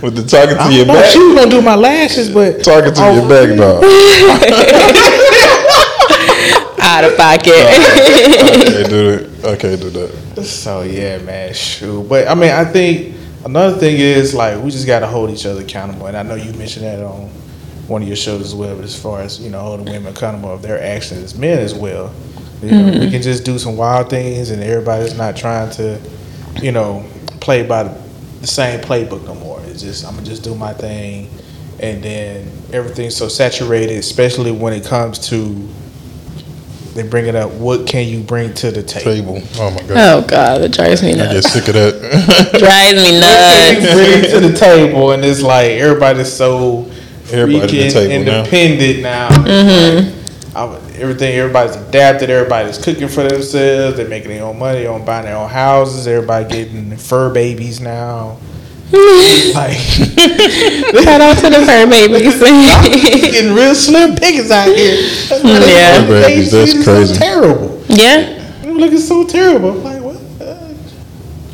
With 0.05 0.15
the 0.17 0.23
talking 0.23 0.55
to 0.55 0.61
I 0.61 0.69
your 0.69 0.85
don't 0.85 0.93
know, 0.93 1.01
back. 1.01 1.11
she 1.11 1.17
was 1.17 1.33
gonna 1.33 1.49
do 1.49 1.63
my 1.63 1.73
lashes, 1.73 2.29
but 2.29 2.63
Talking 2.63 2.93
to 2.93 3.01
your 3.01 3.25
oh. 3.25 3.27
back, 3.27 3.57
dog. 3.57 3.83
Out 6.79 7.03
of 7.05 7.17
pocket. 7.17 7.53
I 7.55 8.65
can't 8.67 8.87
do 8.87 9.09
it. 9.09 9.43
I 9.43 9.55
can't 9.55 9.81
do 9.81 9.89
that. 9.89 10.43
So 10.43 10.83
yeah, 10.83 11.17
man, 11.23 11.55
shoot. 11.55 12.07
But 12.07 12.27
I 12.27 12.35
mean, 12.35 12.51
I 12.51 12.65
think 12.65 13.15
another 13.45 13.79
thing 13.79 13.97
is 13.97 14.35
like 14.35 14.63
we 14.63 14.69
just 14.69 14.85
gotta 14.85 15.07
hold 15.07 15.31
each 15.31 15.47
other 15.47 15.61
accountable, 15.61 16.05
and 16.05 16.15
I 16.15 16.21
know 16.21 16.35
you 16.35 16.53
mentioned 16.53 16.85
that 16.85 17.03
on 17.03 17.29
one 17.87 18.03
of 18.03 18.07
your 18.07 18.15
shows 18.15 18.41
as 18.41 18.53
well. 18.53 18.75
But 18.75 18.85
as 18.85 18.95
far 19.01 19.21
as 19.21 19.39
you 19.39 19.49
know, 19.49 19.59
holding 19.59 19.87
women 19.87 20.13
accountable 20.13 20.53
of 20.53 20.61
their 20.61 20.79
actions, 20.79 21.23
as 21.23 21.35
men 21.35 21.57
as 21.57 21.73
well. 21.73 22.13
You 22.61 22.69
know, 22.69 22.85
we 22.85 22.91
mm-hmm. 22.91 23.11
can 23.11 23.23
just 23.23 23.43
do 23.43 23.57
some 23.57 23.75
wild 23.75 24.11
things, 24.11 24.51
and 24.51 24.61
everybody's 24.61 25.17
not 25.17 25.35
trying 25.35 25.71
to, 25.71 25.99
you 26.61 26.71
know, 26.71 27.03
play 27.39 27.63
by 27.63 27.81
the, 27.83 28.04
the 28.45 28.51
same 28.51 28.79
playbook 28.79 29.25
no 29.25 29.33
more. 29.35 29.59
It's 29.65 29.81
just 29.81 30.05
I'm 30.05 30.13
gonna 30.15 30.25
just 30.25 30.43
do 30.43 30.53
my 30.55 30.73
thing, 30.73 31.29
and 31.79 32.03
then 32.03 32.51
everything's 32.71 33.15
so 33.15 33.27
saturated, 33.27 33.97
especially 33.97 34.51
when 34.51 34.73
it 34.73 34.85
comes 34.85 35.19
to. 35.29 35.67
They 36.93 37.03
bring 37.03 37.25
it 37.25 37.35
up. 37.35 37.51
What 37.51 37.85
can 37.87 38.07
you 38.07 38.21
bring 38.21 38.53
to 38.53 38.71
the 38.71 38.81
table? 38.81 39.35
Table. 39.41 39.47
Oh 39.57 39.69
my 39.71 39.81
god. 39.81 39.91
oh 39.91 40.27
God, 40.27 40.61
it 40.61 40.71
drives 40.71 41.03
me 41.03 41.13
nuts. 41.13 41.29
I 41.29 41.33
get 41.33 41.43
sick 41.43 41.67
of 41.67 41.73
that. 41.73 42.53
Drives 42.57 42.95
me 42.95 43.15
you 43.15 43.19
nuts. 43.19 43.93
bring 43.93 44.23
it 44.23 44.39
to 44.39 44.47
the 44.47 44.57
table, 44.57 45.11
and 45.11 45.25
it's 45.25 45.41
like 45.41 45.71
everybody's 45.71 46.31
so 46.31 46.89
Everybody 47.31 47.59
at 47.63 47.69
the 47.69 47.77
freaking 47.89 47.91
table 47.91 48.25
now. 48.25 48.37
independent 48.43 49.01
now. 49.01 49.29
Mm-hmm. 49.29 50.57
I'm- 50.57 50.84
everything, 50.99 51.35
everybody's 51.35 51.75
adapted. 51.75 52.29
Everybody's 52.29 52.77
cooking 52.83 53.07
for 53.07 53.23
themselves. 53.23 53.97
They're 53.97 54.07
making 54.07 54.29
their 54.29 54.43
own 54.43 54.57
money. 54.59 54.83
They're 54.83 54.99
buying 54.99 55.25
their 55.25 55.37
own 55.37 55.49
houses. 55.49 56.07
Everybody 56.07 56.49
getting 56.49 56.95
fur 56.97 57.33
babies 57.33 57.79
now. 57.81 58.37
like 59.55 59.77
Shout 59.77 61.19
out 61.21 61.37
to 61.39 61.49
the 61.49 61.63
fur 61.65 61.87
babies. 61.89 62.39
getting 63.31 63.53
real 63.53 63.73
slim 63.75 64.15
pickings 64.15 64.51
out 64.51 64.67
here. 64.67 64.95
Yeah. 65.43 66.05
Fur 66.05 66.21
Babies, 66.27 66.51
that's 66.51 66.83
crazy. 66.83 67.13
So 67.13 67.19
terrible. 67.19 67.83
yeah. 67.87 68.59
They're 68.61 68.73
looking 68.73 68.99
so 68.99 69.25
terrible. 69.25 69.71
I'm 69.71 69.83
like 69.83 70.01
what? 70.03 70.15
Uh, 70.39 70.73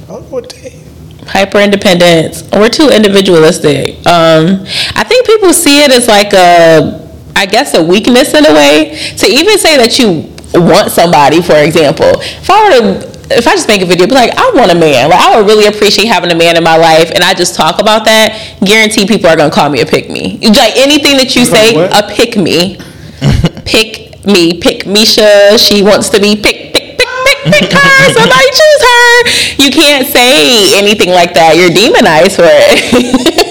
I 0.03 0.07
don't 0.07 0.29
what 0.31 0.49
to 0.49 0.55
tell 0.55 0.71
you. 0.71 1.25
hyper 1.25 1.59
independence. 1.59 2.43
We're 2.51 2.69
too 2.69 2.89
individualistic. 2.89 3.95
Um, 4.05 4.65
I 4.95 5.03
think 5.07 5.25
people 5.25 5.53
see 5.53 5.83
it 5.83 5.91
as 5.91 6.07
like 6.09 6.33
a, 6.33 7.00
I 7.41 7.47
guess, 7.47 7.73
a 7.73 7.81
weakness 7.81 8.35
in 8.35 8.45
a 8.45 8.53
way 8.53 8.93
to 9.17 9.25
even 9.25 9.57
say 9.57 9.75
that 9.77 9.97
you 9.97 10.29
want 10.53 10.91
somebody. 10.91 11.41
For 11.41 11.57
example, 11.57 12.21
if 12.21 12.47
I 12.51 12.61
were 12.61 12.69
to, 12.77 13.33
if 13.33 13.47
I 13.47 13.57
just 13.57 13.67
make 13.67 13.81
a 13.81 13.85
video, 13.87 14.05
be 14.05 14.13
like, 14.13 14.29
I 14.37 14.51
want 14.53 14.69
a 14.71 14.75
man. 14.77 15.09
Like 15.09 15.19
I 15.19 15.35
would 15.35 15.47
really 15.49 15.65
appreciate 15.65 16.05
having 16.05 16.29
a 16.31 16.35
man 16.35 16.55
in 16.55 16.63
my 16.63 16.77
life, 16.77 17.09
and 17.09 17.23
I 17.23 17.33
just 17.33 17.55
talk 17.55 17.81
about 17.81 18.05
that. 18.05 18.37
Guarantee 18.63 19.07
people 19.07 19.25
are 19.27 19.35
gonna 19.35 19.49
call 19.49 19.71
me 19.71 19.81
a 19.81 19.87
pick 19.87 20.07
me. 20.11 20.37
Like 20.37 20.77
anything 20.77 21.17
that 21.17 21.35
you 21.35 21.45
say, 21.45 21.73
a 21.73 22.03
pick 22.13 22.37
me, 22.37 22.77
pick 23.65 24.23
me, 24.23 24.61
pick 24.61 24.85
Misha. 24.85 25.57
She 25.57 25.81
wants 25.81 26.09
to 26.09 26.21
be 26.21 26.35
pick, 26.37 26.77
pick, 26.77 26.93
pick, 27.01 27.09
pick, 27.25 27.39
pick 27.57 27.73
her. 27.73 28.13
Somebody 28.21 28.49
choose 28.53 28.81
her. 28.85 29.65
You 29.65 29.69
can't 29.73 30.05
say 30.05 30.77
anything 30.77 31.09
like 31.09 31.33
that. 31.33 31.57
You're 31.57 31.73
demonized 31.73 32.35
for 32.37 32.45
it. 32.45 33.41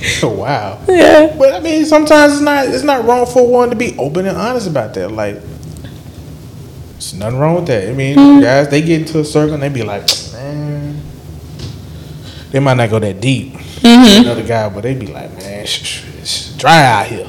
Oh 0.22 0.30
wow. 0.30 0.82
yeah. 0.88 1.34
But 1.36 1.54
I 1.54 1.60
mean, 1.60 1.84
sometimes 1.84 2.34
it's 2.34 2.42
not 2.42 2.66
it's 2.68 2.82
not 2.82 3.04
wrong 3.04 3.26
for 3.26 3.46
one 3.46 3.70
to 3.70 3.76
be 3.76 3.96
open 3.98 4.26
and 4.26 4.36
honest 4.36 4.66
about 4.66 4.94
that. 4.94 5.10
Like, 5.10 5.34
there's 6.92 7.14
nothing 7.14 7.38
wrong 7.38 7.56
with 7.56 7.66
that. 7.66 7.88
I 7.88 7.92
mean, 7.92 8.16
mm-hmm. 8.16 8.40
guys, 8.40 8.68
they 8.68 8.80
get 8.82 9.02
into 9.02 9.20
a 9.20 9.24
circle 9.24 9.54
and 9.54 9.62
they 9.62 9.68
be 9.68 9.82
like, 9.82 10.08
man, 10.32 11.02
they 12.50 12.60
might 12.60 12.74
not 12.74 12.90
go 12.90 12.98
that 12.98 13.20
deep. 13.20 13.52
Mm-hmm. 13.52 14.22
Another 14.24 14.46
guy, 14.46 14.68
but 14.68 14.82
they 14.82 14.94
be 14.94 15.06
like, 15.06 15.30
man, 15.36 15.64
it's 15.64 16.56
dry 16.56 16.84
out 16.84 17.06
here. 17.06 17.28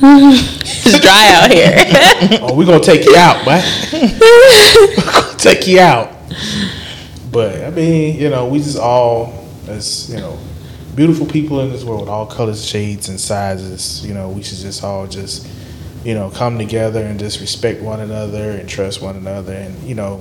Mm-hmm. 0.00 0.54
It's 0.88 1.00
dry 1.00 1.32
out 1.34 1.50
here. 1.50 2.40
Oh, 2.42 2.54
we 2.54 2.64
gonna 2.64 2.82
take 2.82 3.04
you 3.04 3.14
out, 3.16 3.44
but 3.44 3.62
take 5.38 5.66
you 5.66 5.80
out. 5.80 6.10
But 7.30 7.62
I 7.62 7.70
mean, 7.70 8.18
you 8.18 8.30
know, 8.30 8.48
we 8.48 8.58
just 8.58 8.78
all 8.78 9.46
as 9.66 10.10
you 10.10 10.16
know, 10.16 10.38
beautiful 10.98 11.26
people 11.26 11.60
in 11.60 11.70
this 11.70 11.84
world, 11.84 12.08
all 12.08 12.26
colors, 12.26 12.66
shades, 12.66 13.08
and 13.08 13.20
sizes. 13.20 14.04
You 14.04 14.14
know, 14.14 14.28
we 14.30 14.42
should 14.42 14.58
just 14.58 14.82
all 14.82 15.06
just 15.06 15.46
you 16.04 16.12
know 16.12 16.28
come 16.30 16.58
together 16.58 17.04
and 17.04 17.20
just 17.20 17.40
respect 17.40 17.80
one 17.80 18.00
another 18.00 18.50
and 18.50 18.68
trust 18.68 19.00
one 19.00 19.14
another, 19.14 19.52
and 19.54 19.80
you 19.84 19.94
know, 19.94 20.20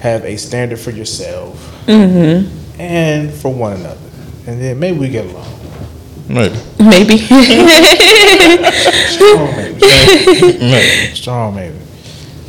have 0.00 0.24
a 0.24 0.36
standard 0.36 0.80
for 0.80 0.90
yourself 0.90 1.54
mm-hmm. 1.86 2.80
and 2.80 3.32
for 3.32 3.54
one 3.54 3.74
another, 3.74 4.10
and 4.48 4.60
then 4.60 4.80
maybe 4.80 4.98
we 4.98 5.08
get 5.08 5.26
along. 5.26 5.46
Maybe. 6.28 6.58
Maybe. 6.78 7.18
Strong, 9.10 9.56
maybe. 9.56 9.80
Maybe. 10.58 11.14
Strong, 11.14 11.54
maybe. 11.54 11.78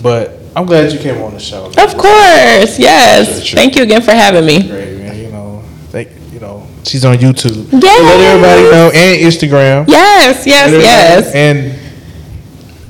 But 0.02 0.40
I'm 0.56 0.66
glad 0.66 0.92
you 0.92 1.00
came 1.00 1.22
on 1.22 1.34
the 1.34 1.40
show. 1.40 1.66
of 1.66 1.98
course. 1.98 2.80
Yes. 2.80 3.52
Thank 3.52 3.76
you 3.76 3.84
again 3.84 4.02
for 4.02 4.12
having 4.12 4.46
me. 4.46 4.68
great, 4.68 4.98
man. 4.98 5.18
You 5.18 5.32
know, 5.32 5.64
they, 5.92 6.12
you 6.32 6.40
know, 6.40 6.68
she's 6.84 7.06
on 7.06 7.16
YouTube. 7.18 7.68
Yes. 7.72 8.02
Let 8.02 8.20
everybody 8.20 8.64
know 8.72 8.92
and 8.94 9.22
Instagram. 9.22 9.88
Yes. 9.88 10.46
Yes. 10.46 10.72
Yes. 10.72 11.36
And 11.36 11.82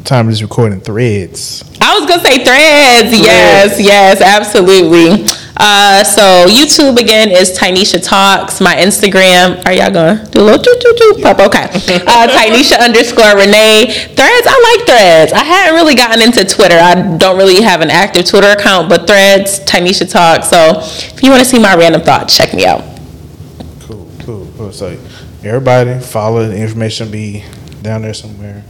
time 0.05 0.29
is 0.29 0.41
recording 0.41 0.79
threads. 0.81 1.63
I 1.79 1.97
was 1.99 2.09
gonna 2.09 2.21
say 2.23 2.43
threads. 2.43 3.17
Yes, 3.17 3.79
yes, 3.79 4.21
absolutely. 4.21 5.25
Uh, 5.57 6.03
so 6.03 6.45
YouTube 6.47 6.97
again 6.99 7.29
is 7.29 7.57
Tynisha 7.57 8.03
Talks. 8.03 8.61
My 8.61 8.75
Instagram, 8.75 9.63
are 9.65 9.73
y'all 9.73 9.91
gonna 9.91 10.27
do 10.31 10.41
a 10.41 10.43
little 10.43 10.63
choo 10.63 10.75
choo 10.81 10.95
choo 10.97 11.21
pop? 11.21 11.39
Okay. 11.39 11.63
Uh, 12.05 12.27
Tynisha 12.27 12.79
underscore 12.79 13.35
Renee. 13.35 13.85
Threads, 13.91 14.47
I 14.47 14.75
like 14.77 14.87
threads. 14.87 15.33
I 15.33 15.43
hadn't 15.43 15.75
really 15.75 15.95
gotten 15.95 16.21
into 16.21 16.45
Twitter. 16.45 16.77
I 16.77 17.17
don't 17.17 17.37
really 17.37 17.61
have 17.61 17.81
an 17.81 17.89
active 17.89 18.25
Twitter 18.25 18.49
account, 18.49 18.89
but 18.89 19.07
threads, 19.07 19.59
Tynisha 19.61 20.09
Talks. 20.09 20.49
So 20.49 20.79
if 21.15 21.23
you 21.23 21.29
want 21.29 21.41
to 21.43 21.49
see 21.49 21.59
my 21.59 21.75
random 21.75 22.01
thoughts, 22.01 22.35
check 22.35 22.53
me 22.53 22.65
out. 22.65 22.90
Cool, 24.71 24.89
cool, 24.89 24.97
cool. 24.97 25.07
So 25.41 25.47
everybody 25.47 25.99
follow 25.99 26.47
the 26.47 26.55
information 26.55 27.11
be 27.11 27.43
down 27.81 28.01
there 28.01 28.13
somewhere. 28.13 28.63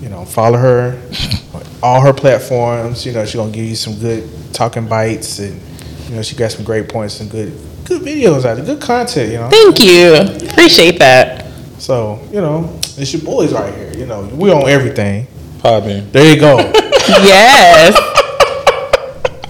You 0.00 0.08
know, 0.08 0.24
follow 0.24 0.58
her, 0.58 1.00
all 1.82 2.00
her 2.00 2.12
platforms. 2.12 3.06
You 3.06 3.12
know, 3.12 3.24
she's 3.24 3.36
gonna 3.36 3.52
give 3.52 3.64
you 3.64 3.76
some 3.76 3.98
good 3.98 4.28
talking 4.52 4.88
bites, 4.88 5.38
and 5.38 5.60
you 6.08 6.16
know, 6.16 6.22
she 6.22 6.34
got 6.36 6.50
some 6.50 6.64
great 6.64 6.88
points 6.88 7.20
and 7.20 7.30
good, 7.30 7.52
good 7.84 8.02
videos 8.02 8.44
out 8.44 8.56
there, 8.56 8.64
good 8.64 8.80
content. 8.80 9.30
You 9.30 9.38
know, 9.38 9.48
Thank 9.50 9.80
you. 9.80 10.14
Appreciate 10.50 10.98
that. 10.98 11.46
so 11.78 12.20
you 12.32 12.40
know, 12.40 12.68
it's 12.96 13.12
your 13.12 13.22
boys 13.22 13.52
right 13.52 13.72
here. 13.74 13.92
You 13.96 14.06
know, 14.06 14.24
we 14.34 14.50
on 14.50 14.68
everything. 14.68 15.26
Popping. 15.60 16.10
There 16.10 16.34
you 16.34 16.40
go. 16.40 16.72
Yes. 17.08 17.98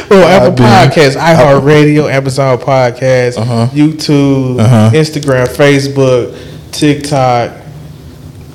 Well, 0.09 0.27
Apple 0.27 0.55
Podcasts, 0.63 1.15
iHeartRadio, 1.15 2.11
Amazon 2.11 2.57
Podcasts, 2.59 3.37
Uh-huh. 3.37 3.67
YouTube, 3.73 4.59
Uh-huh. 4.59 4.91
Instagram, 4.93 5.47
Facebook, 5.47 6.37
TikTok. 6.71 7.51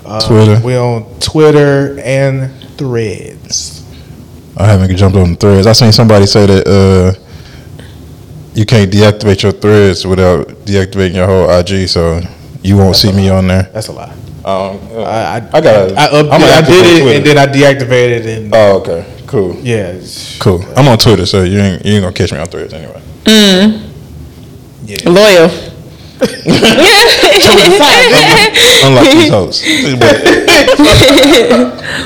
Uh, 0.05 0.21
Twitter. 0.21 0.61
We 0.65 0.77
on 0.77 1.05
Twitter 1.21 1.99
and 2.05 2.51
Threads. 2.77 3.83
I 4.57 4.67
haven't 4.67 4.95
jumped 4.97 5.17
on 5.17 5.31
the 5.33 5.37
threads. 5.37 5.67
I 5.67 5.73
seen 5.73 5.93
somebody 5.93 6.27
say 6.27 6.47
that 6.47 6.67
uh, 6.67 7.15
you 8.55 8.65
can't 8.67 8.91
deactivate 8.91 9.43
your 9.43 9.53
threads 9.53 10.07
without 10.07 10.49
deactivating 10.67 11.15
your 11.15 11.27
whole 11.27 11.49
IG, 11.51 11.89
so 11.89 12.21
you 12.63 12.77
won't 12.77 12.97
see 12.97 13.13
me 13.13 13.29
on 13.29 13.47
there. 13.47 13.65
That's 13.73 13.89
a 13.89 13.93
lie. 13.93 14.13
Um, 14.45 14.79
I 14.97 15.37
I, 15.37 15.37
I 15.53 15.61
got. 15.61 15.93
I, 15.97 16.05
up, 16.07 16.27
I'm 16.33 16.43
I 16.43 16.61
did 16.67 16.87
it 16.87 17.03
Twitter. 17.03 17.17
and 17.19 17.27
then 17.27 17.39
I 17.39 17.47
deactivated 17.47 18.25
it 18.25 18.43
and 18.43 18.55
Oh, 18.55 18.79
okay, 18.81 19.05
cool, 19.31 19.55
yeah. 19.61 20.01
cool. 20.41 20.61
I'm 20.77 20.89
on 20.89 20.99
Twitter, 20.99 21.25
so 21.27 21.43
you 21.45 21.59
ain't 21.61 21.85
you 21.87 21.95
ain't 21.95 22.03
gonna 22.03 22.13
catch 22.15 22.33
me 22.33 22.39
on 22.39 22.47
threads 22.47 22.73
anyway. 22.75 23.01
Loyal. 25.07 25.49
Unlike 28.83 29.11
these 29.13 29.31
hosts. 29.37 29.65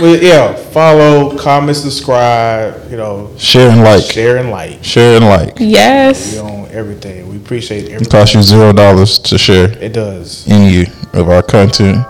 Well, 0.01 0.23
yeah, 0.23 0.55
follow, 0.55 1.37
comment, 1.39 1.77
subscribe. 1.77 2.91
You 2.91 2.97
know, 2.97 3.31
share 3.39 3.71
and 3.71 3.83
like, 3.83 4.03
share 4.05 4.37
and 4.39 4.51
like. 4.51 4.85
share 4.85 5.17
and 5.17 5.25
like. 5.25 5.55
Yes. 5.59 6.33
We 6.33 6.37
yes. 6.37 6.39
on 6.39 6.67
everything. 6.71 7.29
We 7.29 7.37
appreciate 7.37 7.85
It 7.85 7.93
everything. 7.93 8.11
costs 8.11 8.35
you 8.35 8.43
zero 8.43 8.73
dollars 8.73 9.19
to 9.21 9.39
share 9.39 9.71
It 9.83 9.93
does. 9.93 10.47
any 10.49 10.87
of 11.13 11.29
our 11.29 11.43
content. 11.43 12.05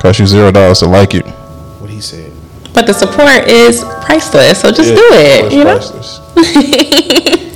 Costs 0.00 0.20
you 0.20 0.26
zero 0.26 0.50
dollars 0.52 0.80
to 0.80 0.86
like 0.86 1.14
it. 1.14 1.24
What 1.80 1.90
he 1.90 2.00
said. 2.00 2.27
But 2.78 2.86
the 2.86 2.92
support 2.92 3.48
is 3.48 3.82
priceless, 4.02 4.60
so 4.60 4.70
just 4.70 4.90
Yeah, 4.90 4.94
do 4.94 5.02
it. 5.10 5.44
it's 5.46 5.52
You 5.52 5.64
know. 5.64 5.78
priceless. 5.78 6.20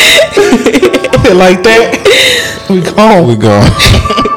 like 1.34 1.62
that. 1.62 2.66
We 2.70 2.80
gone. 2.80 3.26
We 3.28 3.36
go. 3.36 3.60